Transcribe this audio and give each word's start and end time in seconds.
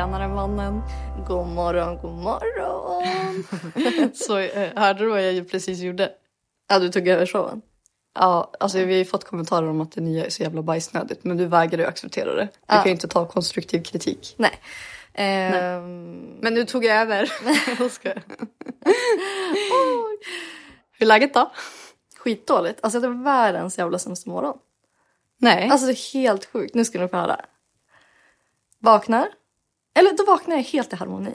Tjenare 0.00 0.28
mannen. 0.28 0.82
God 1.28 1.46
morgon, 1.46 1.96
god 1.96 2.12
morgon. 2.14 3.44
Så 4.14 4.38
eh, 4.38 4.70
hörde 4.76 4.98
du 5.04 5.08
vad 5.10 5.22
jag 5.22 5.50
precis 5.50 5.78
gjorde? 5.80 6.12
Ja, 6.68 6.78
du 6.78 6.88
tog 6.88 7.08
över 7.08 7.26
showen. 7.26 7.62
Ja, 8.14 8.50
alltså 8.60 8.78
vi 8.78 8.84
har 8.84 8.98
ju 8.98 9.04
fått 9.04 9.24
kommentarer 9.24 9.68
om 9.70 9.80
att 9.80 9.92
det 9.92 10.00
nya 10.00 10.26
är 10.26 10.30
så 10.30 10.42
jävla 10.42 10.62
bajsnödigt 10.62 11.24
men 11.24 11.36
du 11.36 11.46
vägrar 11.46 11.78
ju 11.78 11.86
acceptera 11.86 12.34
det. 12.34 12.42
Du 12.44 12.50
Ja. 12.66 12.74
kan 12.74 12.84
ju 12.84 12.90
inte 12.90 13.08
ta 13.08 13.28
konstruktiv 13.28 13.82
kritik. 13.82 14.34
Nej. 14.38 14.60
Ehm, 15.14 16.20
Men 16.40 16.54
nu 16.54 16.64
tog 16.64 16.84
jag 16.84 16.96
över. 16.96 17.32
Jag 17.78 17.90
skojar. 17.90 18.22
Hur 20.92 21.02
är 21.02 21.06
läget 21.06 21.34
då? 21.34 21.52
skitdåligt. 22.18 22.78
Alltså 22.82 23.00
det 23.00 23.08
var 23.08 23.24
världens 23.24 23.78
jävla 23.78 23.98
sämsta 23.98 24.30
morgon. 24.30 24.58
Nej. 25.38 25.68
Alltså 25.70 25.86
det 25.86 25.92
är 25.92 26.12
helt 26.14 26.44
sjukt. 26.44 26.74
Nu 26.74 26.84
ska 26.84 27.00
ni 27.00 27.08
få 27.08 27.16
höra. 27.16 27.40
Vaknar. 28.78 29.28
Eller 29.94 30.16
då 30.16 30.24
vaknar 30.24 30.56
jag 30.56 30.62
helt 30.62 30.92
i 30.92 30.96
harmoni. 30.96 31.34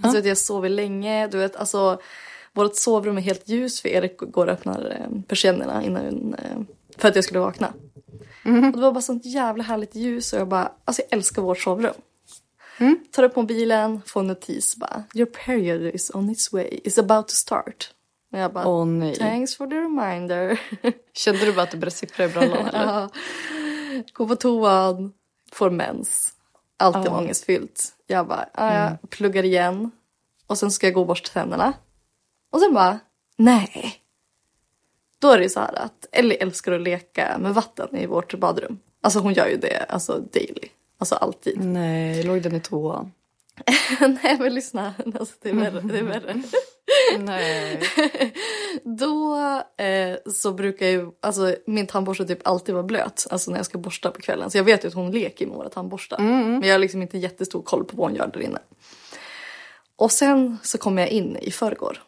Alltså 0.00 0.18
vet, 0.18 0.26
jag 0.26 0.38
sover 0.38 0.68
länge. 0.68 1.26
Du 1.26 1.38
vet, 1.38 1.56
alltså 1.56 2.00
vårt 2.52 2.76
sovrum 2.76 3.16
är 3.16 3.22
helt 3.22 3.48
ljus 3.48 3.80
för 3.80 3.88
Erik 3.88 4.16
går 4.18 4.46
och 4.46 4.52
öppnar 4.52 4.96
eh, 5.00 5.22
persiennerna 5.28 5.82
innan 5.82 6.34
eh, 6.34 6.58
för 6.96 7.08
att 7.08 7.14
jag 7.14 7.24
skulle 7.24 7.40
vakna. 7.40 7.72
Och 8.44 8.72
det 8.72 8.80
var 8.80 8.92
bara 8.92 9.00
sånt 9.02 9.26
jävla 9.26 9.64
härligt 9.64 9.94
ljus 9.94 10.32
och 10.32 10.38
jag 10.38 10.48
bara, 10.48 10.72
alltså 10.84 11.02
jag 11.02 11.12
älskar 11.18 11.42
vårt 11.42 11.58
sovrum. 11.58 11.94
Tar 13.10 13.22
upp 13.22 13.36
mobilen, 13.36 14.02
får 14.06 14.20
en 14.20 14.26
notis 14.26 14.76
bara. 14.76 15.04
Your 15.14 15.26
period 15.26 15.94
is 15.94 16.10
on 16.14 16.30
its 16.30 16.52
way, 16.52 16.80
is 16.84 16.98
about 16.98 17.28
to 17.28 17.34
start. 17.34 17.90
Och 18.32 18.38
jag 18.38 18.52
bara, 18.52 18.68
Åh 18.68 18.86
nej. 18.86 19.14
thanks 19.14 19.56
for 19.56 19.66
the 19.66 19.76
reminder. 19.76 20.60
Kände 21.12 21.44
du 21.44 21.52
bara 21.52 21.62
att 21.62 21.70
det 21.70 21.76
började 21.76 21.96
sippra 21.96 22.24
i 22.24 22.28
brallan 22.28 22.66
eller? 22.66 22.84
Ja. 22.84 23.08
Gå 24.12 24.26
på 24.28 24.36
toan, 24.36 25.12
får 25.52 25.70
mens. 25.70 26.32
Allt 26.76 26.96
är 26.96 27.04
Ja. 27.04 27.18
ångestfyllt. 27.18 27.92
Jag 28.06 28.26
bara, 28.28 28.48
ja, 28.54 28.74
jag 29.00 29.10
pluggar 29.10 29.42
igen. 29.44 29.90
Och 30.46 30.58
sen 30.58 30.70
ska 30.70 30.86
jag 30.86 30.94
gå 30.94 31.00
och 31.00 31.06
borsta 31.06 31.28
tänderna. 31.40 31.72
Och 32.52 32.60
sen 32.60 32.74
bara, 32.74 32.98
nej. 33.36 33.94
Då 35.18 35.30
är 35.30 35.38
det 35.38 35.48
så 35.48 35.60
här 35.60 35.74
att 35.78 36.06
Ellie 36.12 36.36
älskar 36.36 36.72
att 36.72 36.80
leka 36.82 37.38
med 37.38 37.54
vatten 37.54 37.96
i 37.96 38.06
vårt 38.06 38.34
badrum. 38.34 38.78
Alltså 39.00 39.18
hon 39.20 39.32
gör 39.32 39.46
ju 39.46 39.56
det 39.56 39.84
alltså 39.88 40.18
daily. 40.32 40.68
Alltså 40.98 41.14
alltid. 41.14 41.64
Nej, 41.64 42.22
låg 42.22 42.42
den 42.42 42.54
i 42.54 42.60
toan? 42.60 43.12
nej 44.00 44.36
men 44.38 44.54
lyssna, 44.54 44.94
alltså, 45.18 45.34
det 45.42 45.48
är 45.48 45.54
värre. 45.54 45.80
Det 45.80 45.98
är 45.98 46.02
värre. 46.02 46.42
Nej. 47.18 47.80
Då 48.98 49.36
eh, 49.84 50.16
så 50.32 50.52
brukar 50.52 50.86
ju 50.86 51.10
alltså, 51.22 51.56
min 51.66 51.86
tandborste 51.86 52.24
typ 52.24 52.48
alltid 52.48 52.74
vara 52.74 52.84
blöt. 52.84 53.26
Alltså 53.30 53.50
när 53.50 53.58
jag 53.58 53.66
ska 53.66 53.78
borsta 53.78 54.10
på 54.10 54.20
kvällen. 54.20 54.50
Så 54.50 54.58
jag 54.58 54.64
vet 54.64 54.84
ju 54.84 54.88
att 54.88 54.94
hon 54.94 55.10
leker 55.10 55.46
med 55.46 55.56
våra 55.56 55.68
tandborstar. 55.68 56.18
Men 56.58 56.62
jag 56.62 56.74
har 56.74 56.78
liksom 56.78 57.02
inte 57.02 57.18
jättestor 57.18 57.62
koll 57.62 57.84
på 57.84 57.96
vad 57.96 58.08
hon 58.08 58.16
gör 58.16 58.26
där 58.26 58.40
inne. 58.40 58.58
Och 59.96 60.12
sen 60.12 60.58
så 60.62 60.78
kommer 60.78 61.02
jag 61.02 61.10
in 61.10 61.36
i 61.36 61.50
förrgår. 61.50 62.02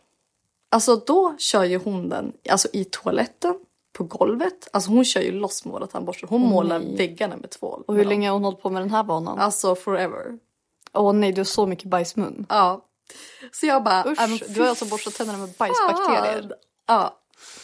Alltså 0.71 0.97
då 0.97 1.35
kör 1.39 1.65
ju 1.65 1.79
hon 1.79 2.09
den 2.09 2.33
alltså, 2.51 2.69
i 2.73 2.85
toaletten, 2.85 3.55
på 3.93 4.05
golvet. 4.05 4.69
Alltså 4.73 4.91
hon 4.91 5.05
kör 5.05 5.21
ju 5.21 5.33
loss 5.33 5.65
med 5.65 5.73
våra 5.73 5.87
tandborstar. 5.87 6.29
Hon 6.29 6.41
målar 6.41 6.97
väggarna 6.97 7.37
med 7.37 7.51
tvål. 7.51 7.83
Och 7.87 7.95
hur 7.95 8.05
länge 8.05 8.29
har 8.29 8.35
hon 8.35 8.45
hållit 8.45 8.63
på 8.63 8.71
med 8.71 8.83
den 8.83 8.91
här 8.91 9.05
vanan? 9.05 9.39
Alltså 9.39 9.75
forever. 9.75 10.39
Åh 10.93 11.13
nej, 11.13 11.33
du 11.33 11.41
har 11.41 11.45
så 11.45 11.67
mycket 11.67 11.85
bajsmun. 11.91 12.47
Ja. 12.49 12.85
Så 13.53 13.67
jag 13.67 13.83
bara... 13.85 14.05
Usch, 14.07 14.19
"Ja, 14.21 14.27
men 14.27 14.39
du 14.49 14.61
har 14.61 14.69
alltså 14.69 14.85
borstat 14.85 15.15
tänderna 15.15 15.39
med 15.39 15.49
bajsbakterier. 15.59 16.53
Ja. 16.87 17.18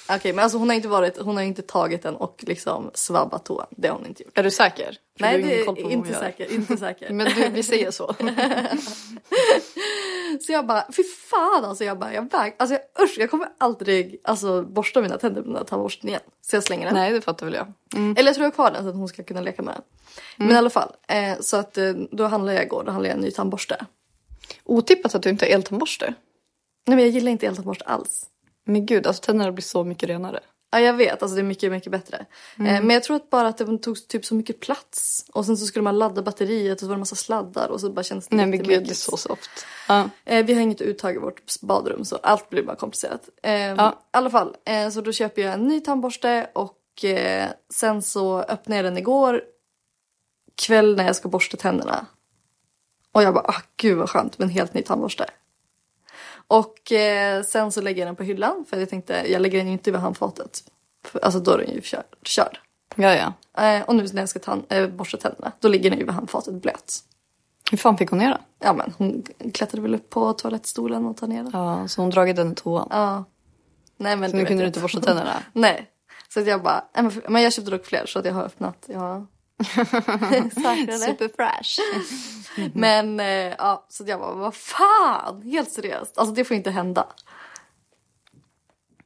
Okej, 0.09 0.33
men 0.33 0.43
alltså 0.43 0.59
hon 0.59 0.69
har 0.69 0.77
inte 0.77 0.89
varit, 0.89 1.19
hon 1.19 1.37
har 1.37 1.43
inte 1.43 1.63
tagit 1.63 2.03
den 2.03 2.17
och 2.17 2.45
liksom 2.47 2.91
svabbat 2.95 3.45
toan. 3.45 3.67
Det 3.71 3.89
har 3.89 3.97
hon 3.97 4.07
inte 4.07 4.23
gjort. 4.23 4.39
Är 4.39 4.43
du 4.43 4.51
säker? 4.51 4.99
Nej, 5.19 5.43
du 5.43 5.49
det 5.49 5.61
är 5.61 5.91
inte 5.91 6.15
säker, 6.15 6.53
inte 6.53 6.77
säker. 6.77 7.13
Men 7.13 7.27
du, 7.35 7.49
vi 7.49 7.63
säger 7.63 7.91
så. 7.91 8.15
Så 10.41 10.53
jag 10.53 10.67
bara, 10.67 10.87
fy 10.97 11.03
fan 11.05 11.65
alltså. 11.65 11.85
Jag 11.85 11.99
bara, 11.99 12.15
jag 12.15 12.33
väg, 12.33 12.57
alltså 12.59 12.77
jag, 12.77 13.05
usch, 13.05 13.15
jag 13.19 13.31
kommer 13.31 13.49
aldrig 13.59 14.21
alltså, 14.25 14.63
borsta 14.63 15.03
mina 15.03 15.19
tänder 15.19 15.41
med 15.41 15.51
den 15.51 15.57
här 15.57 15.65
tandborsten 15.65 16.09
igen. 16.09 16.21
Så 16.41 16.57
jag 16.57 16.63
slänger 16.63 16.87
den. 16.87 16.95
Nej, 16.95 17.13
det 17.13 17.21
fattar 17.21 17.47
väl 17.47 17.55
jag. 17.55 17.73
Mm. 17.95 18.15
Eller 18.19 18.29
jag 18.29 18.35
tror 18.35 18.45
jag 18.45 18.51
har 18.51 18.55
kvar 18.55 18.71
den 18.71 18.83
så 18.83 18.89
att 18.89 18.95
hon 18.95 19.09
ska 19.09 19.23
kunna 19.23 19.41
leka 19.41 19.63
med 19.63 19.75
den. 19.75 19.83
Men 20.37 20.51
i 20.51 20.59
alla 20.59 20.71
fall, 20.71 20.93
eh, 21.09 21.41
så 21.41 21.57
att 21.57 21.79
eh, 21.79 21.93
då 22.11 22.27
handlade 22.27 22.57
jag 22.57 22.65
igår, 22.65 22.85
då 22.85 22.93
handlade 22.93 23.09
jag 23.09 23.17
en 23.17 23.25
ny 23.25 23.31
tandborste. 23.31 23.87
Otippat 24.65 25.15
att 25.15 25.23
du 25.23 25.31
inte 25.31 25.45
har 25.45 25.51
eltandborste. 25.51 26.15
Nej 26.87 26.97
men 26.97 26.99
jag 26.99 27.09
gillar 27.09 27.33
inte 27.33 27.47
eltandborste 27.47 27.85
alls. 27.85 28.27
Men 28.65 28.87
gud, 28.87 29.07
alltså 29.07 29.23
tänderna 29.23 29.53
blir 29.53 29.63
så 29.63 29.85
mycket 29.85 30.09
renare. 30.09 30.41
Ja 30.71 30.81
jag 30.81 30.95
vet, 30.95 31.23
alltså 31.23 31.35
det 31.35 31.41
är 31.41 31.45
mycket, 31.45 31.73
mycket 31.73 31.93
bättre. 31.93 32.17
Eh, 32.59 32.65
men 32.65 32.91
jag 32.91 33.03
tror 33.03 33.17
att 33.17 33.31
bara 33.31 33.49
att 33.49 33.59
det 33.59 33.79
tog 33.79 34.09
typ 34.09 34.25
så 34.25 34.35
mycket 34.35 34.61
plats. 34.61 35.27
Och 35.33 35.47
sen 35.47 35.57
så 35.57 35.67
skulle 35.67 35.83
man 35.83 35.99
ladda 35.99 36.23
batteriet 36.23 36.75
och 36.75 36.81
så 36.81 36.87
var 36.87 36.95
det 36.95 36.99
massa 36.99 37.17
sladdar 37.17 37.69
och 37.69 37.81
så 37.81 37.91
bara 37.91 38.03
kändes 38.03 38.29
det 38.29 38.37
Nej 38.37 38.47
men 38.47 38.63
gud, 38.63 38.85
det 38.85 38.91
är 38.91 38.95
så 38.95 39.17
soft. 39.17 39.67
Ja. 39.89 40.11
Eh, 40.25 40.45
vi 40.47 40.55
har 40.55 40.61
inget 40.61 40.81
uttag 40.81 41.15
i 41.15 41.19
vårt 41.19 41.61
badrum 41.61 42.05
så 42.05 42.17
allt 42.17 42.51
blir 42.51 42.63
bara 42.63 42.77
komplicerat. 42.77 43.29
Eh, 43.43 43.53
Ja. 43.53 43.91
I 43.91 44.07
alla 44.11 44.31
fall, 44.31 44.57
eh, 44.65 44.91
så 44.91 45.01
då 45.01 45.13
köper 45.13 45.43
jag 45.43 45.55
en 45.55 45.69
ny 45.69 45.81
tandborste 45.81 46.51
och 46.53 47.05
eh, 47.05 47.49
sen 47.75 48.03
så 48.03 48.41
öppnade 48.41 48.77
jag 48.77 48.85
den 48.85 48.99
igår 48.99 49.43
kväll 50.67 50.97
när 50.97 51.07
jag 51.07 51.17
ska 51.17 51.29
borsta 51.29 51.57
tänderna. 51.57 52.07
Och 53.13 53.23
jag 53.23 53.35
bara, 53.35 53.45
ah, 53.49 53.63
gud 53.77 53.99
vad 53.99 54.11
skönt 54.11 54.39
med 54.39 54.47
en 54.47 54.51
helt 54.51 54.75
ny 54.75 54.83
tandborste. 54.83 55.27
Och 56.47 56.93
eh, 56.93 57.43
sen 57.43 57.73
så 57.73 57.81
lägger 57.81 58.01
jag 58.03 58.09
den 58.09 58.17
på 58.17 58.23
hyllan 58.23 58.65
för 58.71 58.77
jag 58.81 58.89
tänkte, 58.91 59.33
jag 59.33 59.43
lägger 59.43 59.59
den 59.59 59.67
ju 59.67 59.73
inte 59.73 59.91
vid 59.91 60.01
handfatet. 60.01 60.61
För, 61.05 61.25
alltså 61.25 61.41
då 61.41 61.51
är 61.51 61.59
den 61.59 61.71
ju 61.75 61.81
körd. 61.81 62.05
körd. 62.23 62.59
ja, 62.97 63.15
ja. 63.15 63.33
Eh, 63.65 63.83
och 63.83 63.95
nu 63.97 64.07
när 64.13 64.23
jag 64.23 64.29
ska 64.29 64.39
tan- 64.39 64.65
eh, 64.69 64.87
borsta 64.89 65.17
tänderna, 65.17 65.53
då 65.61 65.69
ligger 65.69 65.91
den 65.91 65.99
ju 65.99 66.05
vid 66.05 66.15
handfatet 66.15 66.55
blöt. 66.55 66.99
Hur 67.71 67.79
fan 67.79 67.97
fick 67.99 68.11
hon 68.11 68.19
ner 68.19 68.29
den? 68.31 68.41
Ja 68.59 68.73
men 68.73 68.93
hon 68.99 69.23
klättrade 69.55 69.83
väl 69.83 69.95
upp 69.95 70.11
på 70.11 70.33
toalettstolen 70.33 71.07
och 71.07 71.17
tar 71.17 71.27
ner 71.27 71.43
den. 71.43 71.51
Ja, 71.55 71.89
så 71.89 72.01
hon 72.01 72.11
dragit 72.11 72.37
den 72.37 72.53
i 72.53 72.55
toan. 72.55 72.89
Ja. 72.91 73.25
Nej 73.97 74.17
men 74.17 74.31
Så 74.31 74.37
nu 74.37 74.45
kunde 74.45 74.63
du 74.63 74.65
jag 74.65 74.69
inte 74.69 74.81
borsta 74.81 75.01
tänderna? 75.01 75.43
Nej. 75.53 75.91
Så 76.29 76.41
att 76.41 76.47
jag 76.47 76.63
bara, 76.63 76.85
men- 77.29 77.43
jag 77.43 77.53
köpte 77.53 77.71
dock 77.71 77.85
fler 77.87 78.07
så 78.07 78.19
att 78.19 78.25
jag 78.25 78.33
har 78.35 78.43
öppnat. 78.45 78.77
Ja. 78.87 78.93
Säkrade. 78.97 79.27
Superfresh. 80.99 81.79
Men 82.75 83.21
eh, 83.21 83.55
ja, 83.59 83.87
så 83.89 84.05
jag 84.07 84.21
bara, 84.21 84.35
vad 84.35 84.55
fan, 84.55 85.43
helt 85.43 85.71
seriöst. 85.71 86.19
Alltså 86.19 86.35
det 86.35 86.45
får 86.45 86.57
inte 86.57 86.71
hända. 86.71 87.07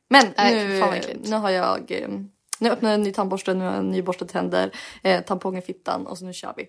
Men 0.09 0.27
Nej, 0.37 0.67
nu, 0.67 0.81
fan 0.81 1.00
nu 1.25 1.37
har 1.37 1.50
jag, 1.50 1.91
eh, 1.91 2.09
nu 2.59 2.71
öppnar 2.71 2.91
jag 2.91 2.95
en 2.95 3.03
ny 3.03 3.12
tandborste, 3.12 3.55
nu 3.55 3.65
har 3.65 3.71
jag 3.71 3.79
en 3.79 3.91
ny 3.91 4.03
borstad 4.03 4.27
tänder, 4.27 4.71
eh, 5.03 5.25
tampong 5.25 5.59
i 5.59 5.62
fittan 5.62 6.06
och 6.06 6.19
så 6.19 6.25
nu 6.25 6.33
kör 6.33 6.55
vi. 6.56 6.69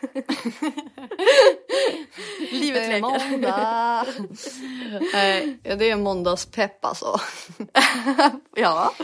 Livet 2.52 2.88
leker. 2.88 3.00
Måndag. 3.00 4.06
Eh, 5.14 5.76
det 5.78 5.90
är 5.90 5.96
måndagspepp 6.02 6.84
alltså. 6.84 7.20
Ja. 8.56 8.94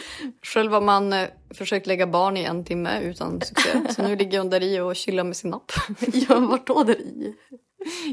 Själv 0.42 0.72
har 0.72 0.80
man 0.80 1.12
eh, 1.12 1.28
försökt 1.54 1.86
lägga 1.86 2.06
barn 2.06 2.36
i 2.36 2.44
en 2.44 2.64
timme 2.64 3.00
utan 3.00 3.40
succé. 3.40 3.70
Så 3.90 4.02
nu 4.02 4.16
ligger 4.16 4.38
hon 4.38 4.50
där 4.50 4.62
i 4.62 4.80
och 4.80 4.96
chillar 4.96 5.24
med 5.24 5.36
sin 5.36 5.50
napp 5.50 5.72
ja, 6.28 6.38
vart 6.40 6.66
då 6.66 6.82
där 6.82 7.00
i? 7.00 7.34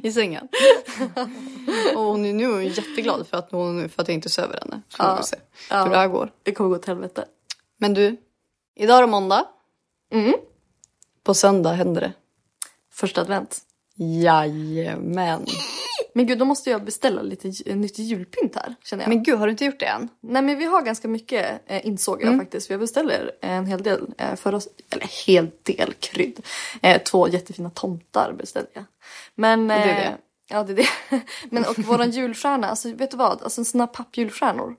i 0.04 0.12
sängen. 0.12 0.48
och 1.96 2.02
hon 2.04 2.26
är 2.26 2.34
nu 2.34 2.44
är 2.44 2.50
hon 2.50 2.68
jätteglad 2.68 3.28
för 3.28 3.38
att, 3.38 3.52
hon, 3.52 3.90
för 3.90 4.02
att 4.02 4.08
jag 4.08 4.16
inte 4.16 4.30
söver 4.30 4.60
henne. 4.60 4.82
Så 4.88 4.96
Ja. 5.00 5.18
vi 5.18 5.24
se 5.24 5.36
Ja. 5.70 5.84
hur 5.84 5.90
det 5.90 5.98
här 5.98 6.08
går. 6.08 6.32
Det 6.44 6.52
kommer 6.52 6.70
gå 6.70 6.78
till 6.78 6.88
helvete. 6.90 7.26
Men 7.78 7.94
du, 7.94 8.18
idag 8.76 8.98
är 8.98 9.02
det 9.02 9.08
måndag. 9.08 9.46
Mm. 10.14 10.34
På 11.24 11.34
söndag 11.34 11.72
händer 11.72 12.02
det. 12.02 12.14
Första 13.02 13.22
advent. 13.22 13.60
Jajamän. 13.96 15.46
Men 16.14 16.26
gud, 16.28 16.38
då 16.40 16.46
måste 16.46 16.70
jag 16.70 16.84
beställa 16.86 17.22
lite 17.22 17.48
j- 17.48 17.76
nytt 17.76 18.00
julpynt 18.00 18.56
här, 18.56 18.76
känner 18.84 19.04
jag. 19.04 19.10
Men 19.10 19.24
gud, 19.24 19.40
har 19.40 19.48
du 19.48 19.52
inte 19.52 19.66
gjort 19.66 19.80
det 19.80 19.86
än? 19.86 20.10
Nej 20.22 20.42
men 20.42 20.58
vi 20.58 20.66
har 20.66 20.82
ganska 20.82 21.08
mycket 21.08 21.62
eh, 21.68 21.88
insåg 21.88 22.22
jag 22.22 22.28
Mm. 22.28 22.40
faktiskt. 22.40 22.70
Jag 22.70 22.80
beställer 22.80 23.32
en 23.42 23.66
hel 23.66 23.84
del 23.84 24.14
eh, 24.18 24.36
för 24.36 24.56
oss, 24.56 24.68
eller 24.90 25.26
hel 25.28 25.52
del 25.64 25.94
krydd. 25.94 26.40
Eh, 26.82 27.02
två 27.02 27.28
jättefina 27.28 27.70
tomtar 27.70 28.34
beställde 28.38 28.70
jag. 28.74 28.84
Men, 29.36 29.68
det 29.68 29.74
är 29.74 29.90
eh, 29.90 29.96
det. 29.96 30.18
Ja 30.50 30.64
det 30.64 30.72
är 30.74 30.76
det. 30.76 31.22
Men 31.50 31.66
och 31.66 31.80
våran 31.80 32.12
julstjärna, 32.12 32.68
alltså 32.68 32.94
vet 32.94 33.12
du 33.12 33.18
vad? 33.18 33.44
Alltså 33.44 33.64
såna 33.66 33.88
pappjulstjärnor. 33.88 34.76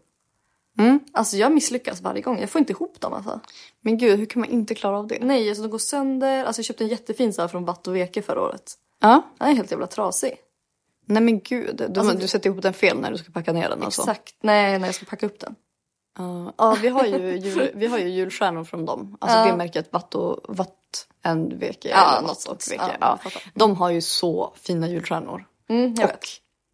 Mm. 0.78 1.00
Alltså 1.12 1.36
jag 1.36 1.52
misslyckas 1.52 2.00
varje 2.00 2.20
gång. 2.20 2.40
Jag 2.40 2.50
får 2.50 2.58
inte 2.58 2.72
ihop 2.72 3.00
dem 3.00 3.12
alltså. 3.12 3.40
Men 3.80 3.98
gud, 3.98 4.18
hur 4.18 4.26
kan 4.26 4.40
man 4.40 4.50
inte 4.50 4.74
klara 4.74 4.98
av 4.98 5.06
det? 5.06 5.18
Nej, 5.20 5.48
alltså 5.48 5.62
de 5.62 5.68
går 5.70 5.78
sönder. 5.78 6.44
Alltså 6.44 6.58
jag 6.60 6.66
köpte 6.66 6.84
en 6.84 6.88
jättefin 6.90 7.32
så 7.32 7.40
här 7.40 7.48
från 7.48 7.64
Watt 7.64 7.86
och 7.88 7.96
Veke 7.96 8.22
förra 8.22 8.42
året. 8.42 8.72
Ja. 9.00 9.22
Den 9.38 9.48
är 9.48 9.54
helt 9.54 9.70
jävla 9.70 9.86
trasig. 9.86 10.36
Nej 11.06 11.22
men 11.22 11.40
gud, 11.40 11.76
du, 11.90 12.00
Alltså, 12.00 12.16
du 12.16 12.28
sätter 12.28 12.50
ihop 12.50 12.62
den 12.62 12.72
fel 12.72 12.98
när 13.00 13.10
du 13.10 13.18
ska 13.18 13.32
packa 13.32 13.52
ner 13.52 13.68
den 13.68 13.82
alltså. 13.82 14.02
Exakt. 14.02 14.34
Nej, 14.40 14.78
när 14.78 14.88
jag 14.88 14.94
ska 14.94 15.06
packa 15.06 15.26
upp 15.26 15.40
den. 15.40 15.54
Ja, 16.18 16.52
ja, 16.58 16.76
vi 16.82 16.88
har 16.88 17.04
ju, 17.04 17.36
jul, 17.36 17.70
vi 17.74 17.86
har 17.86 17.98
ju 17.98 18.08
julstjärnor 18.08 18.64
från 18.64 18.84
dem. 18.86 19.16
Alltså 19.20 19.38
Ja. 19.38 19.44
det 19.46 19.56
märket 19.56 19.92
Watt 19.92 20.14
och 20.14 20.40
Watt 20.56 21.06
and 21.22 21.52
Veke. 21.52 21.88
Ja, 21.88 22.10
eller 22.18 22.22
något 22.28 22.36
och 22.36 22.42
sånt. 22.42 22.68
Veke. 22.70 22.82
Ja, 22.88 22.96
Ja, 23.00 23.08
jag 23.24 23.32
fattar. 23.32 23.50
De 23.54 23.76
har 23.76 23.90
ju 23.90 24.00
så 24.00 24.52
fina 24.56 24.88
julstjärnor. 24.88 25.46
Mm, 25.68 25.94
jag 25.94 26.04
och 26.04 26.10
vet. 26.10 26.20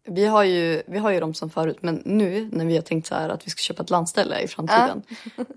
Vi 0.09 0.25
har, 0.25 0.43
ju, 0.43 0.83
vi 0.87 0.97
har 0.97 1.11
ju 1.11 1.19
dem 1.19 1.33
som 1.33 1.49
förut 1.49 1.77
men 1.81 2.01
nu 2.05 2.49
när 2.51 2.65
vi 2.65 2.75
har 2.75 2.81
tänkt 2.81 3.07
så 3.07 3.15
här 3.15 3.29
att 3.29 3.47
vi 3.47 3.51
ska 3.51 3.61
köpa 3.61 3.83
ett 3.83 3.89
landställe 3.89 4.39
i 4.39 4.47
framtiden. 4.47 5.03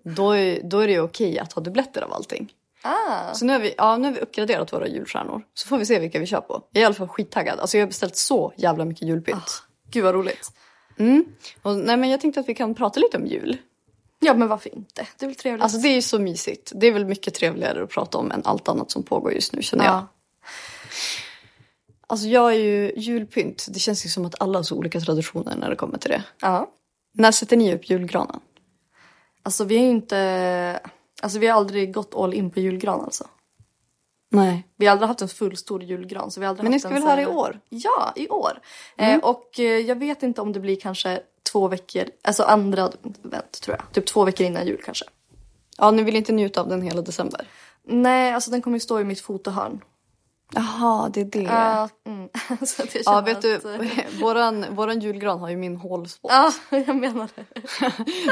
Då, 0.02 0.30
är, 0.30 0.60
då 0.62 0.78
är 0.78 0.86
det 0.86 0.92
ju 0.92 1.00
okej 1.00 1.38
att 1.38 1.52
ha 1.52 1.62
dubbletter 1.62 2.02
av 2.02 2.12
allting. 2.12 2.52
Ah. 2.82 3.34
Så 3.34 3.44
nu 3.44 3.52
har, 3.52 3.60
vi, 3.60 3.74
ja, 3.76 3.96
nu 3.96 4.04
har 4.08 4.14
vi 4.14 4.20
uppgraderat 4.20 4.72
våra 4.72 4.88
julstjärnor. 4.88 5.42
Så 5.54 5.68
får 5.68 5.78
vi 5.78 5.86
se 5.86 5.98
vilka 5.98 6.18
vi 6.18 6.26
kör 6.26 6.40
på. 6.40 6.62
Jag 6.70 6.80
är 6.80 6.82
i 6.82 6.84
alla 6.84 6.94
fall 6.94 7.08
skittaggad. 7.08 7.60
Alltså 7.60 7.76
jag 7.76 7.82
har 7.82 7.88
beställt 7.88 8.16
så 8.16 8.52
jävla 8.56 8.84
mycket 8.84 9.08
julpynt. 9.08 9.62
Gud 9.90 10.04
vad 10.04 10.14
roligt. 10.14 10.52
Mm. 10.98 11.24
Och, 11.62 11.76
nej, 11.76 11.96
men 11.96 12.10
jag 12.10 12.20
tänkte 12.20 12.40
att 12.40 12.48
vi 12.48 12.54
kan 12.54 12.74
prata 12.74 13.00
lite 13.00 13.16
om 13.16 13.26
jul. 13.26 13.56
Ja 14.20 14.34
men 14.34 14.48
varför 14.48 14.74
inte? 14.74 15.06
Det 15.18 15.24
är 15.24 15.28
väl 15.28 15.36
trevligt. 15.36 15.62
Alltså 15.62 15.78
det 15.78 15.88
är 15.88 15.94
ju 15.94 16.02
så 16.02 16.18
mysigt. 16.18 16.72
Det 16.74 16.86
är 16.86 16.92
väl 16.92 17.04
mycket 17.04 17.34
trevligare 17.34 17.82
att 17.82 17.90
prata 17.90 18.18
om 18.18 18.32
än 18.32 18.42
allt 18.44 18.68
annat 18.68 18.90
som 18.90 19.02
pågår 19.02 19.32
just 19.32 19.52
nu 19.52 19.62
känner 19.62 19.84
jag. 19.84 20.06
Alltså 22.06 22.26
jag 22.26 22.54
är 22.54 22.58
ju 22.58 22.92
julpynt. 22.96 23.66
Det 23.70 23.78
känns 23.78 24.06
ju 24.06 24.08
som 24.08 24.24
att 24.24 24.42
alla 24.42 24.58
har 24.58 24.62
så 24.62 24.76
olika 24.76 25.00
traditioner 25.00 25.56
när 25.56 25.70
det 25.70 25.76
kommer 25.76 25.98
till 25.98 26.10
det. 26.10 26.22
ja. 26.40 26.70
När 27.14 27.32
sätter 27.32 27.56
ni 27.56 27.74
upp 27.74 27.90
julgranen? 27.90 28.40
Alltså 29.42 29.64
vi 29.64 29.76
har 29.76 29.84
ju 29.84 29.90
inte... 29.90 30.80
Alltså 31.22 31.38
vi 31.38 31.46
har 31.46 31.56
aldrig 31.56 31.94
gått 31.94 32.14
all 32.14 32.34
in 32.34 32.50
på 32.50 32.60
julgran 32.60 33.00
alltså. 33.00 33.26
Nej. 34.30 34.66
Vi 34.76 34.86
har 34.86 34.92
aldrig 34.92 35.08
haft 35.08 35.22
en 35.22 35.28
full 35.28 35.56
stor 35.56 35.82
julgran. 35.82 36.30
Så 36.30 36.40
vi 36.40 36.46
har 36.46 36.50
aldrig 36.50 36.64
Men 36.64 36.72
ni 36.72 36.80
ska 36.80 36.88
väl 36.88 37.02
ha 37.02 37.16
det 37.16 37.22
i 37.22 37.26
år? 37.26 37.60
Ja, 37.68 38.12
i 38.16 38.28
år. 38.28 38.60
Eh, 38.96 39.18
och 39.18 39.60
eh, 39.60 39.64
jag 39.64 39.96
vet 39.96 40.22
inte 40.22 40.40
om 40.40 40.52
det 40.52 40.60
blir 40.60 40.76
kanske 40.76 41.20
två 41.52 41.68
veckor, 41.68 42.04
alltså 42.22 42.42
andra 42.42 42.84
advent 42.84 43.60
tror 43.62 43.76
jag. 43.76 43.92
Typ 43.92 44.06
två 44.06 44.24
veckor 44.24 44.46
innan 44.46 44.66
jul 44.66 44.80
kanske. 44.84 45.04
Ja, 45.78 45.90
ni 45.90 46.02
vill 46.02 46.16
inte 46.16 46.32
njuta 46.32 46.60
av 46.60 46.68
den 46.68 46.82
hela 46.82 47.02
december? 47.02 47.46
Nej, 47.84 48.32
alltså 48.32 48.50
den 48.50 48.62
kommer 48.62 48.76
ju 48.76 48.80
stå 48.80 49.00
i 49.00 49.04
mitt 49.04 49.20
fotohörn. 49.20 49.80
Jaha, 50.54 51.08
det 51.08 51.20
är 51.20 51.24
det. 51.24 51.42
Ja, 51.42 51.88
mm. 52.06 52.28
så 52.66 52.82
jag 52.92 53.02
ja, 53.04 53.20
vet 53.20 53.42
du, 53.42 53.54
att, 53.54 53.64
eh, 53.64 53.70
våran, 54.20 54.64
våran 54.70 55.00
julgran 55.00 55.40
har 55.40 55.50
ju 55.50 55.56
min 55.56 55.76
hålspot. 55.76 56.30
Ja, 56.30 56.52
jag 56.86 56.96
menar 56.96 57.28
det. 57.34 57.62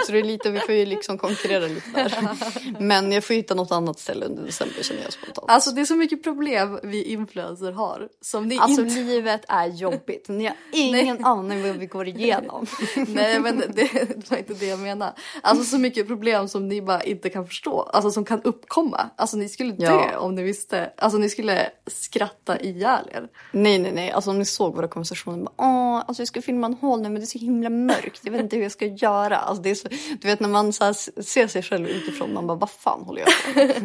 Så 0.07 0.13
det 0.13 0.19
är 0.19 0.25
lite, 0.25 0.51
vi 0.51 0.59
får 0.59 0.75
ju 0.75 0.87
liksom 0.87 1.19
konkurrera 1.19 1.67
lite 1.67 1.91
där. 1.95 2.37
Men 2.79 3.13
jag 3.13 3.25
får 3.25 3.35
hitta 3.35 3.55
något 3.55 3.73
annat 3.73 3.99
ställe 3.99 4.27
under 4.27 4.43
december 4.43 4.83
känner 4.83 5.03
jag 5.03 5.13
spontant. 5.13 5.51
Alltså 5.51 5.71
det 5.71 5.81
är 5.81 5.85
så 5.85 5.97
mycket 5.97 6.23
problem 6.23 6.79
vi 6.83 7.03
influencers 7.03 7.77
har. 7.77 8.09
Som 8.21 8.47
ni 8.49 8.59
Alltså 8.59 8.83
inte... 8.83 8.95
livet 8.95 9.45
är 9.49 9.67
jobbigt. 9.67 10.29
Ni 10.29 10.47
har 10.47 10.57
ingen 10.73 11.25
aning 11.25 11.63
vad 11.63 11.77
vi 11.77 11.87
går 11.87 12.09
igenom. 12.09 12.67
Nej 12.97 13.41
men 13.41 13.59
det, 13.59 13.73
det 13.73 14.31
var 14.31 14.39
inte 14.39 14.55
det 14.55 14.67
jag 14.67 14.79
menar. 14.79 15.13
Alltså 15.43 15.65
så 15.65 15.79
mycket 15.79 16.07
problem 16.07 16.49
som 16.49 16.69
ni 16.69 16.83
bara 16.83 17.03
inte 17.03 17.31
kan 17.31 17.47
förstå. 17.47 17.83
Alltså 17.83 18.11
som 18.11 18.25
kan 18.25 18.43
uppkomma. 18.43 19.11
Alltså 19.17 19.37
ni 19.37 19.49
skulle 19.49 19.73
dö 19.73 19.87
Ja. 20.13 20.19
om 20.19 20.35
ni 20.35 20.43
visste. 20.43 20.93
Alltså 20.97 21.19
ni 21.19 21.29
skulle 21.29 21.71
skratta 22.11 22.61
ihjäl 22.61 23.09
er. 23.13 23.29
Nej, 23.53 23.79
nej, 23.79 23.93
nej. 23.93 24.11
Alltså 24.11 24.31
om 24.31 24.39
ni 24.39 24.45
såg 24.45 24.75
våra 24.77 24.89
konversationer. 24.89 25.45
Bara, 25.45 25.53
Åh, 25.57 25.97
alltså 26.07 26.21
jag 26.21 26.29
ska 26.29 26.43
filma 26.43 26.67
en 26.67 26.75
hål 26.75 27.01
nu 27.03 27.09
men 27.09 27.15
det 27.15 27.25
är 27.25 27.27
så 27.27 27.39
himla 27.39 27.71
mörkt. 27.71 28.21
Jag 28.25 28.33
vet 28.33 28.41
inte 28.41 28.57
hur 28.57 28.63
jag 28.63 28.73
ska 28.73 28.87
göra. 28.87 29.37
Alltså, 29.37 29.63
det 29.63 29.71
är 29.71 29.75
så, 29.75 29.89
du 30.21 30.29
vet 30.29 30.41
när 30.41 30.49
man 30.49 30.73
så 30.73 30.95
ser 30.95 31.47
sig 31.47 31.63
själv 31.63 31.87
utifrån. 31.89 32.35
Man 32.35 32.47
bara, 32.47 32.59
vad 32.59 32.71
fan 32.71 33.03
håller 33.03 33.23
jag 33.23 33.29
på? 33.55 33.83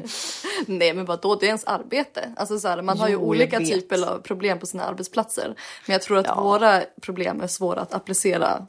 Nej 0.71 0.93
men 0.93 1.05
vadå, 1.05 1.35
det 1.35 1.45
är 1.45 1.47
ens 1.47 1.63
arbete. 1.65 2.33
Alltså 2.37 2.59
så 2.59 2.67
här, 2.67 2.81
man 2.81 2.99
har 2.99 3.07
ju 3.07 3.13
Jo, 3.13 3.19
olika 3.21 3.59
typer 3.59 4.09
av 4.09 4.19
problem 4.19 4.59
på 4.59 4.65
sina 4.65 4.83
arbetsplatser. 4.83 5.55
Men 5.87 5.93
jag 5.93 6.01
tror 6.01 6.17
att 6.17 6.25
Ja. 6.25 6.41
våra 6.43 6.81
problem 7.01 7.41
är 7.41 7.47
svåra 7.47 7.81
att 7.81 7.93
applicera 7.93 8.67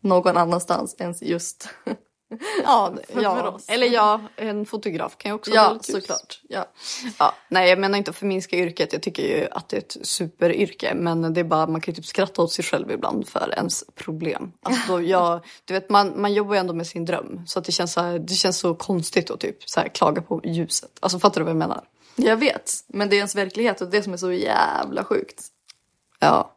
någon 0.00 0.36
annanstans 0.36 0.96
än 0.98 1.14
just... 1.20 1.68
Ja, 2.64 2.94
ja. 3.14 3.48
oss. 3.48 3.64
eller 3.68 3.86
ja, 3.86 4.20
en 4.36 4.66
fotograf 4.66 5.16
kan 5.18 5.30
ju 5.30 5.34
också 5.34 5.50
ja, 5.50 5.78
såklart. 5.80 6.40
Ja. 6.48 6.64
Ja, 7.18 7.34
nej, 7.48 7.68
jag 7.68 7.78
menar 7.78 7.98
inte 7.98 8.10
att 8.10 8.16
förminska 8.16 8.56
yrket. 8.56 8.92
Jag 8.92 9.02
tycker 9.02 9.22
ju 9.22 9.48
att 9.50 9.68
det 9.68 9.76
är 9.76 9.80
ett 9.80 9.96
superyrke. 10.02 10.94
Men 10.94 11.34
det 11.34 11.40
är 11.40 11.44
bara, 11.44 11.66
man 11.66 11.80
kan 11.80 11.92
ju 11.92 11.96
typ 11.96 12.06
skratta 12.06 12.42
åt 12.42 12.52
sig 12.52 12.64
själv 12.64 12.90
ibland 12.90 13.28
för 13.28 13.54
ens 13.56 13.84
problem. 13.94 14.52
Alltså 14.62 15.00
jag, 15.00 15.44
du 15.64 15.74
vet, 15.74 15.90
man, 15.90 16.20
man 16.20 16.32
jobbar 16.32 16.54
ju 16.54 16.60
ändå 16.60 16.74
med 16.74 16.86
sin 16.86 17.04
dröm. 17.04 17.42
Så 17.46 17.58
att 17.58 17.64
det, 17.64 17.72
känns 17.72 17.92
så 17.92 18.00
här, 18.00 18.18
det 18.18 18.34
känns 18.34 18.58
så 18.58 18.74
konstigt 18.74 19.30
att 19.30 19.40
typ 19.40 19.70
så 19.70 19.80
här, 19.80 19.88
klaga 19.88 20.22
på 20.22 20.40
ljuset. 20.44 20.90
Alltså 21.00 21.18
fattar 21.18 21.40
du 21.40 21.44
vad 21.44 21.50
jag 21.50 21.58
menar? 21.58 21.84
Jag 22.16 22.36
vet, 22.36 22.72
men 22.86 23.08
det 23.08 23.16
är 23.16 23.18
ens 23.18 23.34
verklighet 23.34 23.80
och 23.80 23.90
det 23.90 24.02
som 24.02 24.12
är 24.12 24.16
så 24.16 24.32
jävla 24.32 25.04
sjukt. 25.04 25.44
Ja. 26.18 26.56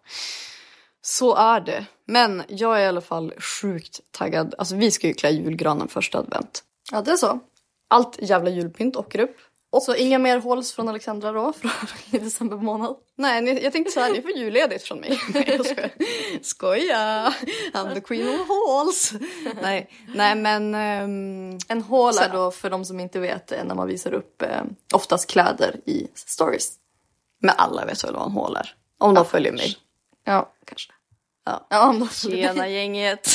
Så 1.09 1.35
är 1.35 1.59
det. 1.59 1.85
Men 2.05 2.43
jag 2.47 2.77
är 2.77 2.83
i 2.83 2.87
alla 2.87 3.01
fall 3.01 3.33
sjukt 3.39 3.99
taggad. 4.11 4.55
Alltså 4.57 4.75
vi 4.75 4.91
ska 4.91 5.07
ju 5.07 5.13
klä 5.13 5.29
julgranen 5.29 5.87
första 5.87 6.17
advent. 6.17 6.63
Ja, 6.91 7.01
det 7.01 7.11
är 7.11 7.17
så. 7.17 7.39
Allt 7.87 8.17
jävla 8.21 8.49
julpynt 8.49 8.95
åker 8.95 9.19
upp. 9.19 9.37
Så 9.81 9.95
inga 9.95 10.19
mer 10.19 10.39
håls 10.39 10.73
från 10.73 10.89
Alexandra 10.89 11.31
då 11.31 11.53
från 11.53 11.71
i 12.11 12.17
december 12.17 12.57
månad? 12.57 12.95
Nej, 13.15 13.63
jag 13.63 13.73
tänkte 13.73 13.91
så 13.91 13.99
här, 13.99 14.11
ni 14.13 14.21
får 14.21 14.31
julledigt 14.31 14.83
från 14.83 14.99
mig. 14.99 15.19
Nej, 15.33 15.45
jag 15.57 15.65
skojar. 15.65 15.91
Skoja! 16.41 17.33
I'm 17.73 17.93
the 17.93 18.01
queen 18.01 18.27
of 18.39 18.47
halls. 18.47 19.13
Nej, 19.61 19.89
nej 20.15 20.35
men... 20.35 20.75
ehm, 20.75 21.57
En 21.67 21.81
haul 21.83 22.13
Så- 22.13 22.23
är 22.23 22.29
då 22.29 22.51
för 22.51 22.69
de 22.69 22.85
som 22.85 22.99
inte 22.99 23.19
vet 23.19 23.51
eh, 23.51 23.63
när 23.63 23.75
man 23.75 23.87
visar 23.87 24.13
upp 24.13 24.41
eh, 24.41 24.61
oftast 24.93 25.29
kläder 25.29 25.75
i 25.85 26.07
stories. 26.15 26.73
men 27.41 27.55
alla 27.57 27.85
vet 27.85 28.03
väl 28.03 28.13
vad 28.13 28.25
en 28.25 28.31
haul 28.31 28.55
är? 28.55 28.75
Om 28.97 29.13
de 29.13 29.25
följer 29.25 29.51
mig. 29.51 29.77
Ja, 30.23 30.53
kanske. 30.65 30.93
Ja. 31.47 31.67
Ja, 31.69 31.95
de 31.99 32.09
Tjena 32.09 32.67
gänget! 32.67 33.25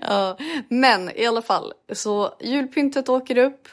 ja, 0.00 0.38
men 0.68 1.10
i 1.16 1.26
alla 1.26 1.42
fall, 1.42 1.72
så 1.92 2.34
julpyntet 2.40 3.08
åker 3.08 3.38
upp 3.38 3.68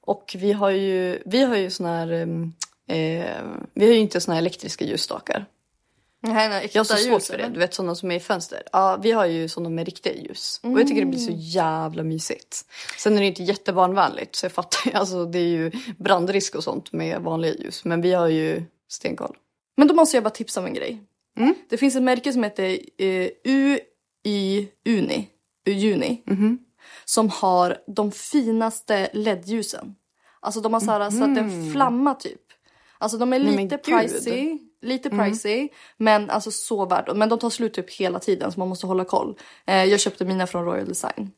och 0.00 0.36
vi 0.38 0.52
har 0.52 0.70
ju, 0.70 1.22
vi 1.26 1.42
har 1.42 1.56
ju 1.56 1.70
såna 1.70 1.88
här, 1.88 2.12
ehm, 2.12 2.52
eh, 2.88 3.42
vi 3.74 3.86
har 3.86 3.92
ju 3.92 3.98
inte 3.98 4.20
såna 4.20 4.34
här 4.34 4.42
elektriska 4.42 4.84
ljusstakar. 4.84 5.46
Nej, 6.20 6.48
nej, 6.48 6.70
Jag 6.72 6.80
har 6.80 6.84
så 6.84 6.96
svårt 6.96 7.22
för 7.22 7.38
det, 7.38 7.48
du 7.48 7.58
vet 7.58 7.74
sådana 7.74 7.94
som 7.94 8.10
är 8.10 8.16
i 8.16 8.20
fönster. 8.20 8.62
Ja, 8.72 8.98
vi 9.02 9.12
har 9.12 9.26
ju 9.26 9.48
sådana 9.48 9.70
med 9.70 9.86
riktiga 9.86 10.14
ljus. 10.14 10.60
Och 10.62 10.80
jag 10.80 10.88
tycker 10.88 11.00
det 11.00 11.06
blir 11.06 11.20
så 11.20 11.32
jävla 11.32 12.02
mysigt. 12.02 12.60
Sen 12.98 13.16
är 13.16 13.20
det 13.20 13.26
inte 13.26 13.42
jättebarnvänligt 13.42 14.36
så 14.36 14.44
jag 14.44 14.52
fattar 14.52 14.90
ju, 14.90 14.92
alltså 14.98 15.24
det 15.24 15.38
är 15.38 15.48
ju 15.48 15.70
brandrisk 15.98 16.54
och 16.54 16.64
sånt 16.64 16.92
med 16.92 17.20
vanliga 17.20 17.54
ljus. 17.54 17.84
Men 17.84 18.00
vi 18.00 18.12
har 18.12 18.28
ju 18.28 18.64
stenkoll. 18.88 19.36
Men 19.76 19.88
då 19.88 19.94
måste 19.94 20.16
jag 20.16 20.24
bara 20.24 20.30
tipsa 20.30 20.60
om 20.60 20.66
en 20.66 20.74
grej. 20.74 21.02
Mm. 21.38 21.54
Det 21.68 21.76
finns 21.76 21.96
ett 21.96 22.02
märke 22.02 22.32
som 22.32 22.42
heter 22.42 22.78
eh, 22.98 23.28
UI 23.44 24.68
Uni, 24.88 25.28
Uni 25.66 26.22
Mhm. 26.26 26.58
som 27.04 27.28
har 27.30 27.76
de 27.86 28.12
finaste 28.12 29.08
LED-ljusen. 29.12 29.94
Alltså 30.40 30.60
de 30.60 30.72
har 30.72 30.80
så, 30.80 30.90
här, 30.90 31.10
så 31.10 31.24
att 31.24 31.34
den 31.34 31.72
flammar 31.72 32.14
typ. 32.14 32.40
Alltså 32.98 33.18
de 33.18 33.32
är 33.32 33.38
Mhm. 33.38 33.46
Nej, 33.46 33.56
men 33.56 33.64
lite. 33.64 33.90
Mm. 33.92 34.00
pricey, 34.08 34.58
lite 34.82 35.10
pricey, 35.10 35.68
men 35.96 36.30
alltså 36.30 36.50
så 36.50 36.86
värt. 36.86 37.16
Men 37.16 37.28
de 37.28 37.38
tar 37.38 37.50
slut 37.50 37.74
typ 37.74 37.90
hela 37.90 38.18
tiden 38.18 38.52
så 38.52 38.58
man 38.60 38.68
måste 38.68 38.86
hålla 38.86 39.04
koll. 39.04 39.38
Eh, 39.66 39.84
jag 39.84 40.00
köpte 40.00 40.24
mina 40.24 40.46
från 40.46 40.64
Royal 40.64 40.86
Design. 40.88 41.30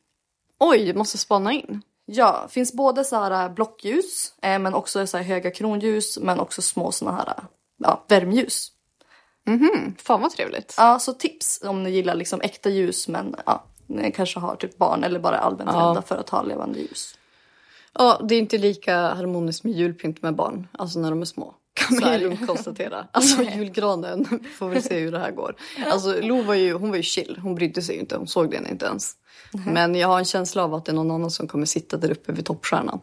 Oj, 0.59 0.93
måste 0.93 1.17
spana 1.17 1.53
in. 1.53 1.81
Ja, 2.05 2.47
finns 2.49 2.73
både 2.73 3.03
så 3.03 3.15
här 3.15 3.45
äh, 3.45 3.53
blockljus 3.53 4.33
eh, 4.41 4.59
men 4.59 4.73
också 4.73 5.07
så 5.07 5.17
här 5.17 5.23
höga 5.23 5.51
kronljus 5.51 6.17
men 6.21 6.39
också 6.39 6.61
små 6.61 6.91
såna 6.91 7.11
här 7.11 7.27
äh, 7.27 7.43
ja, 7.77 8.05
värmljus. 8.07 8.71
Fan 9.97 10.21
vad 10.21 10.31
trevligt. 10.31 10.75
Ja, 10.77 10.99
så 10.99 11.13
tips 11.13 11.59
om 11.63 11.83
ni 11.83 11.89
gillar 11.89 12.15
liksom 12.15 12.41
äkta 12.41 12.69
ljus 12.69 13.07
men 13.07 13.35
ja, 13.45 13.63
ni 13.87 14.11
kanske 14.11 14.39
har 14.39 14.55
typ 14.55 14.77
barn 14.77 15.03
eller 15.03 15.19
bara 15.19 15.37
allmänt 15.37 15.69
Ja. 15.73 15.79
rädda 15.89 16.01
för 16.01 16.15
att 16.17 16.29
ha 16.29 16.41
levande 16.43 16.79
ljus. 16.79 17.17
Ja, 17.93 18.21
det 18.29 18.35
är 18.35 18.39
inte 18.39 18.57
lika 18.57 18.97
harmoniskt 19.13 19.63
med 19.63 19.73
julpynt 19.73 20.21
med 20.21 20.35
barn. 20.35 20.67
Alltså 20.71 20.99
när 20.99 21.09
de 21.09 21.21
är 21.21 21.25
små. 21.25 21.53
Kan 21.73 21.99
man 21.99 22.13
ju 22.13 22.19
lugnt 22.19 22.47
konstatera. 22.47 23.07
Alltså 23.11 23.43
julgranen, 23.55 24.45
får 24.57 24.69
väl 24.69 24.83
se 24.83 24.99
hur 24.99 25.11
det 25.11 25.19
här 25.19 25.31
går. 25.31 25.55
Alltså 25.91 26.21
Lo 26.21 26.41
var 26.41 26.53
ju, 26.53 26.73
hon 26.73 26.89
var 26.89 26.97
ju 26.97 27.03
chill, 27.03 27.39
hon 27.43 27.55
brydde 27.55 27.81
sig 27.81 27.95
ju 27.95 28.01
inte, 28.01 28.17
hon 28.17 28.27
såg 28.27 28.51
den 28.51 28.67
inte 28.67 28.85
ens. 28.85 29.13
Men 29.65 29.95
jag 29.95 30.07
har 30.07 30.19
en 30.19 30.25
känsla 30.25 30.63
av 30.63 30.73
att 30.73 30.85
det 30.85 30.91
är 30.91 30.95
någon 30.95 31.11
annan 31.11 31.31
som 31.31 31.47
kommer 31.47 31.65
sitta 31.65 31.97
där 31.97 32.11
uppe 32.11 32.31
vid 32.31 32.45
toppstjärnan. 32.45 32.99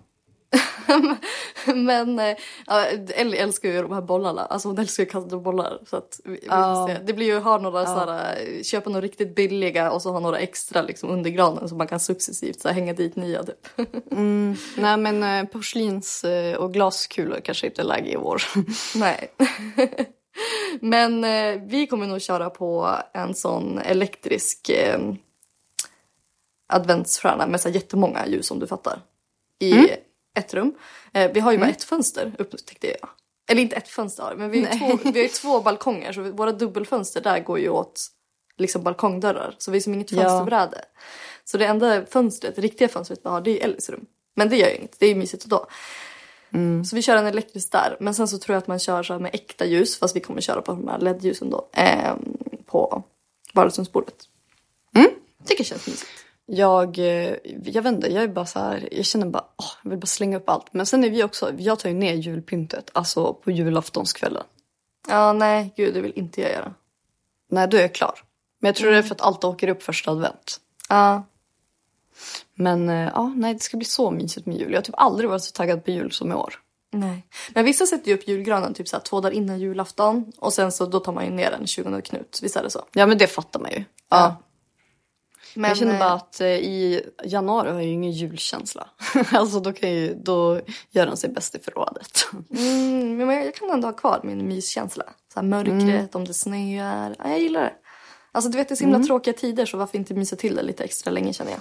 men 1.75 2.18
eh, 2.18 2.37
ja, 2.66 2.84
Ellie 3.14 3.38
älskar 3.38 3.68
ju 3.68 3.82
de 3.82 3.92
här 3.92 4.02
bollarna, 4.02 4.44
alltså 4.44 4.68
hon 4.68 4.78
älskar 4.78 5.02
ju 5.02 5.06
att 5.06 5.12
kasta 5.12 5.37
bollar. 5.37 5.78
Så 5.90 5.96
att 5.96 6.20
vi, 6.25 6.30
vi. 6.30 6.96
Det 7.04 7.12
blir 7.12 7.26
ju 7.26 7.38
ha 7.38 7.58
några 7.58 7.87
så 7.87 7.92
här, 7.92 8.37
äh, 8.37 8.62
köpa 8.62 8.90
några 8.90 9.04
riktigt 9.04 9.34
billiga 9.34 9.90
och 9.90 10.02
så 10.02 10.11
ha 10.11 10.20
några 10.20 10.38
extra 10.38 10.82
liksom 10.82 11.11
under 11.11 11.30
granen 11.30 11.68
så 11.68 11.75
man 11.75 11.87
kan 11.87 12.00
successivt 12.00 12.61
så 12.61 12.68
här, 12.68 12.75
hänga 12.75 12.92
dit 12.92 13.16
nya 13.16 13.42
typ. 13.42 13.68
Nej 14.76 14.96
men 14.96 15.23
eh, 15.23 15.44
porslins 15.44 16.25
eh, 16.25 16.56
och 16.56 16.73
glaskulor 16.73 17.40
kanske 17.44 17.66
inte 17.66 17.82
är 17.82 17.87
läge 17.87 18.11
i 18.11 18.16
år. 18.16 18.42
Nej. 18.99 19.30
Men 20.80 21.25
eh, 21.25 21.62
vi 21.66 21.87
kommer 21.87 22.06
nog 22.06 22.20
köra 22.20 22.50
på 22.50 22.99
en 23.14 23.34
sån 23.34 23.78
elektrisk 23.78 24.68
eh, 24.68 24.99
adventsstjärna 26.73 27.46
med 27.46 27.61
så 27.61 27.68
här 27.68 27.75
jättemånga 27.75 28.26
ljus 28.26 28.50
om 28.50 28.58
du 28.58 28.66
fattar. 28.66 29.00
I 29.61 29.73
ett 30.34 30.54
rum. 30.54 30.74
Eh, 31.12 31.30
vi 31.32 31.40
har 31.40 31.52
ju 31.52 31.58
bara 31.58 31.70
ett 31.70 31.84
fönster 31.84 32.32
upptäckte 32.38 32.86
jag. 32.86 33.08
Eller 33.50 33.62
inte 33.62 33.76
ett 33.76 33.88
fönster 33.88 34.34
men 34.36 34.50
vi 34.50 34.64
har, 34.64 34.78
två, 34.78 34.98
vi 35.04 35.18
har 35.18 35.22
ju 35.24 35.28
två 35.28 35.60
balkonger 35.64 36.12
så 36.12 36.22
våra 36.22 36.52
dubbelfönster 36.52 37.20
där 37.20 37.40
går 37.40 37.58
ju 37.58 37.68
åt 37.68 38.06
liksom 38.56 38.82
balkongdörrar. 38.82 39.54
Så 39.58 39.70
vi 39.70 39.76
har 39.78 39.82
som 39.82 39.94
inget 39.94 40.12
Ja. 40.12 40.22
fönsterbräde. 40.22 40.84
Så 41.44 41.58
det 41.58 41.66
enda 41.66 42.06
fönstret, 42.06 42.56
det 42.56 42.62
riktiga 42.62 42.88
fönstret 42.88 43.20
vi 43.24 43.28
har 43.28 43.40
det 43.40 43.60
är 43.60 43.64
Ellis 43.64 43.90
rum. 43.90 44.06
Men 44.36 44.48
det 44.48 44.56
gör 44.56 44.68
ju 44.68 44.74
inget, 44.76 44.96
det 45.00 45.06
är 45.06 45.10
ju 45.10 45.14
mysigt 45.16 45.44
då. 45.44 45.66
Så 46.90 46.96
vi 46.96 47.02
kör 47.02 47.16
en 47.16 47.26
elektrisk 47.26 47.72
där. 47.72 47.96
Men 48.00 48.14
sen 48.14 48.28
så 48.28 48.38
tror 48.38 48.54
jag 48.54 48.58
att 48.60 48.66
man 48.66 48.78
kör 48.78 49.02
så 49.02 49.18
med 49.18 49.30
äkta 49.34 49.64
ljus. 49.66 49.98
Fast 49.98 50.16
vi 50.16 50.20
kommer 50.20 50.40
köra 50.40 50.62
på 50.62 50.72
de 50.72 50.88
här 50.88 50.98
LED-ljusen 50.98 51.50
då. 51.50 51.68
ehm, 51.72 52.36
på 52.66 53.02
vardagsrumsbordet. 53.52 54.14
Tycker 55.46 55.64
det 55.64 55.68
känns 55.68 55.86
mysigt. 55.86 56.10
Jag, 56.46 56.98
eh, 56.98 57.34
jag 57.64 57.82
vet 57.82 57.94
inte, 57.94 58.12
jag 58.12 58.24
är 58.24 58.28
bara 58.28 58.46
så 58.46 58.58
här, 58.58 58.88
jag 58.92 59.04
känner 59.04 59.26
bara, 59.26 59.44
åh, 59.56 59.70
jag 59.82 59.90
vill 59.90 59.98
bara 59.98 60.06
slänga 60.06 60.36
upp 60.36 60.48
allt. 60.48 60.72
Men 60.72 60.86
sen 60.86 61.04
är 61.04 61.10
vi 61.10 61.24
också, 61.24 61.52
jag 61.58 61.78
tar 61.78 61.88
ju 61.88 61.94
ner 61.94 62.14
julpyntet, 62.14 62.90
alltså 62.92 63.34
på 63.34 63.50
julaftonskvällen. 63.50 64.44
Ja, 65.08 65.32
nej, 65.32 65.72
gud 65.76 65.94
det 65.94 66.00
vill 66.00 66.12
inte 66.16 66.40
jag 66.40 66.52
göra. 66.52 66.74
Nej, 67.50 67.68
då 67.68 67.76
är 67.76 67.80
jag 67.80 67.94
klar. 67.94 68.14
Men 68.60 68.68
jag 68.68 68.76
tror 68.76 68.90
det 68.90 68.98
är 68.98 69.02
för 69.02 69.14
att 69.14 69.20
allt 69.20 69.44
åker 69.44 69.68
upp 69.68 69.82
första 69.82 70.10
advent. 70.10 70.60
Ja, 70.88 71.22
Men 72.54 72.88
eh, 72.88 73.10
ja, 73.14 73.32
nej, 73.36 73.54
det 73.54 73.60
ska 73.60 73.76
bli 73.76 73.86
så 73.86 74.10
mysigt 74.10 74.46
med 74.46 74.56
jul. 74.56 74.70
Jag 74.70 74.78
har 74.78 74.82
typ 74.82 74.94
aldrig 74.98 75.30
varit 75.30 75.42
så 75.42 75.52
taggad 75.52 75.84
på 75.84 75.90
jul 75.90 76.12
som 76.12 76.32
i 76.32 76.34
år. 76.34 76.54
nej. 76.90 77.26
Men 77.54 77.64
vissa 77.64 77.86
sätter 77.86 78.08
ju 78.08 78.14
upp 78.14 78.28
julgranen 78.28 78.74
typ 78.74 78.88
så 78.88 78.98
två 78.98 79.20
dagar 79.20 79.34
innan 79.34 79.60
julafton. 79.60 80.32
Och 80.38 80.52
sen 80.52 80.72
så 80.72 80.86
då 80.86 81.00
tar 81.00 81.12
man 81.12 81.24
ju 81.24 81.30
ner 81.30 81.50
den 81.50 81.66
20 81.66 82.02
Knut. 82.02 82.38
Visst 82.42 82.56
är 82.56 82.62
det 82.62 82.70
så? 82.70 82.84
Ja, 82.92 83.06
men 83.06 83.18
det 83.18 83.26
fattar 83.26 83.60
man 83.60 83.70
ju. 83.70 83.84
Ja. 84.10 84.36
Men, 85.54 85.68
jag 85.68 85.78
känner 85.78 85.92
eh, 85.94 85.99
bara 85.99 86.12
att 86.12 86.40
eh, 86.40 86.46
i 86.49 87.02
januari 87.25 87.68
har 87.68 87.75
jag 87.75 87.84
ju 87.84 87.92
ingen 87.92 88.12
julkänsla. 88.12 88.88
alltså 89.32 89.61
då, 89.61 89.73
kan 89.73 89.90
ju, 89.90 90.14
då 90.14 90.61
gör 90.90 91.06
den 91.06 91.16
sig 91.16 91.30
bäst 91.30 91.54
i 91.54 91.58
förrådet. 91.58 92.26
Mm, 92.50 93.16
men 93.16 93.37
jag, 93.37 93.54
kan 93.54 93.70
ändå 93.70 93.88
ha 93.88 93.92
kvar 93.92 94.20
min 94.25 94.49
myskänsla. 94.49 95.04
Så 95.34 95.40
här 95.40 95.46
mörkret, 95.46 95.73
Mm. 95.82 96.08
om 96.12 96.25
det 96.25 96.34
snöar. 96.34 97.14
Ja, 97.18 97.30
jag 97.30 97.40
gillar 97.40 97.61
det. 97.62 97.73
Alltså 98.32 98.50
du 98.50 98.58
vet 98.58 98.68
det 98.68 98.75
är 98.75 98.76
så 98.76 98.84
himla 98.84 98.96
Mm. 98.96 99.06
tråkiga 99.06 99.34
tider 99.34 99.66
så 99.66 99.76
varför 99.76 99.99
inte 99.99 100.14
mysa 100.14 100.37
till 100.37 100.54
det 100.56 100.62
lite 100.62 100.84
extra 100.84 101.11
länge 101.11 101.32
känner 101.32 101.50
jag. 101.50 101.61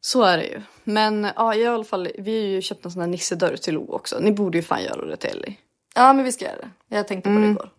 Så 0.00 0.22
är 0.22 0.36
det 0.38 0.44
ju. 0.46 0.62
Men 0.84 1.28
ja, 1.36 1.54
i 1.54 1.66
alla 1.66 1.84
fall, 1.84 2.08
vi 2.18 2.40
har 2.40 2.46
ju 2.48 2.62
köpt 2.62 2.84
en 2.84 2.90
sån 2.90 3.00
här 3.00 3.08
nissedörr 3.08 3.56
till 3.56 3.74
Lo 3.74 3.92
också. 3.92 4.18
Ni 4.20 4.32
borde 4.32 4.58
ju 4.58 4.62
fan 4.62 4.82
göra 4.82 5.06
det 5.06 5.16
till 5.16 5.30
Ellie. 5.30 5.56
Ja 5.94 6.12
men 6.12 6.24
vi 6.24 6.32
ska 6.32 6.44
göra 6.44 6.56
det. 6.88 6.96
Jag 6.96 7.08
tänkte 7.08 7.28
på 7.28 7.36
Mm. 7.36 7.42
det 7.42 7.50
igår. 7.50 7.70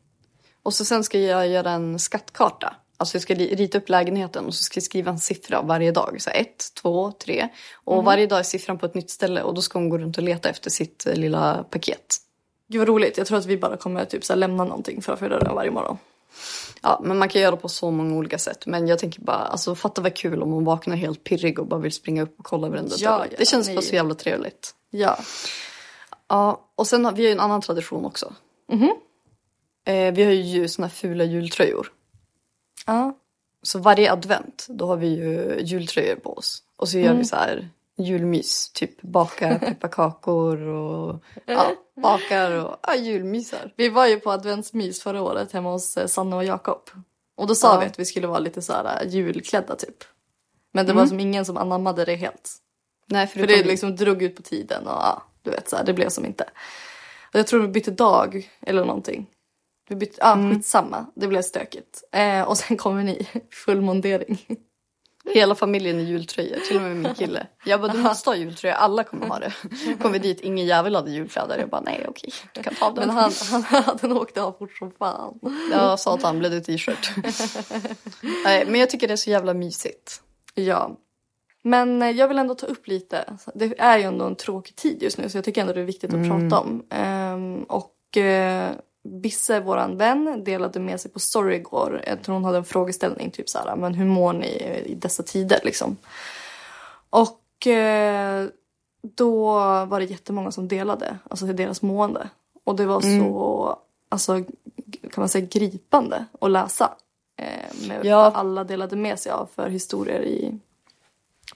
Och 0.64 0.74
så 0.74 0.86
sen 0.86 1.04
ska 1.04 1.20
jag 1.20 1.48
göra 1.48 1.72
en 1.72 2.00
skattkarta. 2.00 2.76
Alltså 3.00 3.16
jag 3.16 3.22
ska 3.22 3.36
rita 3.36 3.78
upp 3.78 3.90
lägenheten 3.90 4.46
och 4.46 4.54
så 4.54 4.64
ska 4.64 4.78
jag 4.78 4.84
skriva 4.84 5.12
en 5.12 5.20
siffra 5.20 5.62
varje 5.62 5.92
dag. 5.92 6.16
Så 6.20 6.30
ett, 6.30 6.74
två, 6.82 7.12
tre. 7.12 7.48
Och 7.74 8.04
varje 8.04 8.28
dag 8.28 8.40
är 8.40 8.44
siffran 8.44 8.78
på 8.78 8.86
ett 8.86 8.96
nytt 8.96 9.10
ställe 9.10 9.42
och 9.44 9.54
då 9.54 9.62
ska 9.62 9.80
hon 9.80 9.90
gå 9.90 9.98
runt 9.98 10.18
och 10.18 10.24
leta 10.24 10.50
efter 10.50 10.70
sitt 10.70 11.08
eh, 11.08 11.16
lilla 11.16 11.64
paket. 11.70 12.16
Gud 12.68 12.80
vad 12.80 12.88
roligt. 12.88 13.18
Jag 13.18 13.28
tror 13.28 13.38
att 13.38 13.46
vi 13.46 13.58
bara 13.58 13.78
kommer 13.78 14.06
typ 14.06 14.26
så 14.26 14.36
lämna 14.36 14.64
någonting 14.64 15.02
framför 15.02 15.30
dörren 15.30 15.56
varje 15.56 15.72
morgon. 15.72 15.98
Ja, 16.82 17.02
men 17.04 17.18
man 17.18 17.30
kan 17.30 17.42
göra 17.42 17.58
på 17.58 17.70
så 17.70 17.92
många 17.92 18.16
olika 18.16 18.38
sätt. 18.38 18.66
Men 18.66 18.88
jag 18.88 19.00
tänker 19.00 19.22
bara, 19.22 19.38
alltså 19.38 19.76
fatta 19.76 20.02
vad 20.02 20.16
kul 20.16 20.44
om 20.44 20.52
hon 20.52 20.66
vaknar 20.66 20.96
helt 20.96 21.24
pirrig 21.24 21.60
och 21.60 21.68
bara 21.68 21.80
vill 21.80 21.92
springa 21.92 22.24
upp 22.24 22.40
och 22.40 22.46
kolla 22.46 22.70
varenda 22.70 22.96
Ja, 22.98 23.26
ja, 23.32 23.38
Det 23.38 23.46
känns 23.46 23.68
nej. 23.68 23.76
bara 23.76 23.82
så 23.82 23.96
jävla 23.96 24.16
trevligt. 24.16 24.76
Ja. 24.90 25.18
Ja, 26.28 26.70
och 26.76 26.88
sen 26.88 27.06
har 27.06 27.12
vi 27.12 27.24
ju 27.24 27.32
en 27.32 27.40
annan 27.40 27.62
tradition 27.62 28.06
också. 28.06 28.34
Eh, 29.86 30.14
vi 30.14 30.24
har 30.24 30.32
ju 30.32 30.68
såna 30.68 30.88
här 30.88 30.94
fula 30.94 31.24
jultröjor. 31.24 31.92
Ja. 32.86 33.14
Så 33.64 33.80
varje 33.80 34.12
advent, 34.12 34.66
då 34.70 34.88
har 34.88 34.98
vi 34.98 35.08
ju 35.08 35.60
jultröjor 35.62 36.16
på 36.16 36.34
oss. 36.38 36.64
Och 36.76 36.90
så 36.90 37.00
gör 37.00 37.14
vi 37.14 37.26
så 37.26 37.36
här 37.36 37.70
julmys. 37.98 38.70
Typ 38.74 39.02
baka 39.02 39.60
pepparkakor 39.66 40.62
och 40.62 41.24
ja, 41.46 41.72
bakar 42.02 42.52
och 42.52 42.76
ja, 42.88 42.96
julmysar. 42.96 43.74
Vi 43.76 43.90
var 43.90 44.08
ju 44.08 44.20
på 44.20 44.32
adventsmys 44.32 45.02
förra 45.04 45.22
året 45.22 45.52
hemma 45.52 45.72
hos 45.72 45.98
eh, 45.98 46.08
Sanna 46.08 46.36
och 46.36 46.44
Jakob. 46.44 46.90
Och 47.36 47.48
då 47.48 47.56
sa 47.56 47.74
Ja. 47.74 47.80
vi 47.80 47.86
att 47.86 48.00
vi 48.00 48.06
skulle 48.06 48.28
vara 48.28 48.40
lite 48.40 48.62
så 48.62 48.74
här 48.74 49.02
eh, 49.06 49.10
julklädda 49.10 49.76
typ. 49.76 50.04
Men 50.72 50.86
det 50.86 50.94
var 50.94 51.06
som 51.06 51.20
ingen 51.20 51.46
som 51.46 51.58
anammade 51.58 52.06
det 52.06 52.16
helt. 52.16 52.52
Nej, 53.06 53.28
För 53.28 53.34
förutom 53.40 53.58
det 53.58 53.64
liksom 53.64 53.96
drog 53.96 54.22
ut 54.24 54.36
på 54.36 54.42
tiden 54.42 54.88
och 54.88 54.94
ja, 54.94 55.24
du 55.42 55.52
vet 55.52 55.70
så 55.70 55.76
här, 55.76 55.84
det 55.84 55.94
blev 55.94 56.10
som 56.10 56.26
inte. 56.26 56.44
Och 57.34 57.40
jag 57.40 57.48
tror 57.48 57.62
vi 57.62 57.68
bytte 57.68 57.92
dag 57.92 58.50
eller 58.62 58.86
någonting. 58.86 59.28
Vi 59.90 59.96
bytte, 59.96 60.18
ja 60.20 60.32
ah, 60.32 60.52
skitsamma, 60.52 61.06
det 61.16 61.28
blev 61.28 61.42
stökigt. 61.42 62.04
Eh, 62.12 62.42
och 62.42 62.58
sen 62.58 62.78
kommer 62.78 63.04
ni, 63.04 63.28
full 63.66 63.82
mondering. 63.82 64.38
Hela 65.34 65.56
familjen 65.56 66.00
i 66.00 66.04
jultröjor, 66.04 66.60
till 66.68 66.76
och 66.76 66.82
med 66.82 66.98
min 66.98 67.14
kille. 67.14 67.48
Jag 67.66 67.82
bara, 67.82 67.92
du 67.92 67.98
måste 68.04 68.30
ha 68.30 68.36
jultröja, 68.36 68.76
alla 68.76 69.04
kommer 69.04 69.28
ha 69.28 69.40
det. 69.40 69.54
Kom 70.02 70.12
vi 70.12 70.20
dit, 70.20 70.42
ingen 70.42 70.66
jävel 70.66 70.96
hade 70.96 71.12
julkläder. 71.12 71.58
Jag 71.58 71.70
bara, 71.70 71.82
nej 71.82 72.06
okej, 72.08 72.34
du 72.54 72.64
kan 72.64 72.76
ta 72.76 72.92
den. 72.92 73.08
Men 73.08 73.10
han, 73.10 73.32
han, 73.52 74.00
han 74.02 74.12
åkte 74.12 74.42
av 74.42 74.52
fort 74.52 74.78
som 74.78 74.92
fan. 74.92 75.40
Jag 75.72 76.00
sa 76.00 76.14
att 76.14 76.24
han 76.24 76.40
blev 76.40 76.54
i 76.54 76.62
t-shirt. 76.62 77.12
nej, 78.44 78.66
men 78.66 78.80
jag 78.80 78.90
tycker 78.90 79.08
det 79.08 79.14
är 79.14 79.18
så 79.18 79.30
jävla 79.30 79.54
mysigt. 79.54 80.22
Ja. 80.54 80.98
Men 81.62 82.02
eh, 82.02 82.10
jag 82.10 82.28
vill 82.28 82.40
ändå 82.40 82.56
ta 82.56 82.68
upp 82.68 82.88
lite. 82.88 83.34
Det 83.54 83.80
är 83.80 83.98
ju 83.98 84.04
ändå 84.04 84.26
en 84.26 84.36
tråkig 84.36 84.76
tid 84.76 85.04
just 85.04 85.18
nu 85.18 85.30
så 85.30 85.38
jag 85.38 85.46
tycker 85.46 85.62
ändå 85.62 85.74
det 85.74 85.82
är 85.82 85.86
viktigt 85.86 86.14
att 86.14 86.28
prata 86.28 86.60
om. 86.60 86.86
Ehm, 86.90 87.64
och 87.64 88.18
eh, 88.18 88.72
Bisse, 89.04 89.60
våran 89.60 89.98
vän, 89.98 90.44
delade 90.44 90.80
med 90.80 91.02
sig 91.02 91.12
på 91.12 91.20
story 91.20 91.56
igår. 91.56 92.04
Jag 92.08 92.24
tror 92.24 92.34
hon 92.34 92.44
hade 92.46 92.58
en 92.58 92.66
frågeställning, 92.66 93.32
typ 93.32 93.50
såhär, 93.50 93.76
men 93.76 93.94
hur 93.94 94.06
mår 94.06 94.34
ni 94.34 94.48
i 94.86 94.96
dessa 94.96 95.24
tider 95.24 95.60
liksom? 95.64 95.98
Och 97.10 97.68
eh, 97.68 98.46
då 99.02 99.54
var 99.86 100.00
det 100.00 100.06
jättemånga 100.06 100.52
som 100.52 100.68
delade, 100.68 101.18
alltså 101.30 101.46
till 101.46 101.56
deras 101.56 101.82
mående. 101.82 102.30
Och 102.64 102.76
det 102.76 102.86
var 102.86 103.02
så, 103.02 103.80
alltså 104.10 104.44
kan 105.02 105.22
man 105.22 105.30
säga 105.30 105.46
gripande 105.52 106.26
att 106.42 106.52
läsa. 106.52 106.92
Eh, 107.38 107.88
med 107.88 108.06
Ja. 108.06 108.32
alla 108.32 108.64
delade 108.64 108.96
med 108.96 109.20
sig 109.20 109.32
av 109.32 109.50
för 109.56 109.70
historier 109.70 110.22
i, 110.22 110.60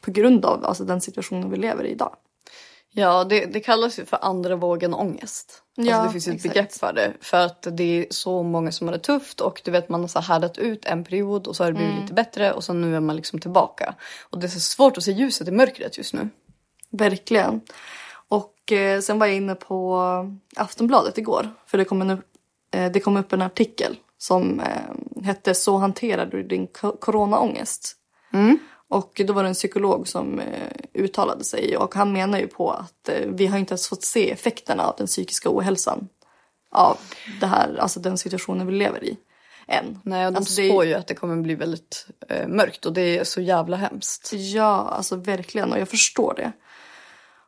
på 0.01 0.12
grund 0.12 0.45
av 0.45 0.65
alltså, 0.65 0.83
den 0.83 1.01
situationen 1.01 1.50
vi 1.50 1.57
lever 1.57 1.83
i 1.83 1.91
idag. 1.91 2.15
Ja, 2.95 3.23
det, 3.23 3.45
det 3.45 3.59
kallas 3.59 4.00
ju 4.00 4.05
för 4.05 4.19
andra 4.21 4.55
vågen 4.55 4.93
ångest. 4.93 5.62
Ja, 5.75 5.95
alltså 5.95 6.07
det 6.07 6.12
finns 6.12 6.27
ju 6.27 6.31
ett 6.31 6.35
exakt. 6.35 6.53
begrepp 6.53 6.73
för 6.73 6.93
det. 6.93 7.13
För 7.21 7.38
att 7.38 7.67
det 7.71 7.83
är 7.83 8.05
så 8.09 8.43
många 8.43 8.71
som 8.71 8.88
har 8.88 8.91
det 8.93 9.00
tufft 9.00 9.41
och 9.41 9.62
du 9.65 9.71
vet 9.71 9.89
man 9.89 10.01
har 10.01 10.07
så 10.07 10.19
här 10.19 10.27
härdat 10.27 10.57
ut 10.57 10.85
en 10.85 11.03
period 11.03 11.47
och 11.47 11.55
så 11.55 11.63
har 11.63 11.71
det 11.71 11.75
blivit 11.75 11.91
Mm. 11.91 12.01
lite 12.01 12.13
bättre 12.13 12.51
och 12.51 12.63
så 12.63 12.73
nu 12.73 12.95
är 12.95 13.00
man 13.00 13.15
liksom 13.15 13.39
tillbaka. 13.39 13.95
Och 14.29 14.39
det 14.39 14.47
är 14.47 14.50
så 14.50 14.59
svårt 14.59 14.97
att 14.97 15.03
se 15.03 15.12
ljuset 15.12 15.47
i 15.47 15.51
mörkret 15.51 15.97
just 15.97 16.13
nu. 16.13 16.29
Verkligen. 16.89 17.62
Och 18.27 18.71
eh, 18.71 19.00
sen 19.01 19.19
var 19.19 19.27
jag 19.27 19.35
inne 19.35 19.55
på 19.55 20.00
Aftonbladet 20.55 21.17
igår. 21.17 21.53
För 21.65 21.77
det 21.77 21.85
kom, 21.85 22.01
en, 22.01 22.09
eh, 22.71 22.91
det 22.91 23.00
kom 23.00 23.17
upp 23.17 23.33
en 23.33 23.41
artikel 23.41 23.95
som 24.17 24.59
eh, 24.59 25.23
hette 25.25 25.55
Så 25.55 25.77
hanterar 25.77 26.25
du 26.25 26.43
din 26.43 26.67
coronaångest. 27.00 27.95
Och 28.93 29.21
då 29.25 29.33
var 29.33 29.43
det 29.43 29.50
en 29.50 29.53
psykolog 29.53 30.07
som 30.07 30.39
eh, 30.39 30.71
uttalade 30.93 31.43
sig 31.43 31.77
och 31.77 31.95
han 31.95 32.13
menar 32.13 32.39
ju 32.39 32.47
på 32.47 32.71
att 32.71 33.09
eh, 33.09 33.27
vi 33.27 33.47
har 33.47 33.57
inte 33.57 33.71
ens 33.71 33.88
fått 33.88 34.03
se 34.03 34.31
effekterna 34.31 34.88
av 34.88 34.95
den 34.97 35.07
psykiska 35.07 35.50
ohälsan. 35.51 36.07
Av 36.71 36.97
det 37.39 37.45
här, 37.45 37.77
alltså 37.79 38.00
den 38.00 38.17
situationen 38.17 38.67
vi 38.67 38.73
lever 38.73 39.03
i. 39.03 39.17
Än. 39.67 40.00
Nej, 40.03 40.25
och 40.25 40.33
de 40.33 40.38
Alltså, 40.38 40.62
det 40.62 40.67
spår 40.67 40.85
ju 40.85 40.93
att 40.93 41.07
det 41.07 41.15
kommer 41.15 41.35
bli 41.35 41.55
väldigt 41.55 42.07
eh, 42.29 42.47
mörkt 42.47 42.85
och 42.85 42.93
det 42.93 43.17
är 43.17 43.23
så 43.23 43.41
jävla 43.41 43.77
hemskt. 43.77 44.33
Ja, 44.33 44.89
alltså 44.97 45.15
verkligen. 45.15 45.71
Och 45.71 45.79
jag 45.79 45.89
förstår 45.89 46.33
det. 46.38 46.51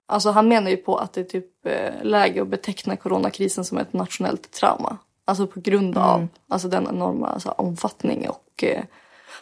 Alltså 0.05 0.29
han 0.29 0.47
menar 0.47 0.69
ju 0.71 0.77
på 0.77 0.97
att 0.97 1.13
det 1.13 1.21
är 1.21 1.25
typ 1.25 1.65
eh, 1.65 2.03
läge 2.03 2.41
att 2.41 2.47
beteckna 2.47 2.95
coronakrisen 2.95 3.65
som 3.65 3.77
ett 3.77 3.93
nationellt 3.93 4.51
trauma. 4.51 4.97
Alltså 5.25 5.47
på 5.47 5.59
grund 5.59 5.97
av 5.97 6.27
alltså, 6.49 6.67
den 6.67 6.87
enorma 6.87 7.27
alltså, 7.27 7.49
omfattning 7.49 8.29
och 8.29 8.63
eh, 8.63 8.83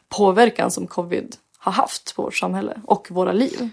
påverkan 0.09 0.71
som 0.71 0.87
covid 0.87 1.35
har 1.63 1.71
haft 1.71 2.15
på 2.15 2.21
vårt 2.21 2.35
samhälle 2.35 2.81
och 2.85 3.07
våra 3.11 3.31
liv. 3.31 3.69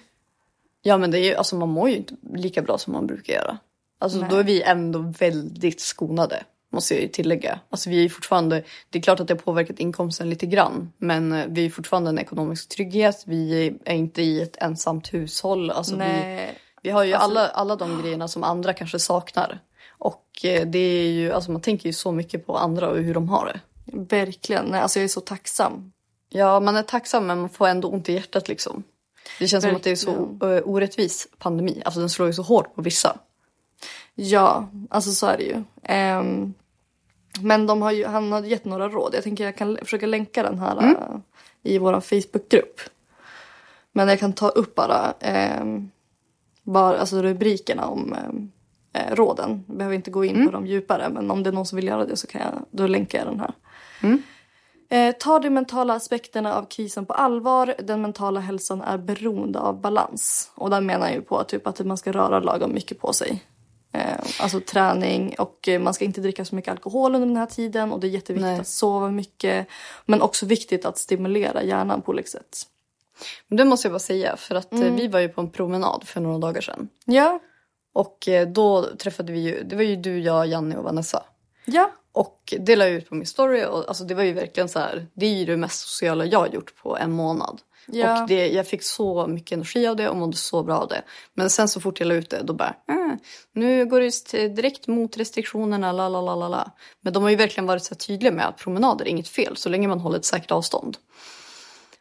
Ja 0.83 0.99
men 0.99 1.11
det 1.11 1.19
är 1.19 1.25
ju, 1.25 1.35
alltså 1.35 1.57
man 1.57 1.69
mår 1.69 1.89
ju 1.91 1.97
inte 1.97 2.15
lika 2.35 2.63
bra 2.63 2.79
som 2.79 2.93
man 2.93 3.07
brukar 3.07 3.35
göra. 3.35 3.59
Alltså 3.99 4.19
Nej. 4.19 4.29
då 4.31 4.37
är 4.37 4.45
vi 4.45 4.63
ändå 4.63 4.99
väldigt 5.19 5.81
skonade. 5.81 6.45
Måste 6.73 6.95
jag 6.95 7.03
ju 7.03 7.09
tillägga. 7.09 7.61
Alltså 7.71 7.91
vi 7.91 8.05
är 8.05 8.09
fortfarande, 8.09 8.63
det 8.91 8.99
är 8.99 9.03
klart 9.03 9.21
att 9.21 9.29
det 9.29 9.35
har 9.35 9.39
påverkat 9.39 9.79
inkomsten 9.79 10.31
lite 10.31 10.47
grann. 10.47 10.93
Men 10.99 11.33
eh, 11.33 11.47
vi 11.49 11.67
är 11.67 11.71
fortfarande 11.71 12.11
en 12.11 12.19
ekonomisk 12.19 12.69
trygghet. 12.69 13.23
Vi 13.27 13.67
är 13.85 13.93
inte 13.93 14.23
i 14.23 14.41
ett 14.43 14.57
ensamt 14.63 15.15
hushåll. 15.15 15.71
Alltså 15.71 15.93
vi, 15.93 15.99
Nej. 15.99 16.59
vi 16.83 16.91
har 16.91 17.05
ju 17.05 17.13
Alltså- 17.15 17.31
alla, 17.31 17.49
alla 17.49 17.77
de 17.77 18.03
grejerna 18.03 18.29
som 18.29 18.45
andra 18.45 18.73
kanske 18.73 18.99
saknar. 18.99 19.61
Och 19.99 20.27
eh, 20.45 20.67
det 20.67 20.79
är 20.79 21.11
ju, 21.11 21.33
alltså 21.33 21.51
man 21.51 21.61
tänker 21.61 21.87
ju 21.87 21.93
så 21.93 22.13
mycket 22.13 22.47
på 22.47 22.57
andra 22.57 22.89
och 22.89 22.97
hur 22.99 23.15
de 23.15 23.29
har 23.29 23.47
det. 23.47 23.61
Verkligen. 24.17 24.65
Nej, 24.67 24.81
alltså 24.81 24.99
jag 24.99 25.05
är 25.05 25.09
så 25.09 25.21
tacksam. 25.21 25.93
Ja, 26.33 26.61
man 26.61 26.77
är 26.77 26.83
tacksam 26.83 27.27
men 27.27 27.39
man 27.41 27.49
får 27.49 27.69
ändå 27.69 27.89
ont 27.89 28.09
i 28.09 28.13
hjärtat 28.13 28.49
liksom. 28.49 28.83
Det 29.39 29.49
känns 29.49 29.65
som 29.65 29.77
att 29.77 29.83
det 29.83 29.91
är 29.91 29.97
så 29.97 30.39
eh, 30.43 30.63
orättvis 30.65 31.29
pandemi. 31.39 31.83
Alltså 31.85 32.01
den 32.01 32.11
slår 32.11 32.29
ju 32.29 32.35
så 32.35 32.43
hårt 32.43 32.75
på 32.75 32.83
vissa. 32.83 33.19
Ja, 34.15 34.69
alltså 34.91 35.13
så 35.13 35.27
är 35.27 35.37
det 35.37 35.45
ju. 35.45 35.63
Ehm, 35.83 36.55
men 37.41 37.67
de 37.67 37.83
har 37.83 37.91
ju, 37.91 38.07
han 38.07 38.33
har 38.33 38.43
gett 38.43 38.65
några 38.65 38.89
råd. 38.89 39.15
Jag 39.15 39.23
tänker 39.23 39.45
jag 39.45 39.57
kan 39.57 39.79
försöka 39.83 40.07
länka 40.07 40.43
den 40.43 40.59
här 40.59 40.77
äh, 40.83 41.17
i 41.63 41.79
vår 41.79 42.01
Facebookgrupp. 42.01 42.81
Men 43.93 44.09
jag 44.09 44.21
kan 44.21 44.33
ta 44.33 44.49
upp 44.49 44.75
bara, 44.75 45.15
ehm, 45.21 45.91
bara 46.63 46.99
alltså 46.99 47.23
rubrikerna 47.23 47.87
om 47.87 48.15
ehm, 48.15 48.51
eh, 48.93 49.15
råden. 49.15 49.65
Jag 49.69 49.77
behöver 49.77 49.97
inte 49.97 50.11
gå 50.11 50.25
in 50.25 50.47
på 50.47 50.53
dem 50.53 50.67
djupare 50.67 51.09
men 51.09 51.31
om 51.31 51.43
det 51.43 51.51
är 51.51 51.53
någon 51.53 51.67
som 51.67 51.77
vill 51.77 51.87
göra 51.87 52.05
det 52.05 52.17
så 52.17 52.27
kan 52.27 52.41
jag, 52.41 52.65
då 52.71 52.87
länkar 52.87 53.19
jag 53.19 53.29
den 53.29 53.41
här. 53.41 53.53
Eh, 54.93 55.13
ta 55.13 55.39
de 55.39 55.51
mentala 55.51 55.95
aspekterna 55.95 56.55
av 56.55 56.65
krisen 56.65 57.07
på 57.07 57.13
allvar. 57.13 57.75
Den 57.79 58.03
mentala 58.03 58.41
hälsan 58.41 58.83
är 58.83 58.99
beroende 58.99 59.59
av 59.59 59.81
balans. 59.81 60.51
Och 60.55 60.71
där 60.71 60.81
menar 60.81 61.07
jag 61.07 61.15
ju 61.15 61.23
på 61.23 61.45
typ 61.45 61.67
att 61.67 61.81
man 61.81 61.97
ska 61.97 62.13
röra 62.13 62.41
lagom 62.41 62.75
mycket 62.75 63.01
på 63.01 63.13
sig. 63.13 63.45
Eh, 63.93 64.21
alltså 64.41 64.61
träning 64.61 65.35
och 65.39 65.69
eh, 65.69 65.81
man 65.81 65.95
ska 65.95 66.05
inte 66.05 66.21
dricka 66.21 66.45
så 66.45 66.55
mycket 66.55 66.71
alkohol 66.71 67.15
under 67.15 67.29
den 67.29 67.37
här 67.37 67.47
tiden. 67.47 67.93
Och 67.93 68.01
det 68.01 68.07
är 68.07 68.09
jätteviktigt 68.09 68.51
Nej. 68.51 68.61
att 68.61 68.67
sova 68.67 69.11
mycket. 69.11 69.67
Men 70.07 70.23
också 70.23 70.47
viktigt 70.47 70.85
att 70.85 70.99
stimulera 70.99 71.63
hjärnan 71.63 72.03
på 72.03 72.13
olika 72.13 72.29
sätt. 72.29 72.59
Men 73.49 73.57
det 73.57 73.65
måste 73.65 73.87
jag 73.89 73.93
bara 73.93 73.99
säga 73.99 74.37
för 74.37 74.55
att 74.55 74.73
eh, 74.73 74.81
vi 74.81 75.09
var 75.09 75.21
ju 75.21 75.29
på 75.29 75.41
en 75.41 75.51
promenad 75.51 76.03
för 76.05 76.21
några 76.21 76.39
dagar 76.39 76.61
sedan. 76.61 76.89
Ja, 77.05 77.41
Och 77.93 78.29
då 78.55 78.83
träffade 78.83 79.33
vi 79.33 79.41
ju, 79.41 79.63
det 79.63 79.77
var 79.77 79.83
ju 79.83 79.97
du, 79.97 80.19
jag, 80.19 80.47
Janne 80.47 80.77
och 80.77 80.85
Vanessa. 80.85 81.23
Ja, 81.65 81.93
Och 82.13 82.55
det 82.59 82.77
la 82.77 82.85
jag 82.85 82.95
ut 82.95 83.09
på 83.09 83.15
min 83.15 83.27
story 83.27 83.65
och 83.65 83.89
alltså 83.89 84.05
det 84.05 84.15
var 84.15 84.23
ju 84.23 84.33
verkligen 84.33 84.69
så 84.69 84.79
här, 84.79 85.07
det 85.15 85.27
är 85.27 85.35
ju 85.35 85.45
det 85.45 85.57
mest 85.57 85.81
sociala 85.81 86.25
jag 86.25 86.39
har 86.39 86.49
gjort 86.49 86.75
på 86.83 86.97
en 86.97 87.13
månad. 87.13 87.61
Ja. 87.87 88.23
Och 88.23 88.29
det, 88.29 88.49
jag 88.49 88.67
fick 88.67 88.83
så 88.83 89.27
mycket 89.27 89.53
energi 89.53 89.87
av 89.87 89.97
det 89.97 90.09
och 90.09 90.17
mådde 90.17 90.37
så 90.37 90.63
bra 90.63 90.79
av 90.79 90.89
det. 90.89 91.03
Men 91.35 91.51
sen 91.51 91.69
så 91.69 91.81
fort 91.81 92.01
jag 92.01 92.07
la 92.07 92.15
ut 92.15 92.31
det 92.31 92.43
då 92.43 92.53
bara, 92.53 92.75
äh, 92.89 93.15
nu 93.53 93.87
går 93.87 94.01
det 94.01 94.49
direkt 94.49 94.87
mot 94.87 95.17
restriktionerna, 95.17 95.93
la 95.93 96.09
la 96.09 96.21
la 96.21 96.35
la 96.35 96.49
la. 96.49 96.71
Men 97.01 97.13
de 97.13 97.23
har 97.23 97.31
ju 97.31 97.37
verkligen 97.37 97.67
varit 97.67 97.85
så 97.85 97.95
tydliga 97.95 98.33
med 98.33 98.49
att 98.49 98.57
promenader 98.57 99.05
är 99.05 99.09
inget 99.09 99.29
fel 99.29 99.57
så 99.57 99.69
länge 99.69 99.89
man 99.89 100.01
håller 100.01 100.19
ett 100.19 100.25
säkert 100.25 100.51
avstånd. 100.51 100.97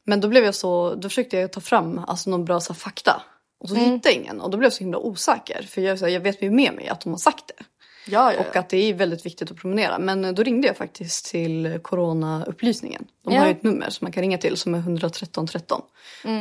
Men 0.03 0.21
då 0.21 0.27
blev 0.27 0.43
jag 0.45 0.55
så, 0.55 0.95
då 0.95 1.09
försökte 1.09 1.37
jag 1.37 1.51
ta 1.51 1.61
fram 1.61 2.01
alltså 2.07 2.29
någon 2.29 2.45
bra 2.45 2.59
så 2.59 2.73
fakta. 2.73 3.21
Och 3.59 3.69
så 3.69 3.75
hittade 3.75 3.99
jag 4.03 4.13
ingen 4.13 4.41
och 4.41 4.49
då 4.49 4.57
blev 4.57 4.65
jag 4.65 4.73
så 4.73 4.79
himla 4.79 4.97
osäker. 4.97 5.63
För 5.69 5.81
jag, 5.81 5.99
så 5.99 6.05
här, 6.05 6.11
jag 6.11 6.21
vet 6.21 6.41
ju 6.41 6.51
med 6.51 6.73
mig 6.73 6.87
att 6.87 7.01
de 7.01 7.09
har 7.09 7.17
sagt 7.17 7.47
det. 7.47 7.63
Ja, 8.11 8.33
ja. 8.33 8.39
Och 8.39 8.55
att 8.55 8.69
det 8.69 8.77
är 8.77 8.93
väldigt 8.93 9.25
viktigt 9.25 9.51
att 9.51 9.57
promenera. 9.57 9.99
Men 9.99 10.25
eh, 10.25 10.31
då 10.31 10.43
ringde 10.43 10.67
jag 10.67 10.77
faktiskt 10.77 11.25
till 11.25 11.79
coronaupplysningen. 11.81 13.05
De 13.25 13.35
har 13.35 13.45
ju 13.45 13.51
ett 13.51 13.63
nummer 13.63 13.89
som 13.89 14.05
man 14.05 14.11
kan 14.11 14.21
ringa 14.21 14.37
till 14.37 14.57
som 14.57 14.75
är 14.75 14.79
113 14.79 15.47
13. 15.47 15.81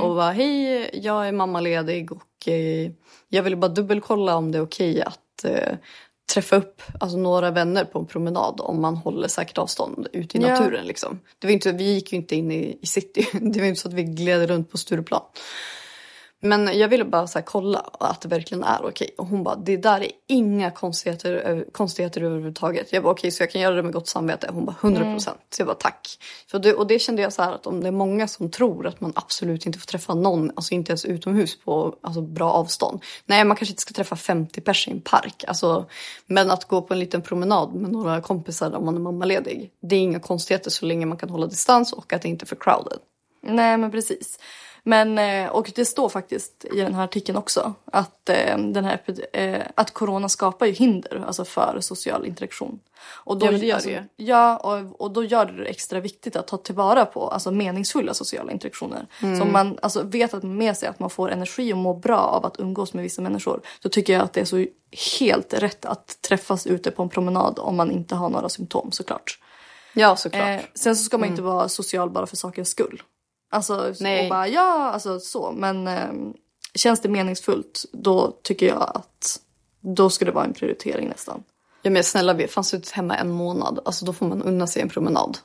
Och 0.03 0.15
bara 0.15 0.31
hej, 0.31 0.91
jag 0.93 1.29
är 1.29 1.33
mammaledig 1.33 2.13
och 2.13 2.49
eh, 2.49 2.91
jag 3.29 3.43
ville 3.43 3.57
bara 3.57 3.69
dubbelkolla 3.69 4.37
om 4.37 4.53
det 4.53 4.59
är 4.59 4.63
okej 4.63 5.03
att 5.03 5.45
eh, 5.45 5.75
träffa 6.35 6.57
upp 6.57 6.83
alltså, 7.01 7.19
några 7.19 7.51
vänner 7.51 7.85
på 7.85 7.99
en 7.99 8.07
promenad 8.07 8.61
om 8.61 8.81
man 8.81 8.97
håller 8.97 9.29
säkert 9.29 9.59
avstånd 9.59 10.09
ute 10.13 10.39
i 10.39 10.41
naturen. 10.41 10.87
Liksom. 10.87 11.21
Det 11.39 11.47
var 11.47 11.53
inte, 11.53 11.73
vi 11.73 11.95
gick 11.95 12.13
ju 12.13 12.19
inte 12.19 12.37
in 12.37 12.51
i, 12.51 12.79
i 12.83 12.87
city. 12.87 13.29
Det 13.41 13.61
var 13.61 13.67
inte 13.67 13.81
så 13.81 13.89
att 13.89 13.95
vi 13.95 14.03
gled 14.03 14.49
runt 14.49 14.71
på 14.71 14.79
Stureplan. 14.79 15.23
Men 16.41 16.79
jag 16.79 16.89
ville 16.89 17.05
bara 17.05 17.27
så 17.27 17.43
kolla 17.43 17.79
att 17.79 18.21
det 18.21 18.29
verkligen 18.29 18.65
är 18.65 18.85
okej. 18.85 19.15
Och 19.19 19.27
hon 19.27 19.43
bara, 19.43 19.57
det 19.57 19.77
där 19.77 20.01
är 20.01 20.11
inga 20.27 20.71
konstigheter, 20.71 21.65
konstigheter 21.73 22.23
överhuvudtaget. 22.23 22.93
Jag 22.93 23.03
bara, 23.03 23.13
okej 23.13 23.31
så 23.31 23.43
jag 23.43 23.51
kan 23.51 23.61
göra 23.61 23.75
det 23.75 23.83
med 23.83 23.93
gott 23.93 24.09
samvete. 24.09 24.49
Hon 24.53 24.65
bara, 24.65 24.77
100 24.81 25.03
procent. 25.03 25.39
Så 25.51 25.61
jag 25.61 25.67
bara, 25.67 25.75
tack. 25.75 26.19
Så 26.51 26.59
det, 26.59 26.75
och 26.75 26.87
det 26.87 26.99
kände 26.99 27.23
jag 27.23 27.33
så 27.33 27.43
här 27.43 27.53
att 27.53 27.67
om 27.67 27.81
det 27.81 27.89
är 27.89 27.93
många 27.93 28.29
som 28.29 28.51
tror 28.51 28.87
att 28.87 29.01
man 29.01 29.13
absolut 29.15 29.67
inte 29.67 29.79
får 29.79 29.87
träffa 29.87 30.15
någon, 30.15 30.51
alltså 30.57 30.75
inte 30.75 30.91
ens 30.91 31.05
utomhus 31.05 31.59
på 31.65 31.97
alltså, 32.01 32.21
bra 32.21 32.53
avstånd. 32.53 33.03
Nej, 33.27 33.45
man 33.45 33.57
kanske 33.57 33.73
inte 33.73 33.83
ska 33.83 33.95
träffa 33.95 34.17
50 34.17 34.61
pers 34.61 34.89
i 34.89 34.91
en 34.91 35.01
park. 35.01 35.45
Alltså, 35.47 35.87
men 36.27 36.51
att 36.51 36.65
gå 36.65 36.83
på 36.83 36.95
en 36.95 37.01
liten 37.01 37.23
promenad 37.23 37.75
med 37.75 37.91
några 37.91 38.21
kompisar 38.21 38.77
om 38.77 38.85
man 38.85 38.97
är 38.97 39.01
mammaledig. 39.01 39.71
Det 39.81 39.97
är 39.97 40.01
inga 40.01 40.21
konstigheter 40.21 40.71
så 40.71 40.87
länge 40.87 41.07
man 41.07 41.19
kan 41.19 41.31
hålla 41.31 41.47
distans 41.47 41.93
och 41.93 42.13
att 42.13 42.23
det 42.23 42.29
inte 42.29 42.45
är 42.45 42.47
för 42.47 42.57
crowded. 42.57 42.99
Nej 43.43 43.77
men 43.77 43.91
precis. 43.91 44.39
Men, 44.83 45.19
eh, 45.19 45.51
och 45.51 45.73
det 45.75 45.85
står 45.85 46.09
faktiskt 46.09 46.65
i 46.73 46.81
den 46.81 46.95
här 46.95 47.05
artikeln 47.05 47.39
också 47.39 47.75
att, 47.85 48.29
eh, 48.29 48.59
den 48.59 48.85
här, 48.85 49.01
eh, 49.33 49.63
att 49.75 49.91
corona 49.91 50.29
skapar 50.29 50.67
ju 50.67 50.73
hinder 50.73 51.25
alltså 51.27 51.45
för 51.45 51.79
social 51.81 52.27
interaktion. 52.27 52.81
Och 53.01 53.39
då, 53.39 53.47
Ja, 53.47 53.51
men 53.51 53.61
det 53.61 53.67
gör 53.67 53.75
alltså, 53.75 53.91
det. 53.91 54.05
Ja, 54.17 54.57
och, 54.57 55.01
och 55.01 55.11
då 55.11 55.25
gör 55.25 55.45
det 55.47 55.53
det 55.53 55.65
extra 55.65 56.01
viktigt 56.01 56.37
att 56.37 56.47
ta 56.47 56.57
tillvara 56.57 57.05
på 57.05 57.29
alltså, 57.29 57.51
meningsfulla 57.51 58.15
sociala 58.15 58.53
interaktioner. 58.53 59.07
Så 59.21 59.43
om 59.43 59.53
man 59.53 59.79
alltså, 59.83 60.03
vet 60.03 60.35
att 60.35 60.43
med 60.43 60.77
sig 60.77 60.89
att 60.89 60.99
man 60.99 61.11
får 61.11 61.31
energi 61.31 61.73
och 61.73 61.79
mår 61.79 61.95
bra 61.95 62.19
av 62.19 62.47
att 62.47 62.61
umgås 62.61 62.95
med 62.95 63.03
vissa 63.03 63.23
människor. 63.23 63.61
Då 63.83 63.89
tycker 63.89 64.13
jag 64.13 64.23
att 64.23 64.33
det 64.33 64.41
är 64.41 64.45
så 64.45 64.67
helt 65.21 65.55
rätt 65.55 65.85
att 65.85 66.23
träffas 66.23 66.67
ute 66.67 66.91
på 66.91 67.03
en 67.03 67.09
promenad 67.09 67.59
om 67.59 67.77
man 67.77 67.91
inte 67.91 68.15
har 68.15 68.29
några 68.29 68.49
symptom 68.49 68.93
såklart. 68.93 69.39
Ja, 69.95 70.17
såklart. 70.17 70.49
Eh, 70.49 70.61
sen 70.75 70.97
så 70.97 71.05
ska 71.05 71.19
man 71.19 71.29
inte 71.29 71.43
vara 71.43 71.69
social 71.69 72.11
bara 72.11 72.27
för 72.27 72.37
sakens 72.37 72.69
skull. 72.69 73.03
Alltså, 73.51 73.95
Nej. 74.01 74.23
och 74.23 74.31
bara 74.31 74.49
ja, 74.49 74.91
alltså 74.91 75.21
så. 75.21 75.53
Men 75.53 75.87
eh, 75.89 76.09
känns 76.75 77.01
det 77.01 77.09
meningsfullt 77.09 77.85
då 77.93 78.39
tycker 78.43 78.67
jag 78.67 78.91
att 78.95 79.41
då 79.81 80.11
ska 80.11 80.25
det 80.25 80.31
vara 80.31 80.45
en 80.45 80.53
prioritering 80.53 81.09
nästan. 81.09 81.43
Ja 81.83 81.91
men 81.91 82.05
snälla 82.05 82.35
vi 82.35 82.49
fanns 82.49 82.75
ut 82.75 82.91
hemma 82.91 83.17
en 83.17 83.31
månad. 83.31 83.81
Alltså 83.85 84.05
då 84.05 84.13
får 84.13 84.27
man 84.27 84.43
unna 84.43 84.67
sig 84.67 84.83
en 84.83 84.89
promenad. 84.89 85.39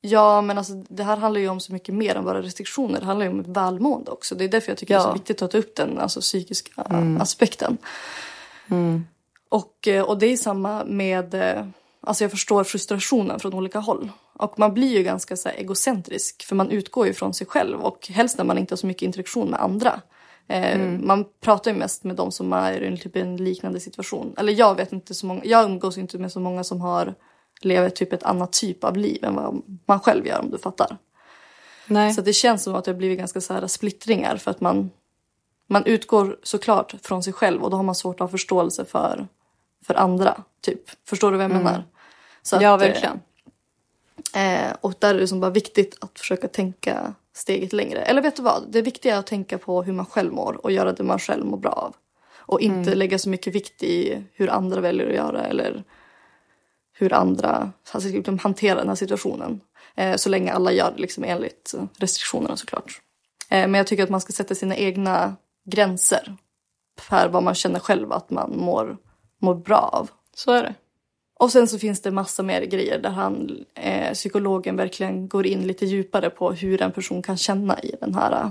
Ja, 0.00 0.40
men 0.40 0.58
alltså, 0.58 0.72
det 0.88 1.02
här 1.02 1.16
handlar 1.16 1.40
ju 1.40 1.48
om 1.48 1.60
så 1.60 1.72
mycket 1.72 1.94
mer 1.94 2.14
än 2.14 2.24
bara 2.24 2.42
restriktioner. 2.42 3.00
Det 3.00 3.06
handlar 3.06 3.26
ju 3.26 3.32
om 3.32 3.52
välmående 3.52 4.10
också. 4.10 4.34
Det 4.34 4.44
är 4.44 4.48
därför 4.48 4.70
jag 4.70 4.78
tycker 4.78 4.94
det 4.94 5.00
är 5.00 5.02
så 5.04 5.08
Ja. 5.08 5.12
viktigt 5.12 5.42
att 5.42 5.50
ta 5.50 5.58
upp 5.58 5.76
den 5.76 5.98
alltså, 5.98 6.20
psykiska 6.20 6.82
aspekten. 7.20 7.78
Och, 9.48 9.88
eh, 9.88 10.02
och 10.02 10.18
det 10.18 10.26
är 10.26 10.36
samma 10.36 10.84
med... 10.84 11.34
Alltså 12.02 12.24
jag 12.24 12.30
förstår 12.30 12.64
frustrationen 12.64 13.40
från 13.40 13.54
olika 13.54 13.78
håll. 13.78 14.10
Och 14.32 14.58
man 14.58 14.74
blir 14.74 14.96
ju 14.96 15.02
ganska 15.02 15.36
så 15.36 15.48
egocentrisk 15.48 16.44
för 16.44 16.56
man 16.56 16.70
utgår 16.70 17.06
ju 17.06 17.12
från 17.12 17.34
sig 17.34 17.46
själv 17.46 17.80
och 17.80 18.08
helst 18.08 18.38
när 18.38 18.44
man 18.44 18.58
inte 18.58 18.72
har 18.72 18.76
så 18.76 18.86
mycket 18.86 19.02
interaktion 19.02 19.50
med 19.50 19.62
andra. 19.62 20.00
Eh, 20.48 20.78
Man 20.78 21.24
pratar 21.40 21.70
ju 21.70 21.76
mest 21.76 22.04
med 22.04 22.16
de 22.16 22.32
som 22.32 22.52
är 22.52 22.80
i 22.82 22.86
en, 22.86 22.96
typ, 22.96 23.16
en 23.16 23.36
liknande 23.36 23.80
situation. 23.80 24.34
Eller 24.38 24.52
jag 24.52 24.74
vet 24.74 24.92
inte 24.92 25.14
så 25.14 25.26
många, 25.26 25.44
jag 25.44 25.64
umgås 25.64 25.98
inte 25.98 26.18
med 26.18 26.32
så 26.32 26.40
många 26.40 26.64
som 26.64 26.80
har 26.80 27.14
lever 27.60 27.90
typ 27.90 28.12
ett 28.12 28.22
annat 28.22 28.52
typ 28.52 28.84
av 28.84 28.96
liv 28.96 29.24
än 29.24 29.34
vad 29.34 29.62
man 29.86 30.00
själv 30.00 30.26
gör 30.26 30.40
om 30.40 30.50
du 30.50 30.58
fattar. 30.58 30.96
Nej. 31.86 32.14
Så 32.14 32.20
det 32.20 32.32
känns 32.32 32.62
som 32.62 32.74
att 32.74 32.84
det 32.84 32.90
har 32.90 32.98
blivit 32.98 33.18
ganska 33.18 33.40
så 33.40 33.54
här 33.54 33.66
splittringar 33.66 34.36
för 34.36 34.50
att 34.50 34.60
man, 34.60 34.90
man 35.66 35.84
utgår 35.84 36.38
såklart 36.42 36.94
från 37.02 37.22
sig 37.22 37.32
själv 37.32 37.62
och 37.62 37.70
då 37.70 37.76
har 37.76 37.84
man 37.84 37.94
svårt 37.94 38.16
att 38.16 38.20
ha 38.20 38.28
förståelse 38.28 38.84
för, 38.84 39.28
för 39.86 39.94
andra. 39.94 40.42
Typ. 40.60 40.82
Förstår 41.08 41.30
du 41.30 41.36
vad 41.36 41.44
jag 41.44 41.52
menar? 41.52 41.84
Så 42.42 42.58
ja, 42.60 42.74
att, 42.74 42.82
eh, 42.82 42.88
verkligen. 42.88 43.20
Eh, 44.34 44.76
och 44.80 44.94
där 44.98 45.14
är 45.14 45.18
det 45.18 45.28
som 45.28 45.40
bara 45.40 45.50
viktigt 45.50 45.98
att 46.00 46.18
försöka 46.18 46.48
tänka 46.48 47.14
steget 47.34 47.72
längre. 47.72 48.02
Eller 48.02 48.22
vet 48.22 48.36
du 48.36 48.42
vad? 48.42 48.64
Det 48.68 48.82
viktiga 48.82 49.14
är 49.14 49.18
att 49.18 49.26
tänka 49.26 49.58
på 49.58 49.82
hur 49.82 49.92
man 49.92 50.06
själv 50.06 50.32
mår 50.32 50.64
och 50.64 50.72
göra 50.72 50.92
det 50.92 51.02
man 51.02 51.18
själv 51.18 51.44
mår 51.44 51.56
bra 51.56 51.72
av. 51.72 51.94
Och 52.50 52.60
inte 52.60 52.94
lägga 52.94 53.18
så 53.18 53.28
mycket 53.28 53.54
vikt 53.54 53.82
i 53.82 54.24
hur 54.32 54.50
andra 54.50 54.80
väljer 54.80 55.06
att 55.06 55.14
göra 55.14 55.44
eller 55.44 55.84
hur 56.92 57.12
andra 57.12 57.72
alltså, 57.92 58.08
liksom, 58.08 58.38
hanterar 58.38 58.76
den 58.76 58.88
här 58.88 58.94
situationen. 58.94 59.60
Eh, 59.94 60.16
så 60.16 60.28
länge 60.28 60.52
alla 60.52 60.72
gör 60.72 60.92
det 60.96 61.00
liksom, 61.00 61.24
enligt 61.24 61.74
restriktionerna 61.96 62.56
såklart. 62.56 63.00
Eh, 63.50 63.68
men 63.68 63.74
jag 63.74 63.86
tycker 63.86 64.02
att 64.02 64.10
man 64.10 64.20
ska 64.20 64.32
sätta 64.32 64.54
sina 64.54 64.76
egna 64.76 65.36
gränser 65.64 66.36
för 67.00 67.28
vad 67.28 67.42
man 67.42 67.54
känner 67.54 67.78
själv 67.80 68.12
att 68.12 68.30
man 68.30 68.56
mår, 68.56 68.96
mår 69.40 69.54
bra 69.54 69.90
av. 69.92 70.10
Så 70.34 70.52
är 70.52 70.62
det. 70.62 70.74
Och 71.38 71.52
sen 71.52 71.68
så 71.68 71.78
finns 71.78 72.02
det 72.02 72.10
massa 72.10 72.42
mer 72.42 72.62
grejer 72.62 72.98
där 72.98 73.10
han, 73.10 73.64
eh, 73.74 74.12
psykologen 74.12 74.76
verkligen 74.76 75.28
går 75.28 75.46
in 75.46 75.66
lite 75.66 75.86
djupare 75.86 76.30
på 76.30 76.52
hur 76.52 76.82
en 76.82 76.92
person 76.92 77.22
kan 77.22 77.36
känna 77.36 77.80
i 77.80 77.94
den 78.00 78.14
här 78.14 78.32
eh, 78.32 78.48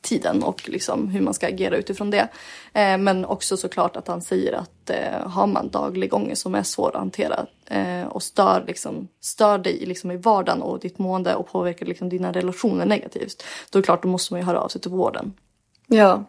tiden 0.00 0.42
och 0.42 0.68
liksom 0.68 1.08
hur 1.08 1.20
man 1.20 1.34
ska 1.34 1.46
agera 1.46 1.76
utifrån 1.76 2.10
det. 2.10 2.28
Eh, 2.72 2.98
men 2.98 3.24
också 3.24 3.56
såklart 3.56 3.96
att 3.96 4.08
han 4.08 4.22
säger 4.22 4.52
att 4.52 4.90
eh, 4.90 5.28
har 5.28 5.46
man 5.46 5.68
daglig 5.68 6.14
ångest 6.14 6.42
som 6.42 6.54
är 6.54 6.62
svår 6.62 6.88
att 6.88 6.94
hantera 6.94 7.46
eh, 7.66 8.06
och 8.06 8.22
stör, 8.22 8.64
liksom, 8.66 9.08
stör 9.20 9.58
dig 9.58 9.86
liksom 9.86 10.10
i 10.10 10.16
vardagen 10.16 10.62
och 10.62 10.80
ditt 10.80 10.98
mående 10.98 11.34
och 11.34 11.46
påverkar 11.46 11.86
liksom 11.86 12.08
dina 12.08 12.32
relationer 12.32 12.86
negativt. 12.86 13.44
Då 13.70 13.78
är 13.78 13.82
det 13.82 13.86
klart, 13.86 14.02
då 14.02 14.08
måste 14.08 14.34
man 14.34 14.40
ju 14.40 14.46
höra 14.46 14.60
av 14.60 14.68
sig 14.68 14.80
till 14.80 14.90
vården. 14.90 15.32
Ja. 15.86 16.24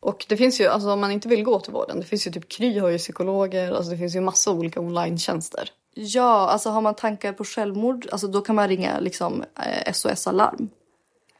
Och 0.00 0.26
det 0.28 0.36
finns 0.36 0.60
ju, 0.60 0.66
alltså 0.66 0.92
om 0.92 1.00
man 1.00 1.10
inte 1.10 1.28
vill 1.28 1.44
gå 1.44 1.60
till 1.60 1.72
vården, 1.72 2.00
det 2.00 2.06
finns 2.06 2.26
ju 2.26 2.30
typ 2.30 2.48
Kry 2.48 2.78
har 2.78 2.88
ju 2.88 2.98
psykologer, 2.98 3.72
alltså 3.72 3.90
det 3.90 3.98
finns 3.98 4.16
ju 4.16 4.20
massa 4.20 4.50
olika 4.50 4.80
online-tjänster. 4.80 5.70
Ja, 5.94 6.48
alltså 6.48 6.70
har 6.70 6.80
man 6.80 6.94
tankar 6.94 7.32
på 7.32 7.44
självmord, 7.44 8.08
alltså 8.12 8.26
då 8.26 8.40
kan 8.40 8.56
man 8.56 8.68
ringa 8.68 9.00
liksom 9.00 9.44
eh, 9.56 9.92
SOS 9.92 10.26
Alarm. 10.26 10.68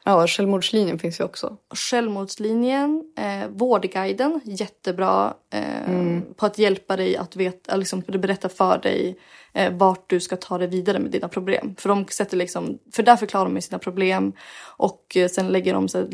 Ja, 0.09 0.27
självmordslinjen 0.27 0.99
finns 0.99 1.21
ju 1.21 1.25
också. 1.25 1.57
Självmordslinjen, 1.71 3.05
eh, 3.17 3.49
Vårdguiden, 3.49 4.41
jättebra 4.45 5.35
eh, 5.51 6.21
på 6.37 6.47
att 6.47 6.59
hjälpa 6.59 6.97
dig 6.97 7.17
att 7.17 7.37
veta, 7.37 7.77
liksom, 7.77 8.01
berätta 8.01 8.49
för 8.49 8.79
dig 8.79 9.19
eh, 9.53 9.73
vart 9.73 10.11
du 10.11 10.21
ska 10.21 10.37
ta 10.37 10.59
dig 10.59 10.69
vidare 10.69 10.99
med 10.99 11.11
dina 11.11 11.29
problem. 11.29 11.75
För 11.79 11.89
de 11.89 12.07
sätter 12.07 12.37
liksom, 12.37 12.79
för 12.93 13.03
där 13.03 13.17
förklarar 13.17 13.51
de 13.51 13.61
sina 13.61 13.79
problem 13.79 14.33
och 14.77 15.17
eh, 15.17 15.29
sen 15.29 15.49
lägger 15.49 15.75
de 15.75 15.89
så 15.89 16.07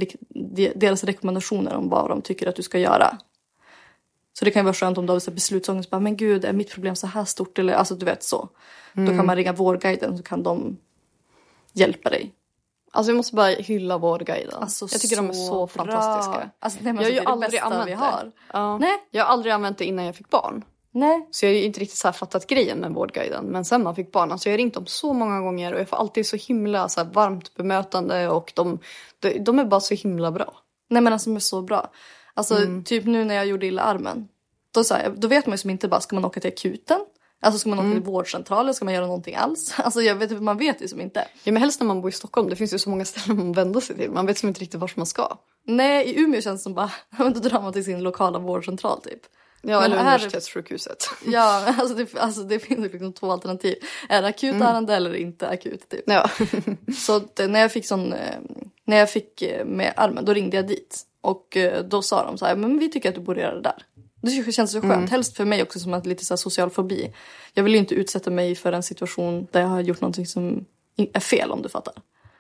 deras 0.75 1.05
rekommendationer 1.05 1.75
om 1.75 1.89
vad 1.89 2.09
de 2.09 2.23
tycker 2.23 2.49
att 2.49 2.57
du 2.57 2.63
ska 2.63 2.79
göra. 2.79 3.19
Så 4.33 4.45
det 4.45 4.51
kan 4.51 4.61
ju 4.61 4.65
vara 4.65 4.75
skönt 4.75 4.99
om 4.99 5.07
du 5.07 5.13
har 5.13 5.31
beslutsångest, 5.31 5.91
bara, 5.91 6.01
men 6.01 6.17
gud 6.17 6.45
är 6.45 6.53
mitt 6.53 6.71
problem 6.71 6.97
så 6.97 7.07
här 7.07 7.25
stort 7.25 7.59
eller 7.59 7.73
alltså 7.73 7.95
du 7.95 8.07
vet 8.07 8.23
så. 8.23 8.49
Då 8.93 9.07
kan 9.07 9.27
man 9.27 9.37
ringa 9.37 9.53
Vårdguiden 9.53 10.17
så 10.17 10.23
kan 10.23 10.43
de 10.43 10.77
hjälpa 11.73 12.11
dig. 12.11 12.33
Alltså 12.95 13.11
jag 13.13 13.17
måste 13.17 13.35
bara 13.37 13.47
hylla 13.47 13.99
Vårdguiden. 13.99 14.55
Alltså, 14.61 14.89
jag 14.91 15.01
tycker 15.01 15.17
de 15.17 15.29
är 15.29 15.33
så 15.33 15.55
bra. 15.55 15.67
fantastiska. 15.67 16.51
Alltså, 16.59 16.79
nej, 16.83 16.95
jag 16.95 17.03
har 17.03 17.11
ju 17.11 17.15
det 17.15 17.21
det 17.21 17.27
aldrig 17.27 17.61
använt 17.61 17.87
vi 17.87 17.91
det. 17.91 17.97
har. 17.97 18.33
Ja. 18.53 18.79
Nej. 18.79 18.97
Jag 19.11 19.25
har 19.25 19.33
aldrig 19.33 19.53
använt 19.53 19.79
det 19.79 19.85
innan 19.85 20.05
jag 20.05 20.17
fick 20.17 20.31
barn. 20.31 20.65
Nej. 20.93 21.29
Så 21.31 21.47
jag 21.47 21.51
har 21.51 21.55
ju 21.57 21.63
inte 21.63 21.81
riktigt 21.81 21.99
så 21.99 22.13
fattat 22.13 22.47
grejen 22.47 22.79
med 22.79 22.91
Vårdguiden. 22.91 23.45
Men 23.45 23.65
sen 23.65 23.83
man 23.83 23.95
fick 23.95 24.13
barn, 24.13 24.33
alltså 24.33 24.49
jag 24.49 24.53
har 24.53 24.59
ringt 24.59 24.75
dem 24.75 24.87
så 24.87 25.13
många 25.13 25.41
gånger 25.41 25.73
och 25.75 25.81
jag 25.81 25.89
får 25.89 25.97
alltid 25.97 26.27
så 26.27 26.37
himla 26.37 26.89
så 26.89 27.05
varmt 27.05 27.55
bemötande 27.55 28.29
och 28.29 28.53
de, 28.55 28.79
de, 29.21 29.39
de 29.39 29.59
är 29.59 29.65
bara 29.65 29.81
så 29.81 29.95
himla 29.95 30.31
bra. 30.31 30.55
Nej 30.91 31.03
men 31.03 31.13
alltså 31.13 31.31
de 31.31 31.37
är 31.37 31.41
så 31.41 31.63
bra. 31.63 31.91
Alltså 32.35 32.57
Mm. 32.57 32.85
typ 32.85 33.05
nu 33.05 33.25
när 33.25 33.35
jag 33.35 33.47
gjorde 33.47 33.67
illa 33.67 33.83
armen. 33.83 34.29
Då, 34.75 34.85
så 34.85 34.95
här, 34.95 35.13
då 35.17 35.29
vet 35.29 35.47
man 35.47 35.53
ju 35.55 35.59
som 35.59 35.71
inte 35.71 35.89
bara 35.89 36.01
ska 36.01 36.17
man 36.17 36.25
åka 36.25 36.41
till 36.41 36.49
akuten. 36.53 37.01
Alltså 37.45 37.59
ska 37.59 37.69
man 37.69 37.79
åka 37.79 37.87
Mm. 37.87 37.99
till 38.03 38.07
vårdcentralen? 38.13 38.75
Ska 38.75 38.85
man 38.85 38.95
göra 38.95 39.07
någonting 39.07 39.35
alls? 39.35 39.75
Alltså 39.79 40.03
jag 40.03 40.15
vet 40.15 40.43
man 40.43 40.59
vet 40.59 40.83
ju 40.83 40.89
som 40.89 41.01
inte. 41.01 41.29
Ja, 41.45 41.53
men 41.53 41.63
helst 41.63 41.81
när 41.81 41.87
man 41.87 42.01
bor 42.01 42.09
i 42.09 42.13
Stockholm, 42.13 42.49
det 42.49 42.57
finns 42.57 42.75
ju 42.75 42.79
så 42.79 42.91
många 42.91 43.05
ställen 43.15 43.37
man 43.39 43.53
vänder 43.53 43.81
sig 43.81 43.97
till. 43.97 44.11
Man 44.11 44.27
vet 44.27 44.39
som 44.39 44.49
inte 44.49 44.61
riktigt 44.61 44.81
vart 44.81 44.97
man 44.97 45.07
ska. 45.07 45.37
Nej 45.67 46.07
i 46.09 46.21
Umeå 46.21 46.41
känns 46.41 46.61
det 46.61 46.63
som 46.63 46.75
bara, 46.75 46.91
då 47.19 47.29
drar 47.41 47.63
man 47.63 47.73
till 47.73 47.85
sin 47.85 48.03
lokala 48.03 48.39
vårdcentral 48.39 49.01
typ. 49.01 49.21
Ja, 49.67 49.81
Men 49.81 49.85
eller 49.93 49.97
här- 49.97 50.03
universitetssjukhuset. 50.19 51.05
Ja 51.27 51.75
alltså 51.79 51.95
det, 51.95 52.15
alltså 52.19 52.43
det 52.43 52.59
finns 52.59 52.81
liksom 52.93 53.13
två 53.13 53.33
alternativ. 53.33 53.75
Är 54.09 54.23
det 54.23 54.29
akut 54.29 54.55
ärende 54.55 54.95
eller 54.95 55.15
inte 55.15 55.49
akut 55.49 55.89
typ. 55.89 56.03
Ja. 56.07 56.31
Så 56.99 57.17
eh, 57.17 57.49
när 57.49 57.61
jag 57.61 57.73
fick 57.73 57.87
sån, 57.87 58.13
eh, 58.13 58.19
när 58.85 58.97
jag 58.97 59.11
fick 59.11 59.43
eh, 59.43 59.65
med 59.65 59.93
armen 59.97 60.25
då 60.25 60.33
ringde 60.33 60.57
jag 60.57 60.67
dit. 60.67 61.03
Och 61.21 61.57
då 61.85 62.03
sa 62.03 62.25
de 62.25 62.39
så 62.39 62.47
här, 62.47 62.57
men 62.57 62.79
vi 62.79 62.91
tycker 62.91 63.09
att 63.09 63.15
du 63.15 63.21
borde 63.21 63.41
göra 63.41 63.55
det 63.55 63.61
där. 63.61 63.83
Det 64.25 64.53
känns 64.53 64.73
så 64.73 64.81
skönt. 64.81 65.11
Helst 65.11 65.37
för 65.37 65.45
mig 65.45 65.63
också 65.63 65.79
som 65.79 65.95
att 65.95 66.07
lite 66.07 66.25
så 66.25 66.37
social 66.37 66.71
fobi. 66.71 67.15
Jag 67.55 67.63
vill 67.65 67.73
ju 67.73 67.79
inte 67.79 67.95
utsätta 67.95 68.31
mig 68.31 68.55
för 68.55 68.73
en 68.73 68.83
situation 68.83 69.47
där 69.53 69.61
jag 69.61 69.69
har 69.69 69.81
gjort 69.81 70.01
någonting 70.01 70.27
som 70.27 70.65
är 70.97 71.21
fel 71.21 71.51
om 71.51 71.63
du 71.63 71.69
fattar. 71.69 71.95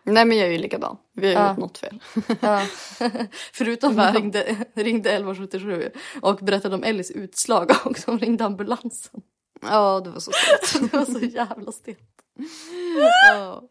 Nej 0.06 0.24
men 0.24 0.38
jag 0.38 0.48
är 0.48 0.52
ju 0.52 0.58
likadan. 0.58 0.96
Vi 1.12 1.34
har 1.34 1.42
Ja. 1.42 1.48
gjort 1.50 1.58
något 1.58 1.78
fel. 1.78 2.00
Ja. 2.40 2.62
Förutom 3.52 3.98
att 3.98 4.04
jag 4.06 4.16
ringde, 4.16 4.56
ringde 4.74 5.10
1177 5.10 5.90
och 6.22 6.36
berättade 6.36 6.74
om 6.74 6.84
Ellis 6.84 7.10
utslag 7.10 7.70
och 7.84 7.98
de 8.06 8.18
ringde 8.18 8.44
ambulansen. 8.44 9.20
Ja 9.62 10.00
det 10.04 10.10
var 10.10 10.20
så 10.20 10.30
stelt. 10.32 10.90
Det 10.92 10.96
var 10.98 11.04
så 11.04 11.18
jävla 11.18 11.72
stelt. 11.72 11.98
Ja. 13.28 13.62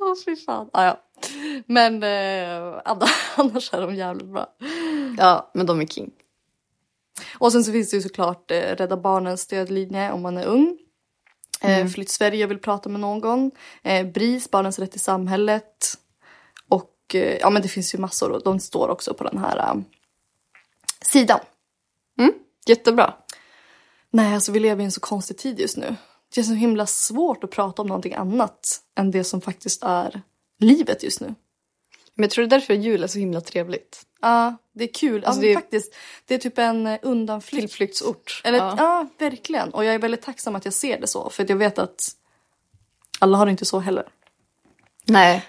Åh 0.00 0.14
fy 0.24 0.36
fan. 0.36 0.70
Ah, 0.72 0.84
ja. 0.84 1.00
Men 1.66 2.02
eh, 2.02 2.80
annars 3.36 3.74
är 3.74 3.80
de 3.80 3.94
jävligt 3.94 4.26
bra. 4.26 4.46
Ja 5.18 5.50
men 5.54 5.66
de 5.66 5.80
är 5.80 5.86
king. 5.86 6.10
Och 7.38 7.52
sen 7.52 7.64
så 7.64 7.72
finns 7.72 7.90
det 7.90 7.96
ju 7.96 8.02
såklart 8.02 8.50
eh, 8.50 8.56
Rädda 8.56 8.96
Barnens 8.96 9.40
stödlinje 9.40 10.12
om 10.12 10.22
man 10.22 10.38
är 10.38 10.44
ung. 10.44 10.78
Eh, 11.60 11.86
Flytt 11.88 12.10
Sverige 12.10 12.46
vill 12.46 12.58
prata 12.58 12.88
med 12.88 13.00
någon. 13.00 13.50
Eh, 13.82 14.06
BRIS, 14.06 14.50
Barnens 14.50 14.78
rätt 14.78 14.96
i 14.96 14.98
samhället. 14.98 15.94
Och 16.68 17.14
eh, 17.14 17.36
ja 17.40 17.50
men 17.50 17.62
det 17.62 17.68
finns 17.68 17.94
ju 17.94 17.98
massor 17.98 18.30
och 18.30 18.42
de 18.44 18.60
står 18.60 18.88
också 18.88 19.14
på 19.14 19.24
den 19.24 19.38
här 19.38 19.56
eh, 19.58 19.74
sidan. 21.04 21.40
Jättebra. 22.66 23.14
Nej 24.10 24.34
alltså 24.34 24.52
vi 24.52 24.60
lever 24.60 24.82
i 24.82 24.84
en 24.84 24.92
så 24.92 25.00
konstig 25.00 25.38
tid 25.38 25.60
just 25.60 25.76
nu. 25.76 25.96
Det 26.34 26.40
är 26.40 26.44
så 26.44 26.52
himla 26.52 26.86
svårt 26.86 27.44
att 27.44 27.50
prata 27.50 27.82
om 27.82 27.88
någonting 27.88 28.14
annat 28.14 28.80
än 28.98 29.10
det 29.10 29.24
som 29.24 29.40
faktiskt 29.40 29.82
är 29.82 30.22
livet 30.58 31.02
just 31.02 31.20
nu. 31.20 31.34
Men 32.14 32.22
jag 32.22 32.30
tror 32.30 32.44
det 32.44 32.46
är 32.46 32.58
därför 32.58 32.74
jul 32.74 33.02
är 33.02 33.06
så 33.06 33.18
himla 33.18 33.40
trevligt. 33.40 34.02
Ja, 34.20 34.56
det 34.72 34.84
är 34.84 34.94
kul. 34.94 35.14
Alltså, 35.14 35.28
Alltså, 35.28 35.40
det 35.40 35.50
är 35.50 35.54
faktiskt, 35.54 35.94
det 36.26 36.34
är 36.34 36.38
typ 36.38 36.58
en 36.58 36.86
eh, 36.86 36.98
undanflykt. 37.02 37.60
Tillflyktsort. 37.60 38.40
Eller, 38.44 38.58
ja. 38.58 38.74
ja. 38.78 39.08
verkligen. 39.18 39.70
Och 39.70 39.84
jag 39.84 39.94
är 39.94 39.98
väldigt 39.98 40.22
tacksam 40.22 40.56
att 40.56 40.64
jag 40.64 40.74
ser 40.74 41.00
det 41.00 41.06
så. 41.06 41.30
För 41.30 41.42
att 41.42 41.48
jag 41.48 41.56
vet 41.56 41.78
att 41.78 42.00
alla 43.18 43.38
har 43.38 43.46
det 43.46 43.50
inte 43.50 43.64
så 43.64 43.78
heller. 43.78 44.04
Nej. 45.04 45.46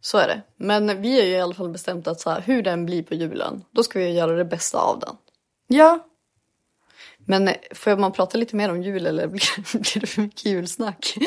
Så 0.00 0.18
är 0.18 0.28
det. 0.28 0.42
Men 0.56 1.02
vi 1.02 1.20
har 1.20 1.26
ju 1.26 1.32
i 1.32 1.40
alla 1.40 1.54
fall 1.54 1.68
bestämt 1.68 2.06
att 2.06 2.20
så 2.20 2.30
här, 2.30 2.40
hur 2.40 2.62
den 2.62 2.86
blir 2.86 3.02
på 3.02 3.14
julen, 3.14 3.64
då 3.70 3.82
ska 3.82 3.98
vi 3.98 4.10
göra 4.10 4.32
det 4.32 4.44
bästa 4.44 4.78
av 4.78 5.00
den. 5.00 5.16
Ja. 5.66 6.06
Men 7.30 7.54
får 7.74 7.96
man 7.96 8.12
prata 8.12 8.38
lite 8.38 8.56
mer 8.56 8.70
om 8.70 8.82
jul 8.82 9.06
eller 9.06 9.26
blir, 9.72 10.00
det 10.00 10.06
för 10.06 10.22
mycket 10.22 10.44
julsnack? 10.44 11.14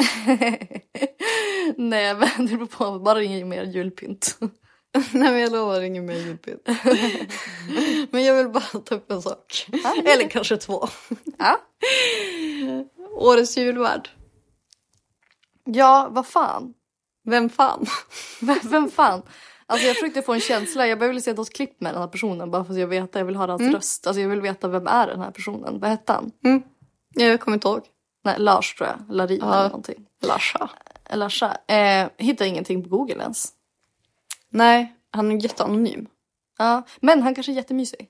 Nej 1.78 2.16
men 2.16 2.46
det 2.46 2.58
beror 2.58 2.66
på. 2.66 3.00
Bara 3.00 3.24
inget 3.24 3.48
mer 3.48 3.64
julpynt. 3.64 4.38
Nej 5.12 5.32
men 5.32 5.40
jag 5.40 5.52
lovar 5.52 5.82
ingen 5.82 6.06
mer 6.06 6.16
julpynt. 6.16 6.68
men 8.12 8.24
jag 8.24 8.36
vill 8.36 8.50
bara 8.50 8.64
ta 8.64 8.96
upp 8.96 9.12
en 9.12 9.22
sak. 9.22 9.68
Eller 10.06 10.30
kanske 10.30 10.58
två. 10.58 10.88
Ja. 11.38 11.60
Årets 13.12 13.58
julvärd. 13.58 14.10
Ja, 15.66 16.08
vad 16.12 16.28
fan. 16.28 16.74
Vem 17.26 17.50
fan? 17.50 17.86
Vem 18.64 18.92
fan? 18.92 19.22
Alltså 19.66 19.88
jag 19.88 19.96
försökte 19.96 20.22
få 20.22 20.34
en 20.34 20.40
känsla. 20.40 20.88
Jag 20.88 21.00
behöver 21.00 21.20
se 21.20 21.34
något 21.34 21.54
klipp 21.54 21.82
med 21.82 21.94
den 21.94 22.02
här 22.02 22.08
personen 22.08 22.52
bara 22.52 22.66
för 22.66 22.74
att 22.74 22.80
jag 22.80 22.88
vet 22.88 23.16
jag 23.16 23.26
vill 23.26 23.36
höra 23.36 23.52
hans 23.52 23.74
röst. 23.74 24.08
Alltså 24.08 24.22
jag 24.22 24.30
vill 24.30 24.42
veta 24.42 24.68
vem 24.68 24.88
är 24.88 25.08
den 25.08 25.20
här 25.22 25.32
personen. 25.32 25.80
Vad 25.80 25.90
hette 25.90 26.14
han? 26.14 26.32
Jag 27.16 27.40
kommer 27.42 27.58
inte 27.58 27.68
ihåg. 27.68 27.82
Nej, 28.24 28.36
Lars 28.40 28.76
tror 28.76 28.90
jag. 28.90 29.16
Larin 29.16 29.40
Ja. 29.42 29.54
eller 29.54 29.64
någonting. 29.64 30.06
Larsa. 30.22 30.70
Elasha. 31.06 31.58
Eh, 31.68 32.08
hittar 32.18 32.46
ingenting 32.46 32.84
på 32.84 32.90
Google 32.90 33.22
ens. 33.22 33.50
Nej, 34.50 34.96
han 35.12 35.32
är 35.32 35.44
jätteanonym. 35.44 36.08
Ja, 36.58 36.84
men 37.00 37.22
han 37.22 37.36
kanske 37.36 37.52
är 37.52 37.56
jättemysig. 37.56 38.08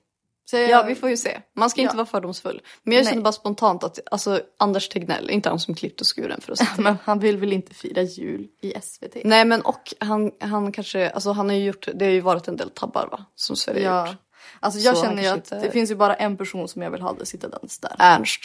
Så 0.50 0.56
jag, 0.56 0.68
Ja, 0.70 0.82
vi 0.82 0.94
får 0.94 1.08
ju 1.10 1.16
se. 1.16 1.40
Man 1.56 1.70
ska 1.70 1.80
inte 1.80 1.92
Ja. 1.92 1.96
vara 1.96 2.06
fördomsfull. 2.06 2.62
Men 2.82 2.96
jag 2.96 3.06
känner 3.06 3.22
bara 3.22 3.32
spontant 3.32 3.84
att 3.84 3.98
alltså, 4.10 4.40
Anders 4.58 4.88
Tegnell, 4.88 5.30
inte 5.30 5.48
han 5.48 5.58
som 5.60 5.74
klippt 5.74 6.00
och 6.00 6.06
skuren 6.16 6.40
förresten. 6.40 6.66
Men 6.78 6.96
han 7.04 7.18
vill 7.18 7.36
väl 7.36 7.52
inte 7.52 7.74
fira 7.74 8.02
jul 8.02 8.48
i 8.60 8.74
SVT? 8.82 9.16
Nej 9.24 9.44
men 9.44 9.62
och 9.62 9.94
han, 10.00 10.30
han 10.40 10.72
kanske, 10.72 11.10
alltså 11.10 11.32
han 11.32 11.48
har 11.48 11.56
ju 11.56 11.64
gjort, 11.64 11.88
det 11.94 12.04
har 12.04 12.12
ju 12.12 12.20
varit 12.20 12.48
en 12.48 12.56
del 12.56 12.70
tabbar 12.70 13.08
va? 13.10 13.24
Som 13.34 13.56
Sverige 13.56 13.88
har 13.88 13.96
Ja. 13.96 14.08
gjort. 14.08 14.16
Alltså 14.60 14.80
jag 14.80 14.96
Så 14.96 15.02
känner 15.02 15.22
ju 15.22 15.28
att 15.28 15.36
inte- 15.36 15.60
det 15.60 15.70
finns 15.70 15.90
ju 15.90 15.94
bara 15.94 16.14
en 16.14 16.36
person 16.36 16.68
som 16.68 16.82
jag 16.82 16.90
vill 16.90 17.02
ha 17.02 17.12
det 17.12 17.26
sittandes 17.26 17.78
där. 17.78 17.96
Ernst. 17.98 18.40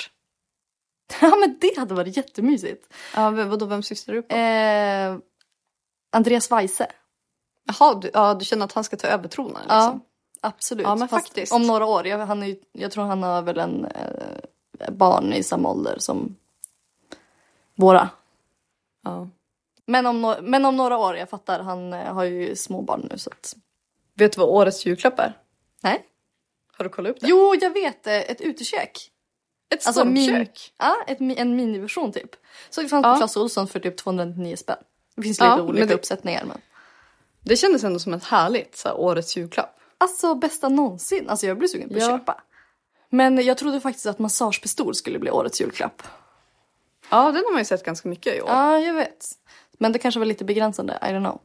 Ja 1.22 1.36
men 1.36 1.58
det 1.62 1.78
hade 1.78 1.94
varit 1.94 2.18
jättemysigt. 2.18 2.94
Ja, 3.16 3.30
vadå, 3.32 3.66
vem 3.66 3.84
syftar 3.84 4.14
du 4.14 4.22
på? 4.22 4.36
Eh, 4.36 5.18
Andreas 6.12 6.52
Weise. 6.52 6.88
Jaha, 7.66 7.94
du, 7.94 8.10
ja, 8.14 8.34
du 8.34 8.46
känner 8.46 8.66
att 8.66 8.72
han 8.74 8.84
ska 8.84 8.98
ta 8.98 9.08
över 9.08 9.28
tronen 9.28 9.54
liksom? 9.62 9.68
Ja, 9.78 10.00
absolut. 10.42 10.84
Ja, 10.84 10.96
men 10.96 11.08
Fast 11.08 11.26
faktiskt. 11.28 11.54
Om 11.54 11.68
några 11.68 11.86
år. 11.86 12.08
Jag, 12.08 12.18
han 12.20 12.44
är, 12.44 12.56
jag 12.72 12.92
tror 12.92 13.04
han 13.04 13.24
har 13.24 13.42
väl 13.42 13.58
en 13.60 13.86
eh, 13.86 14.90
barn 14.92 15.34
i 15.34 15.44
samma 15.44 15.70
ålder 15.72 15.96
som 16.00 16.36
våra. 17.76 18.10
Ja. 19.04 19.30
Men 19.86 20.06
om, 20.06 20.26
no- 20.26 20.42
men 20.42 20.66
om 20.66 20.76
några 20.78 20.98
år, 20.98 21.16
jag 21.18 21.30
fattar. 21.30 21.60
Han 21.60 21.94
eh, 21.94 22.14
har 22.14 22.24
ju 22.24 22.56
små 22.56 22.82
barn 22.82 23.08
nu 23.12 23.18
så 23.18 23.30
att... 23.30 23.56
Vet 24.16 24.32
du 24.34 24.40
vad 24.40 24.50
årets 24.50 24.86
julklapp 24.86 25.20
är? 25.20 25.38
Nej. 25.82 26.06
Har 26.78 26.84
du 26.84 26.90
kollat 26.90 27.10
upp 27.12 27.20
det? 27.22 27.28
Jo, 27.28 27.56
jag 27.62 27.74
vet. 27.74 28.08
eh, 28.08 28.14
Ett 28.18 28.42
utekök. 28.42 29.12
Ett 29.70 29.88
Alltså 29.88 30.06
min, 30.06 30.24
stormkök. 30.30 30.74
ja, 30.78 30.96
ett, 31.08 31.18
en 31.22 31.56
miniversion 31.56 32.12
typ. 32.12 32.30
Så 32.70 32.82
det 32.82 32.90
fanns 32.90 33.04
Ja. 33.06 33.14
på 33.14 33.18
Clas 33.18 33.38
Ohlson 33.38 33.68
för 33.68 33.80
typ 33.80 33.98
299 33.98 34.56
spänn. 34.56 34.78
Det 35.16 35.22
finns 35.22 35.40
Ja, 35.40 35.46
lite 35.46 35.62
men 35.64 35.70
olika 35.70 35.86
det- 35.86 35.94
uppsättningar 35.94 36.46
men. 36.46 36.62
Det 37.42 37.56
kändes 37.56 37.84
ändå 37.84 38.00
som 38.00 38.14
ett 38.14 38.24
härligt 38.24 38.78
så 38.78 38.88
här, 38.88 38.98
årets 39.00 39.38
julklapp. 39.38 39.79
Alltså 40.00 40.36
bästa 40.36 40.70
någonsin. 40.70 41.30
Alltså 41.30 41.48
jag 41.48 41.58
blir 41.58 41.68
sugen 41.68 41.90
på 41.90 41.96
att 41.96 42.02
Ja. 42.02 42.08
köpa. 42.18 42.42
Men 43.10 43.46
jag 43.46 43.58
trodde 43.58 43.80
faktiskt 43.82 44.06
att 44.06 44.20
massagepistol 44.20 44.96
skulle 44.96 45.20
bli 45.20 45.32
årets 45.32 45.62
julklapp. 45.62 46.04
Ja, 47.10 47.18
den 47.32 47.36
har 47.46 47.52
man 47.52 47.62
ju 47.62 47.66
sett 47.66 47.84
ganska 47.86 48.10
mycket 48.10 48.36
i 48.38 48.42
år. 48.42 48.50
Ja, 48.50 48.80
jag 48.80 48.94
vet. 48.94 49.26
Men 49.80 49.92
det 49.92 50.00
kanske 50.00 50.20
var 50.20 50.26
lite 50.26 50.46
begränsande. 50.46 51.00
I 51.02 51.06
don't 51.06 51.20
know. 51.26 51.42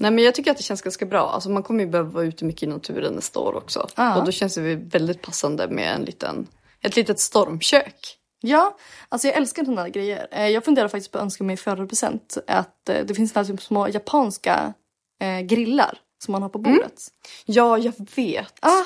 Nej 0.00 0.10
men 0.10 0.24
jag 0.24 0.34
tycker 0.34 0.50
att 0.50 0.56
det 0.56 0.62
känns 0.62 0.82
ganska 0.82 1.06
bra. 1.06 1.30
Alltså 1.30 1.50
man 1.50 1.62
kommer 1.62 1.84
ju 1.84 1.90
behöva 1.90 2.10
vara 2.10 2.24
ute 2.24 2.44
mycket 2.44 2.62
i 2.62 2.66
naturen 2.66 3.12
nästa 3.14 3.40
år 3.40 3.54
också. 3.56 3.88
Ja. 3.96 4.18
Och 4.18 4.24
då 4.24 4.32
känns 4.32 4.54
det 4.54 4.74
väldigt 4.76 5.22
passande 5.22 5.68
med 5.68 5.94
en 5.94 6.02
liten, 6.02 6.46
ett 6.80 6.96
litet 6.96 7.20
stormkök. 7.20 8.18
Ja, 8.40 8.76
alltså 9.08 9.28
jag 9.28 9.36
älskar 9.36 9.64
sådana 9.64 9.82
här 9.82 9.88
grejer. 9.88 10.28
Eh, 10.30 10.48
Jag 10.48 10.64
funderar 10.64 10.88
faktiskt 10.88 11.12
på 11.12 11.18
att 11.18 11.22
önska 11.24 11.44
mig 11.44 11.56
födelsedagspresent 11.56 12.38
att 12.46 12.88
eh, 12.88 13.04
det 13.04 13.14
finns 13.14 13.32
såna 13.32 13.44
här 13.44 13.52
typ 13.52 13.62
små 13.62 13.88
japanska 13.88 14.72
eh, 15.20 15.40
grillar 15.40 15.98
som 16.18 16.32
man 16.32 16.42
har 16.42 16.48
på 16.48 16.58
bordet. 16.58 17.02
Ja, 17.44 17.78
jag 17.78 17.92
vet. 18.16 18.54
Ah, 18.60 18.84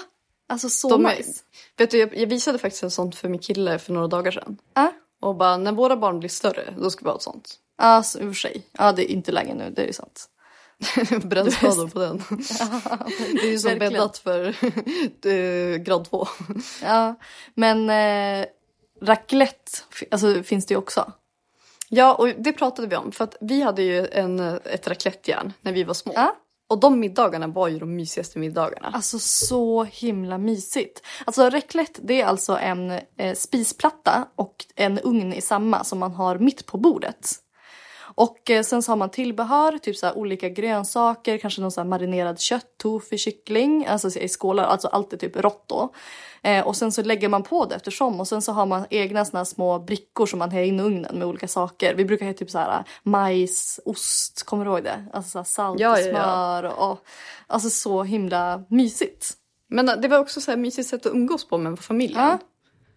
alltså 0.48 0.68
så 0.68 0.88
De 0.88 1.02
nice. 1.02 1.42
Vet 1.76 1.90
du, 1.90 1.98
jag, 1.98 2.16
jag 2.16 2.26
visade 2.26 2.58
faktiskt 2.58 2.82
en 2.82 2.90
sånt 2.90 3.16
för 3.16 3.28
min 3.28 3.40
kille 3.40 3.78
för 3.78 3.92
några 3.92 4.06
dagar 4.06 4.30
sedan. 4.30 4.58
Ah. 4.72 4.88
Och 5.20 5.36
bara, 5.36 5.56
när 5.56 5.72
våra 5.72 5.96
barn 5.96 6.18
blir 6.18 6.30
större, 6.30 6.74
då 6.78 6.90
ska 6.90 7.04
vi 7.04 7.10
ha 7.10 7.16
ett 7.16 7.22
sånt. 7.22 7.54
Alltså 7.76 8.18
i 8.18 8.22
och 8.22 8.26
för 8.26 8.34
sig. 8.34 8.62
Ja, 8.72 8.92
det 8.92 9.10
är 9.10 9.12
inte 9.12 9.32
längre 9.32 9.54
nu, 9.54 9.72
det 9.76 9.82
är 9.82 9.86
ju 9.86 9.92
sant. 9.92 10.28
Brännskador 11.24 11.88
på 11.88 11.98
den. 11.98 12.22
det 13.32 13.46
är 13.46 13.50
ju 13.50 13.58
som 13.58 13.68
verkligen. 13.68 13.92
bäddat 13.92 14.18
för 14.18 14.56
eh, 15.28 15.76
grad 15.76 16.10
två. 16.10 16.28
Ja, 16.82 17.14
men 17.54 17.90
eh, 17.90 18.46
raclette 19.02 19.72
alltså, 20.10 20.42
finns 20.42 20.66
det 20.66 20.74
ju 20.74 20.78
också. 20.78 21.12
Ja, 21.88 22.14
och 22.14 22.28
det 22.28 22.52
pratade 22.52 22.88
vi 22.88 22.96
om. 22.96 23.12
För 23.12 23.24
att 23.24 23.36
vi 23.40 23.62
hade 23.62 23.82
ju 23.82 24.08
en, 24.08 24.40
ett 24.64 24.88
raclettejärn 24.88 25.52
när 25.60 25.72
vi 25.72 25.84
var 25.84 25.94
små. 25.94 26.12
Ja. 26.16 26.36
Och 26.68 26.80
de 26.80 27.00
middagarna 27.00 27.46
var 27.46 27.68
ju 27.68 27.78
de 27.78 27.96
mysigaste 27.96 28.38
middagarna. 28.38 28.90
Alltså 28.94 29.18
så 29.18 29.84
himla 29.84 30.38
mysigt. 30.38 31.02
Alltså 31.24 31.50
raclette 31.50 32.00
det 32.04 32.20
är 32.20 32.26
alltså 32.26 32.58
en 32.58 32.90
eh, 32.90 33.34
spisplatta 33.34 34.28
och 34.34 34.66
en 34.76 34.98
ugn 34.98 35.32
i 35.32 35.40
samma 35.40 35.84
som 35.84 35.98
man 35.98 36.12
har 36.12 36.38
mitt 36.38 36.66
på 36.66 36.78
bordet. 36.78 37.30
Och 38.18 38.50
eh, 38.50 38.62
sen 38.62 38.82
så 38.82 38.92
har 38.92 38.96
man 38.96 39.10
tillbehör, 39.10 39.78
typ 39.78 39.96
så 39.96 40.06
här 40.06 40.18
olika 40.18 40.48
grönsaker, 40.48 41.38
kanske 41.38 41.60
någon 41.60 41.70
så 41.70 41.80
här 41.80 41.88
marinerad 41.88 42.40
kött, 42.40 42.66
tofu, 42.78 43.18
kyckling, 43.18 43.86
alltså 43.86 44.18
i 44.18 44.28
skålar, 44.28 44.64
alltså 44.64 44.88
allt 44.88 45.12
är 45.12 45.16
typ 45.16 45.36
rått 45.36 45.64
då. 45.66 45.94
Eh, 46.42 46.66
och 46.66 46.76
sen 46.76 46.92
så 46.92 47.02
lägger 47.02 47.28
man 47.28 47.42
på 47.42 47.64
det 47.64 47.74
eftersom 47.74 48.20
och 48.20 48.28
sen 48.28 48.42
så 48.42 48.52
har 48.52 48.66
man 48.66 48.86
egna 48.90 49.24
såna 49.24 49.44
små 49.44 49.78
brickor 49.78 50.26
som 50.26 50.38
man 50.38 50.52
har 50.52 50.60
in 50.60 50.80
i 50.80 50.82
ugnen 50.82 51.18
med 51.18 51.28
olika 51.28 51.48
saker. 51.48 51.94
Vi 51.94 52.04
brukar 52.04 52.26
ha 52.26 52.32
typ 52.32 52.50
så 52.50 52.58
här 52.58 52.84
majs, 53.02 53.80
ost, 53.84 54.42
kommer 54.42 54.64
du 54.64 54.70
ihåg 54.70 54.84
det? 54.84 55.06
Alltså 55.12 55.30
så 55.30 55.38
här 55.38 55.44
salt 55.44 55.80
Ja, 55.80 55.92
och 55.92 55.98
ja, 55.98 56.06
ja. 56.06 56.10
smör 56.10 56.80
och, 56.80 56.98
alltså 57.46 57.70
så 57.70 58.02
himla 58.02 58.64
mysigt. 58.68 59.30
Men 59.68 59.88
eh, 59.88 59.96
det 59.96 60.08
var 60.08 60.18
också 60.18 60.40
så 60.40 60.50
här 60.50 60.58
mysigt 60.58 60.88
sätt 60.88 61.06
att 61.06 61.12
umgås 61.12 61.48
på 61.48 61.58
med 61.58 61.78
familjen. 61.78 62.38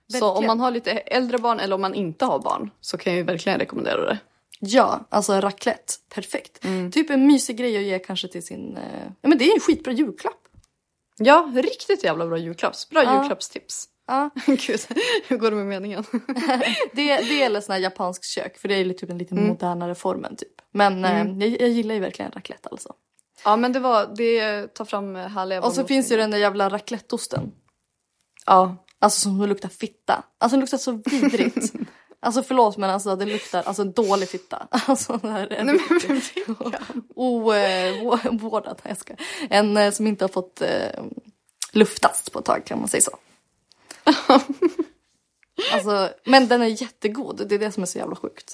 Ja, 0.07 0.19
så 0.19 0.31
om 0.31 0.45
man 0.45 0.59
har 0.59 0.71
lite 0.71 0.91
äldre 0.91 1.37
barn 1.37 1.59
eller 1.59 1.75
om 1.75 1.81
man 1.81 1.93
inte 1.93 2.25
har 2.25 2.39
barn 2.39 2.71
så 2.81 2.97
kan 2.97 3.15
jag 3.17 3.23
verkligen 3.23 3.59
rekommendera 3.59 4.05
det. 4.05 4.19
Ja, 4.63 5.07
alltså 5.09 5.33
raclette. 5.33 5.93
Perfekt. 6.13 6.65
Mm. 6.65 6.91
Typ 6.91 7.09
en 7.09 7.27
mysig 7.27 7.57
grej 7.57 7.77
att 7.77 7.83
ge 7.83 7.99
kanske 7.99 8.27
till 8.27 8.43
sin... 8.45 8.77
Eh... 8.77 8.83
Ja 9.21 9.29
men 9.29 9.37
det 9.37 9.45
är 9.45 9.53
en 9.53 9.59
skitbra 9.59 9.93
julklapp. 9.93 10.47
Ja, 11.17 11.51
riktigt 11.55 12.03
jävla 12.03 12.27
bra 12.27 12.37
julklapps. 12.37 12.89
Bra 12.89 13.03
Ja. 13.03 13.19
julklappstips. 13.19 13.87
Ja. 14.07 14.29
Gud, 14.45 14.79
hur 15.27 15.37
går 15.37 15.49
det 15.51 15.57
med 15.57 15.65
meningen? 15.65 16.03
Det, 16.93 17.15
det 17.17 17.43
är 17.43 17.61
sån 17.61 17.73
här 17.73 17.79
japansk 17.79 18.23
kök 18.23 18.57
för 18.57 18.67
det 18.67 18.75
är 18.75 18.93
typ 18.93 19.09
en 19.09 19.17
lite 19.17 19.35
Mm. 19.35 19.47
modernare 19.47 19.95
formen 19.95 20.35
typ. 20.35 20.53
Men 20.71 21.05
eh, 21.05 21.47
jag, 21.47 21.61
jag 21.61 21.69
gillar 21.69 21.95
ju 21.95 22.01
verkligen 22.01 22.31
raclette 22.31 22.69
alltså. 22.69 22.93
ja, 23.45 23.55
men 23.55 23.73
det 23.73 23.79
var, 23.79 24.13
det 24.15 24.67
tar 24.67 24.85
fram 24.85 25.15
härliga 25.15 25.61
Och 25.61 25.73
så 25.73 25.83
finns 25.83 26.11
ju 26.11 26.17
den 26.17 26.31
där 26.31 26.37
jävla 26.37 26.69
racletteosten. 26.69 27.51
Ja, 28.45 28.85
Alltså 29.03 29.19
som 29.19 29.45
luktar 29.45 29.69
fitta. 29.69 30.23
Alltså 30.37 30.55
den 30.55 30.59
luktar 30.59 30.77
så 30.77 30.91
vidrigt. 31.05 31.73
Alltså 32.23 32.43
förlåt 32.43 32.77
men 32.77 32.89
alltså 32.89 33.15
det 33.15 33.25
luktar 33.25 33.63
alltså 33.63 33.81
en 33.81 33.91
dålig 33.91 34.29
fitta. 34.29 34.67
Alltså 34.87 35.17
det 35.17 35.29
här 35.29 35.47
är 35.47 35.55
en 35.55 35.69
ovårdad. 37.15 38.81
Nej 38.83 38.91
jag 38.91 38.97
ska. 38.97 39.13
En 39.49 39.77
eh, 39.77 39.91
som 39.91 40.07
inte 40.07 40.23
har 40.23 40.29
fått 40.29 40.61
eh, 40.61 41.03
luftas 41.71 42.29
på 42.29 42.39
ett 42.39 42.45
tag 42.45 42.65
kan 42.65 42.79
man 42.79 42.87
säga 42.87 43.01
så. 43.01 43.17
alltså, 45.73 46.09
men 46.23 46.47
den 46.47 46.61
är 46.61 46.81
jättegod. 46.81 47.47
Det 47.49 47.55
är 47.55 47.59
det 47.59 47.71
som 47.71 47.83
är 47.83 47.87
så 47.87 47.97
jävla 47.97 48.15
sjukt. 48.15 48.53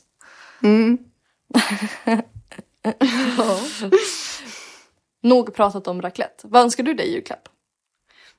Nog 5.22 5.54
pratat 5.54 5.88
om 5.88 6.02
raclette. 6.02 6.48
Vad 6.48 6.62
önskar 6.62 6.84
du 6.84 6.94
dig 6.94 7.08
i 7.08 7.14
julklapp? 7.14 7.50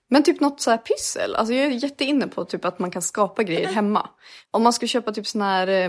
Men 0.09 0.23
typ 0.23 0.40
något 0.40 0.61
så 0.61 0.71
här 0.71 0.79
pyssel. 0.79 1.35
Alltså 1.35 1.55
jag 1.55 1.66
är 1.66 1.71
jätteinne 1.71 2.29
på 2.29 2.44
typ 2.44 2.64
att 2.64 2.79
man 2.79 2.90
kan 2.90 3.03
skapa 3.03 3.42
grejer 3.42 3.68
hemma. 3.68 4.09
Om 4.51 4.62
man 4.62 4.73
ska 4.73 4.87
köpa 4.87 5.12
typ 5.12 5.27
sån 5.27 5.42
här 5.42 5.68
eh, 5.68 5.88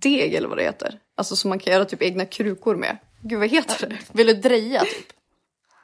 deg 0.00 0.34
eller 0.34 0.48
vad 0.48 0.58
det 0.58 0.62
heter. 0.64 0.98
Alltså 1.16 1.36
som 1.36 1.48
man 1.48 1.58
kan 1.58 1.72
göra 1.72 1.84
typ 1.84 2.02
egna 2.02 2.24
krukor 2.24 2.76
med. 2.76 2.96
Gud 3.22 3.38
vad 3.38 3.48
heter 3.48 3.88
det? 3.88 3.98
Vill 4.12 4.26
du 4.26 4.34
dreja 4.34 4.80
typ? 4.80 5.12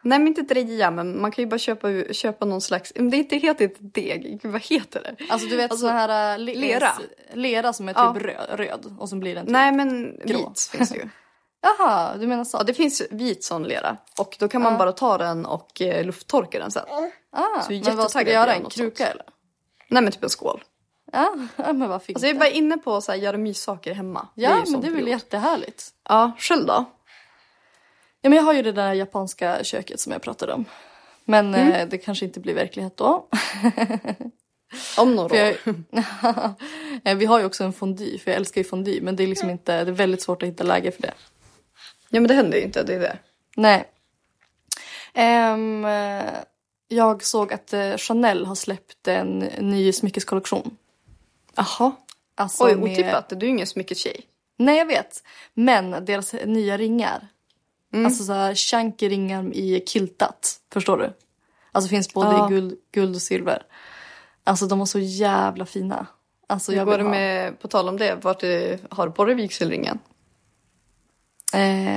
Nej 0.02 0.18
men 0.18 0.28
inte 0.28 0.42
dreja 0.42 0.90
men 0.90 1.20
man 1.20 1.30
kan 1.30 1.42
ju 1.44 1.48
bara 1.50 1.58
köpa, 1.58 1.88
köpa 2.12 2.44
någon 2.44 2.60
slags, 2.60 2.92
men 2.96 3.10
det 3.10 3.16
heter 3.36 3.64
inte 3.64 3.82
deg. 4.00 4.38
Gud 4.42 4.52
vad 4.52 4.62
heter 4.62 5.02
det? 5.02 5.24
Alltså 5.28 5.48
du 5.48 5.56
vet 5.56 5.70
Alltså, 5.70 5.86
sån 5.86 5.96
här 5.96 6.38
le- 6.38 6.54
lera. 6.54 6.92
Lera 7.32 7.72
som 7.72 7.88
är 7.88 7.92
typ 7.92 7.98
Ja. 7.98 8.14
röd, 8.28 8.58
röd 8.60 8.96
och 8.98 9.08
så 9.08 9.16
blir 9.16 9.34
den 9.34 9.44
typ... 9.46 9.52
Nej 9.52 9.72
men 9.72 10.20
Grå. 10.24 10.38
vit 10.38 10.68
finns 10.72 10.90
det 10.90 10.96
ju. 10.96 11.08
Jaha, 11.78 12.16
du 12.16 12.26
menar 12.26 12.44
så? 12.44 12.56
Ja 12.56 12.62
det 12.62 12.74
finns 12.74 13.02
vit 13.10 13.44
sån 13.44 13.62
lera. 13.62 13.96
Och 14.18 14.36
då 14.38 14.48
kan 14.48 14.62
man 14.62 14.78
bara 14.78 14.92
ta 14.92 15.18
den 15.18 15.46
och 15.46 15.80
eh, 15.82 16.04
lufttorka 16.04 16.58
den 16.58 16.70
sen. 16.70 16.82
ah, 17.32 17.62
så 17.62 17.72
men 17.72 17.96
vad 17.96 18.10
ska 18.10 18.24
du 18.24 18.30
göra? 18.30 18.54
En 18.54 18.64
kruka 18.64 18.96
sånt. 19.04 19.10
eller? 19.14 19.24
Nej 19.88 20.02
men 20.02 20.12
typ 20.12 20.22
en 20.22 20.30
skål. 20.30 20.64
Ja, 21.12 21.34
men 21.56 21.88
vad 21.88 22.02
fint. 22.02 22.16
Alltså 22.16 22.26
jag 22.26 22.34
är 22.36 22.40
bara 22.40 22.48
inne 22.48 22.78
på 22.78 22.96
att 22.96 23.18
göra 23.18 23.36
myssaker 23.38 23.94
hemma. 23.94 24.28
ja, 24.34 24.56
ju 24.66 24.72
men 24.72 24.80
det 24.80 24.86
är 24.86 24.90
väl 24.90 25.00
period. 25.00 25.08
jättehärligt. 25.08 25.88
Ja, 26.08 26.32
själv 26.38 26.66
då? 26.66 26.84
Ja, 28.20 28.30
men 28.30 28.32
jag 28.36 28.42
har 28.44 28.52
ju 28.54 28.62
det 28.62 28.72
där 28.72 28.92
japanska 28.92 29.64
köket 29.64 30.00
som 30.00 30.12
jag 30.12 30.22
pratade 30.22 30.52
om. 30.52 30.64
Men 31.24 31.54
Mm. 31.54 31.72
eh, 31.72 31.88
det 31.88 31.98
kanske 31.98 32.24
inte 32.24 32.40
blir 32.40 32.54
verklighet 32.54 32.96
då. 32.96 33.28
Om 34.98 35.14
några 35.14 35.36
jag, 35.36 35.48
år. 35.66 35.74
Eh, 37.04 37.16
Vi 37.16 37.26
har 37.26 37.38
ju 37.38 37.44
också 37.44 37.64
en 37.64 37.72
fondue, 37.72 38.18
för 38.18 38.30
jag 38.30 38.36
älskar 38.38 38.60
ju 38.60 38.64
fondue. 38.64 39.00
Men 39.02 39.16
det 39.16 39.22
är 39.22 39.26
liksom 39.26 39.50
inte, 39.50 39.84
det 39.84 39.90
är 39.90 39.94
väldigt 39.94 40.22
svårt 40.22 40.42
att 40.42 40.48
hitta 40.48 40.64
läge 40.64 40.90
för 40.92 41.02
det. 41.02 41.12
Ja 42.14 42.20
men 42.20 42.28
det 42.28 42.34
händer 42.34 42.58
ju 42.58 42.64
inte, 42.64 42.82
det 42.82 42.94
är 42.94 43.00
det. 43.00 43.18
Nej. 43.56 43.84
Ehm, 45.14 45.84
eh, 45.84 46.24
jag 46.88 47.24
såg 47.24 47.52
att 47.52 47.72
eh, 47.72 47.96
Chanel 47.96 48.46
har 48.46 48.54
släppt 48.54 49.08
en 49.08 49.38
ny 49.58 49.92
smyckeskollektion. 49.92 50.76
Jaha. 51.54 51.92
Alltså 52.34 52.64
Oj, 52.64 52.76
med- 52.76 52.92
otippat. 52.92 53.28
Du 53.28 53.36
är 53.36 53.40
ju 53.42 53.48
ingen 53.48 53.66
smycketjej. 53.66 54.20
Nej, 54.56 54.78
jag 54.78 54.86
vet. 54.86 55.22
Men 55.54 56.04
deras 56.04 56.32
nya 56.44 56.78
ringar. 56.78 57.28
Mm. 57.92 58.06
Alltså 58.06 58.24
så 58.24 58.32
här 58.32 58.54
chunky 58.54 59.08
ringar 59.08 59.52
i 59.54 59.80
kiltat. 59.86 60.60
Förstår 60.72 60.98
du? 60.98 61.12
Alltså 61.72 61.88
finns 61.88 62.12
både 62.14 62.28
Ja. 62.30 62.46
i 62.50 62.54
guld, 62.54 62.74
guld 62.92 63.14
och 63.16 63.22
silver. 63.22 63.62
Alltså 64.44 64.66
de 64.66 64.78
var 64.78 64.86
så 64.86 64.98
jävla 64.98 65.66
fina. 65.66 66.06
Alltså 66.46 66.72
Hur 66.72 66.78
jag 66.78 66.86
går 66.86 66.98
det 66.98 67.04
ha. 67.04 67.10
med, 67.10 67.60
på 67.60 67.68
tal 67.68 67.88
om 67.88 67.96
det, 67.98 68.14
vart 68.22 68.42
är, 68.42 68.78
har 68.90 69.06
du 69.06 69.12
på 69.12 69.24
dig 69.24 69.34
vigselringen? 69.34 69.98
Eh... 71.54 71.93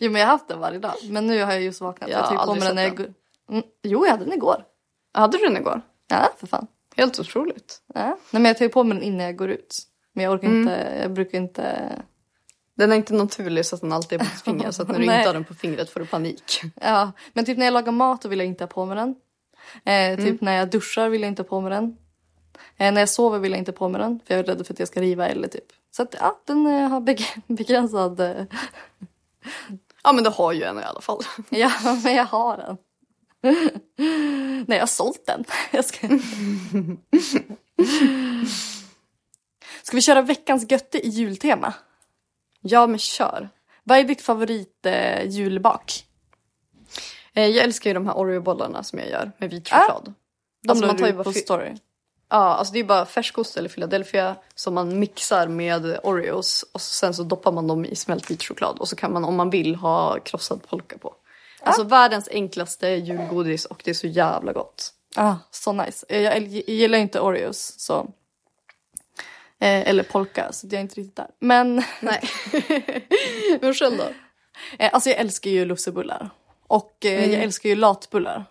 jo 0.00 0.10
men 0.10 0.20
jag 0.20 0.26
har 0.26 0.32
haft 0.32 0.48
den 0.48 0.58
varje 0.60 0.78
dag. 0.78 0.94
Men 1.10 1.26
nu 1.26 1.42
har 1.42 1.52
jag 1.52 1.62
just 1.62 1.80
vaknat. 1.80 2.10
Jag 2.10 2.18
jag 2.18 2.24
har 2.24 2.34
på 2.36 2.40
aldrig 2.52 2.76
den 2.76 2.96
går- 2.96 3.14
Mm. 3.50 3.62
Jo 3.82 4.04
jag 4.04 4.10
hade 4.12 4.24
den 4.24 4.34
igår. 4.34 4.64
Hade 5.12 5.38
du 5.38 5.44
den 5.44 5.56
igår? 5.56 5.80
Ja 6.08 6.28
för 6.38 6.46
fan. 6.46 6.66
Helt 6.96 7.18
otroligt. 7.20 7.82
Ja. 7.94 8.04
Nej 8.06 8.16
men 8.30 8.44
jag 8.44 8.58
tar 8.58 8.68
på 8.68 8.84
mig 8.84 8.94
den 8.98 9.04
innan 9.06 9.26
jag 9.26 9.36
går 9.36 9.50
ut. 9.50 9.78
Men 10.12 10.24
jag 10.24 10.32
orkar 10.34 10.48
inte, 10.60 10.98
jag 11.02 11.12
brukar 11.12 11.38
inte. 11.38 11.92
Den 12.74 12.92
är 12.92 12.96
inte 12.96 13.14
naturlig 13.14 13.66
så 13.66 13.74
att 13.74 13.80
den 13.80 13.92
alltid 13.92 14.20
är 14.20 14.24
på 14.24 14.30
ditt 14.30 14.42
finger. 14.42 14.70
Så 14.70 14.82
att 14.82 14.88
när 14.88 14.98
du 14.98 15.04
inte 15.18 15.28
har 15.28 15.34
den 15.34 15.44
på 15.44 15.54
fingret 15.54 15.90
får 15.90 16.00
du 16.00 16.06
panik. 16.06 16.60
Ja 16.74 17.12
men 17.32 17.44
typ 17.44 17.58
när 17.58 17.64
jag 17.64 17.72
lagar 17.74 17.92
mat 17.92 18.22
då 18.22 18.28
vill 18.28 18.38
jag 18.38 18.48
inte 18.48 18.64
ha 18.64 18.68
på 18.68 18.84
mig 18.86 18.96
den. 18.96 19.14
Eh, 19.84 20.16
typ 20.24 20.40
när 20.40 20.52
jag 20.52 20.70
duschar 20.70 21.08
vill 21.08 21.20
jag 21.22 21.28
inte 21.28 21.42
ha 21.42 21.48
på 21.48 21.60
mig 21.60 21.70
den. 21.70 21.96
Eh, 22.76 22.92
när 22.92 23.00
jag 23.00 23.08
sover 23.08 23.38
vill 23.38 23.50
jag 23.52 23.58
inte 23.58 23.70
ha 23.70 23.76
på 23.76 23.88
mig 23.88 24.00
den. 24.00 24.20
För 24.26 24.34
jag 24.34 24.38
är 24.40 24.44
rädd 24.54 24.66
för 24.66 24.74
att 24.74 24.78
jag 24.78 24.88
ska 24.88 25.00
riva 25.00 25.28
eller 25.28 25.48
typ. 25.48 25.64
Så 25.90 26.02
att 26.02 26.14
ja 26.20 26.38
den 26.44 26.66
eh, 26.66 26.88
har 26.88 27.00
beg- 27.00 27.40
begränsad. 27.46 28.20
Ja 30.02 30.12
men 30.12 30.24
du 30.24 30.30
har 30.30 30.52
ju 30.52 30.62
en 30.62 30.78
i 30.78 30.82
alla 30.82 31.00
fall. 31.00 31.20
ja 31.48 31.72
men 32.04 32.14
jag 32.14 32.24
har 32.24 32.56
den. 32.56 32.76
Nej 34.66 34.78
jag 34.78 34.80
har 34.82 34.86
sålt 34.86 35.26
den. 35.26 35.44
Jag 35.72 35.84
ska... 35.84 36.08
ska 39.82 39.96
vi 39.96 40.02
köra 40.02 40.22
veckans 40.22 40.70
götte 40.70 41.06
i 41.06 41.08
jultema? 41.08 41.74
Ja 42.60 42.86
men 42.86 42.98
kör. 42.98 43.48
Vad 43.84 43.98
är 43.98 44.04
ditt 44.04 44.22
favorit 44.22 44.86
eh, 44.86 45.28
julbak? 45.28 46.04
Eh, 47.32 47.46
Jag 47.46 47.64
älskar 47.64 47.90
ju 47.90 47.94
de 47.94 48.06
här 48.06 48.14
Oreo-bollarna 48.14 48.82
som 48.82 48.98
jag 48.98 49.08
gör 49.08 49.32
med 49.38 49.50
vit 49.50 49.68
choklad. 49.68 50.14
De 50.62 50.70
Alltså, 50.70 50.86
man 50.86 50.96
tar 50.96 51.06
ju 51.06 51.12
bara 51.12 51.24
på 51.24 51.32
story. 51.32 51.74
Ja, 52.30 52.36
alltså 52.36 52.72
det 52.74 52.80
är 52.80 52.84
bara 52.84 53.06
färskost 53.06 53.56
eller 53.56 53.68
Philadelphia 53.68 54.36
som 54.54 54.74
man 54.74 54.98
mixar 54.98 55.48
med 55.48 55.98
Oreos 56.02 56.64
och 56.72 56.80
sen 56.80 57.14
så 57.14 57.22
doppar 57.22 57.52
man 57.52 57.66
dem 57.66 57.84
i 57.84 57.96
smält 57.96 58.30
vit 58.30 58.42
choklad 58.42 58.78
och 58.78 58.88
så 58.88 58.96
kan 58.96 59.12
man 59.12 59.24
om 59.24 59.36
man 59.36 59.50
vill 59.50 59.74
ha 59.74 60.20
krossad 60.20 60.60
polka 60.68 60.98
på. 60.98 61.14
Alltså 61.62 61.82
världens 61.82 62.28
enklaste 62.32 62.88
julgodis 62.88 63.64
och 63.64 63.80
det 63.84 63.90
är 63.90 63.94
så 63.94 64.06
jävla 64.06 64.52
gott. 64.52 64.92
Ah, 65.16 65.34
så 65.50 65.72
nice. 65.72 66.06
Jag, 66.08 66.42
gillar 66.46 66.98
inte 66.98 67.20
Oreos 67.20 67.74
så. 67.78 67.98
Eh, 69.60 69.88
eller 69.88 70.02
polka 70.02 70.52
så 70.52 70.66
det 70.66 70.76
är 70.76 70.80
inte 70.80 70.94
riktigt 70.94 71.16
där. 71.16 71.28
Men 71.38 71.82
Nej. 72.00 72.30
Men 73.60 73.74
själv 73.74 73.96
då? 73.96 74.06
eh, 74.78 74.90
alltså 74.92 75.10
jag 75.10 75.18
älskar 75.18 75.50
ju 75.50 75.64
lussebullar. 75.64 76.30
Och 76.66 76.96
eh, 77.04 77.32
jag 77.32 77.42
älskar 77.42 77.68
ju 77.68 77.74
latbullar. 77.74 78.44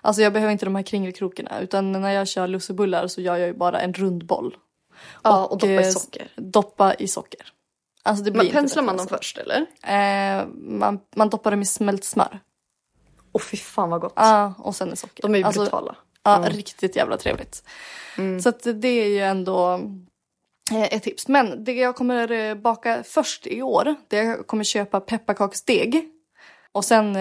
Alltså 0.00 0.22
jag 0.22 0.32
behöver 0.32 0.52
inte 0.52 0.64
de 0.64 0.74
här 0.74 0.82
kringelkrokarna 0.82 1.60
utan 1.60 1.92
när 1.92 2.10
jag 2.10 2.28
kör 2.28 2.46
lussebullar 2.46 3.06
så 3.06 3.20
gör 3.20 3.36
jag 3.36 3.46
ju 3.46 3.54
bara 3.54 3.80
en 3.80 3.92
rund 3.92 4.26
boll. 4.26 4.56
Ja, 5.22 5.46
och 5.46 5.58
doppa 5.58 5.72
i 5.72 5.76
eh, 5.76 5.90
socker. 5.90 6.28
Doppa 6.36 6.94
i 6.94 7.08
socker. 7.08 7.52
Alltså 8.02 8.24
det 8.24 8.30
blir 8.30 8.42
inte 8.42 8.54
penslar 8.54 8.82
man 8.82 8.96
dem 8.96 9.02
än 9.02 9.08
så. 9.08 9.16
först 9.16 9.38
eller? 9.38 9.66
Eh, 9.82 10.46
man, 10.54 11.00
man 11.16 11.28
doppar 11.28 11.50
dem 11.50 11.62
i 11.62 11.66
smält 11.66 12.04
smör. 12.04 12.40
Åh 13.32 13.40
fy 13.40 13.56
fan 13.56 13.90
vad 13.90 14.00
gott. 14.00 14.12
Ja, 14.16 14.54
och 14.58 14.76
sen 14.76 14.92
är 14.92 14.96
socker. 14.96 15.22
De 15.22 15.34
är 15.34 15.38
ju 15.38 15.44
Alltså, 15.44 15.60
brutala. 15.60 15.96
Ja, 16.22 16.44
riktigt 16.48 16.96
jävla 16.96 17.16
trevligt. 17.16 17.62
Så 18.42 18.48
att 18.48 18.62
det 18.74 18.88
är 18.88 19.08
ju 19.08 19.18
ändå 19.18 19.74
eh, 20.72 20.82
ett 20.82 21.02
tips. 21.02 21.28
Men 21.28 21.64
det 21.64 21.72
jag 21.72 21.96
kommer 21.96 22.30
eh, 22.30 22.54
baka 22.54 23.02
först 23.02 23.46
i 23.46 23.62
år, 23.62 23.94
det 24.08 24.18
är 24.18 24.24
jag 24.24 24.46
kommer 24.46 24.64
köpa 24.64 25.00
pepparkaksdeg. 25.00 26.08
Och 26.72 26.84
sen 26.84 27.16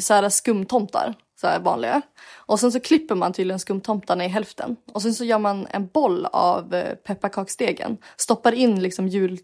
så 0.00 0.14
här 0.14 0.28
skumtomtar, 0.28 1.14
så 1.42 1.48
här 1.48 1.60
vanliga. 1.60 2.02
Och 2.34 2.60
sen 2.60 2.72
så 2.72 2.80
klipper 2.80 3.14
man 3.14 3.32
tydligen 3.32 3.58
skumtomtarna 3.58 4.24
i 4.24 4.28
hälften. 4.28 4.76
Och 4.92 5.02
sen 5.02 5.14
så 5.14 5.24
gör 5.24 5.38
man 5.38 5.66
en 5.70 5.86
boll 5.86 6.26
av 6.26 6.74
eh, 6.74 6.94
pepparkaksdegen. 6.94 7.96
Stoppar 8.16 8.52
in 8.52 8.82
liksom 8.82 9.08
jul, 9.08 9.38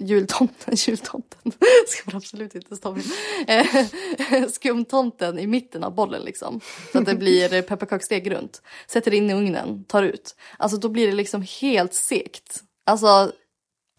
jultomten, 0.00 0.74
jultomten, 0.76 1.52
ska 1.86 2.02
man 2.04 2.16
absolut 2.16 2.54
inte 2.54 2.76
stoppa 2.76 3.00
in. 3.00 3.12
Eh, 3.46 4.46
skumtomten 4.48 5.38
i 5.38 5.46
mitten 5.46 5.84
av 5.84 5.94
bollen 5.94 6.22
liksom. 6.22 6.60
Så 6.92 6.98
att 6.98 7.06
det 7.06 7.14
blir 7.14 7.54
eh, 7.54 7.62
pepparkaksdeg 7.62 8.30
runt. 8.30 8.62
Sätter 8.86 9.14
in 9.14 9.30
i 9.30 9.34
ugnen, 9.34 9.84
tar 9.84 10.02
ut. 10.02 10.36
Alltså 10.56 10.78
då 10.78 10.88
blir 10.88 11.06
det 11.06 11.14
liksom 11.14 11.44
helt 11.60 11.94
sekt. 11.94 12.62
Alltså 12.86 13.32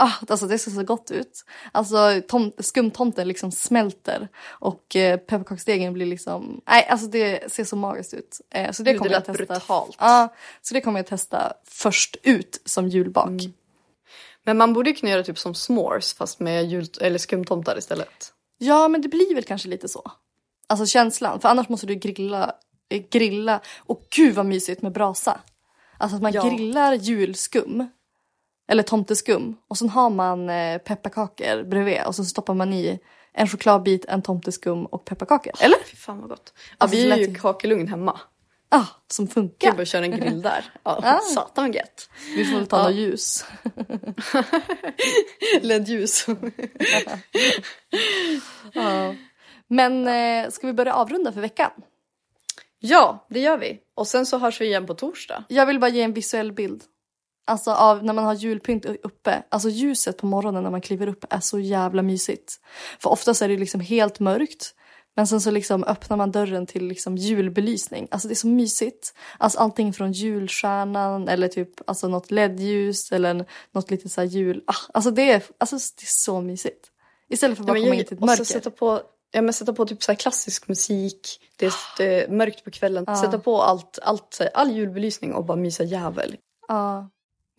Ah, 0.02 0.12
alltså 0.28 0.48
det 0.48 0.58
ser 0.60 0.72
så 0.72 0.84
gott 0.84 1.12
ut. 1.12 1.46
Alltså 1.72 2.22
tom, 2.28 2.52
skumtomten 2.58 3.28
liksom 3.28 3.52
smälter 3.52 4.28
och 4.48 4.96
eh, 4.96 5.18
pepparkaksdegen 5.18 5.94
blir 5.94 6.06
liksom... 6.06 6.62
Nej, 6.68 6.88
alltså 6.88 7.08
det 7.08 7.52
ser 7.52 7.64
så 7.64 7.76
magiskt 7.76 8.14
ut. 8.14 8.42
Eh, 8.54 8.72
så 8.72 8.84
det 8.84 8.94
kommer 8.94 9.10
det 9.10 9.16
jag 9.16 9.26
testa. 9.26 9.46
brutalt. 9.46 9.96
Ja, 10.00 10.34
så 10.62 10.74
det 10.74 10.82
kommer 10.82 11.00
jag 11.00 11.08
testa 11.08 11.54
först 11.66 12.18
ut 12.24 12.62
som 12.66 12.88
julbak. 12.88 13.30
Men 14.44 14.58
man 14.58 14.74
borde 14.74 14.90
ju 14.90 14.96
kunna 14.96 15.12
göra 15.12 15.24
typ 15.24 15.40
som 15.40 15.54
s'mores 15.54 16.16
fast 16.18 16.40
med 16.40 16.66
jul 16.66 16.88
eller 17.02 17.18
skumtomtar 17.18 17.78
istället. 17.78 18.34
Ja, 18.58 18.88
men 18.88 19.02
det 19.02 19.08
blir 19.10 19.36
väl 19.36 19.44
kanske 19.44 19.68
lite 19.70 19.88
så. 19.88 20.12
Alltså 20.68 20.86
känslan, 20.86 21.40
för 21.40 21.50
annars 21.50 21.70
måste 21.70 21.88
du 21.88 21.96
grilla, 21.96 22.56
eh, 22.90 23.02
grilla. 23.12 23.60
Och 23.80 24.08
gud 24.16 24.36
vad 24.36 24.46
mysigt 24.46 24.82
med 24.82 24.92
brasa. 24.92 25.40
Alltså 25.98 26.16
att 26.16 26.22
man 26.22 26.32
Ja. 26.32 26.50
grillar 26.50 26.94
julskum. 26.94 27.88
Eller 28.70 28.84
tomteskum. 28.84 29.58
Och 29.68 29.78
sen 29.78 29.90
har 29.90 30.10
man 30.10 30.50
eh, 30.50 30.78
pepparkakor 30.78 31.64
bredvid. 31.64 31.98
Och 32.06 32.16
så 32.16 32.26
stoppar 32.26 32.54
man 32.54 32.74
i 32.74 33.00
en 33.34 33.48
chokladbit, 33.48 34.06
en 34.06 34.22
tomteskum 34.22 34.86
och 34.86 35.06
pepparkakor. 35.06 35.54
Eller? 35.60 35.78
Fy 35.86 35.96
fan 35.96 36.20
vad 36.20 36.30
gott. 36.30 36.54
Ja, 36.56 36.62
Alltså, 36.78 36.98
vi 36.98 37.12
har 37.12 37.18
ju 37.18 37.36
kakelugn 37.36 37.88
hemma. 37.88 38.20
Ah, 38.72 38.86
som 39.08 39.28
funkar. 39.28 39.68
Gud, 39.68 39.78
bara 39.78 39.86
köra 39.86 40.06
en 40.06 40.12
grill 40.12 40.42
där. 40.42 40.66
Ja, 40.84 41.20
satan 41.34 41.66
vad 41.66 41.76
gött. 41.76 42.10
Vi 42.36 42.46
får 42.46 42.58
väl 42.58 42.68
ta 42.68 42.84
något 42.84 42.96
ljus. 42.96 43.46
LED-ljus. 45.62 46.26
Men 49.68 50.08
eh, 50.08 50.50
ska 50.50 50.68
vi 50.68 50.74
börja 50.74 50.94
avrunda 50.94 51.32
för 51.32 51.42
veckan? 51.42 51.72
ja, 52.80 53.26
det 53.30 53.40
gör 53.40 53.58
vi. 53.58 53.80
Och 53.96 54.08
sen 54.08 54.26
så 54.26 54.38
hörs 54.38 54.62
vi 54.62 54.66
igen 54.66 54.88
på 54.88 54.94
torsdag. 54.94 55.44
Jag 55.48 55.66
vill 55.66 55.80
bara 55.80 55.90
ge 55.90 56.02
en 56.02 56.14
visuell 56.14 56.52
bild. 56.52 56.84
Alltså 57.50 57.72
av 57.72 58.04
när 58.04 58.14
man 58.14 58.26
har 58.26 58.34
julpynt 58.34 58.86
uppe. 58.86 59.44
Alltså 59.50 59.70
ljuset 59.70 60.18
på 60.18 60.26
morgonen 60.26 60.64
när 60.64 60.72
man 60.72 60.82
kliver 60.82 61.08
upp 61.08 61.26
är 61.30 61.40
så 61.40 61.60
jävla 61.60 62.02
mysigt. 62.02 62.60
För 63.00 63.10
oftast 63.10 63.42
är 63.42 63.50
det 63.50 63.58
liksom 63.58 63.82
helt 63.82 64.20
mörkt. 64.20 64.76
Men 65.16 65.28
sen 65.28 65.42
så 65.42 65.52
liksom 65.52 65.84
öppnar 65.84 66.18
man 66.18 66.32
dörren 66.32 66.66
till 66.66 66.88
liksom 66.88 67.18
julbelysning. 67.18 68.08
Alltså 68.12 68.28
det 68.28 68.34
är 68.34 68.36
så 68.36 68.48
mysigt. 68.48 69.14
Alltså 69.38 69.60
allting 69.60 69.94
från 69.94 70.12
julstjärnan 70.12 71.28
eller 71.28 71.48
typ 71.48 71.90
alltså 71.90 72.08
något 72.08 72.32
LED-ljus 72.32 73.12
eller 73.12 73.46
något 73.72 73.92
lite 73.92 74.10
så 74.10 74.24
jul. 74.24 74.64
Ah, 74.68 74.74
alltså 74.94 75.12
det 75.12 75.32
är, 75.32 75.44
alltså 75.58 75.76
det 75.76 76.04
är 76.04 76.08
så 76.08 76.42
mysigt. 76.42 76.88
Istället 77.30 77.58
för 77.58 77.64
att 77.64 77.68
bara 77.68 77.74
men 77.74 77.84
komma 77.84 77.96
in 77.96 78.06
till 78.06 78.18
ett 78.18 78.24
mörker. 78.24 78.44
sätta 78.44 78.72
på, 78.72 79.02
ja, 79.32 79.42
men 79.42 79.54
sätta 79.54 79.74
på 79.74 79.86
typ 79.86 80.04
så 80.04 80.16
klassisk 80.16 80.68
musik. 80.68 81.40
Det 81.58 81.66
är, 81.66 81.74
det 81.98 82.24
är 82.24 82.30
mörkt 82.30 82.64
på 82.64 82.72
kvällen. 82.72 83.06
Sätta 83.06 83.40
på 83.40 83.62
allt, 83.62 84.00
allt, 84.02 84.42
all 84.54 84.72
julbelysning 84.72 85.34
och 85.34 85.46
bara 85.46 85.58
mysa 85.58 85.84
jävel. 85.84 86.38
Ja. 86.68 87.10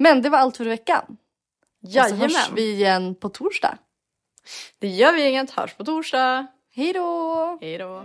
Men 0.02 0.22
det 0.22 0.28
var 0.28 0.38
allt 0.38 0.56
för 0.56 0.64
veckan. 0.64 1.16
Och 1.82 1.90
så 1.90 1.98
hörs 2.00 2.10
Jajamän. 2.10 2.54
vi 2.54 2.72
igen 2.72 3.14
på 3.14 3.28
torsdag. 3.28 3.78
Det 4.78 4.88
gör 4.88 5.12
vi 5.12 5.28
inget. 5.28 5.50
Hörs 5.50 5.74
på 5.74 5.84
torsdag. 5.84 6.46
Hej 6.74 6.92
då! 6.92 7.58
Hej 7.60 7.78
då. 7.78 8.04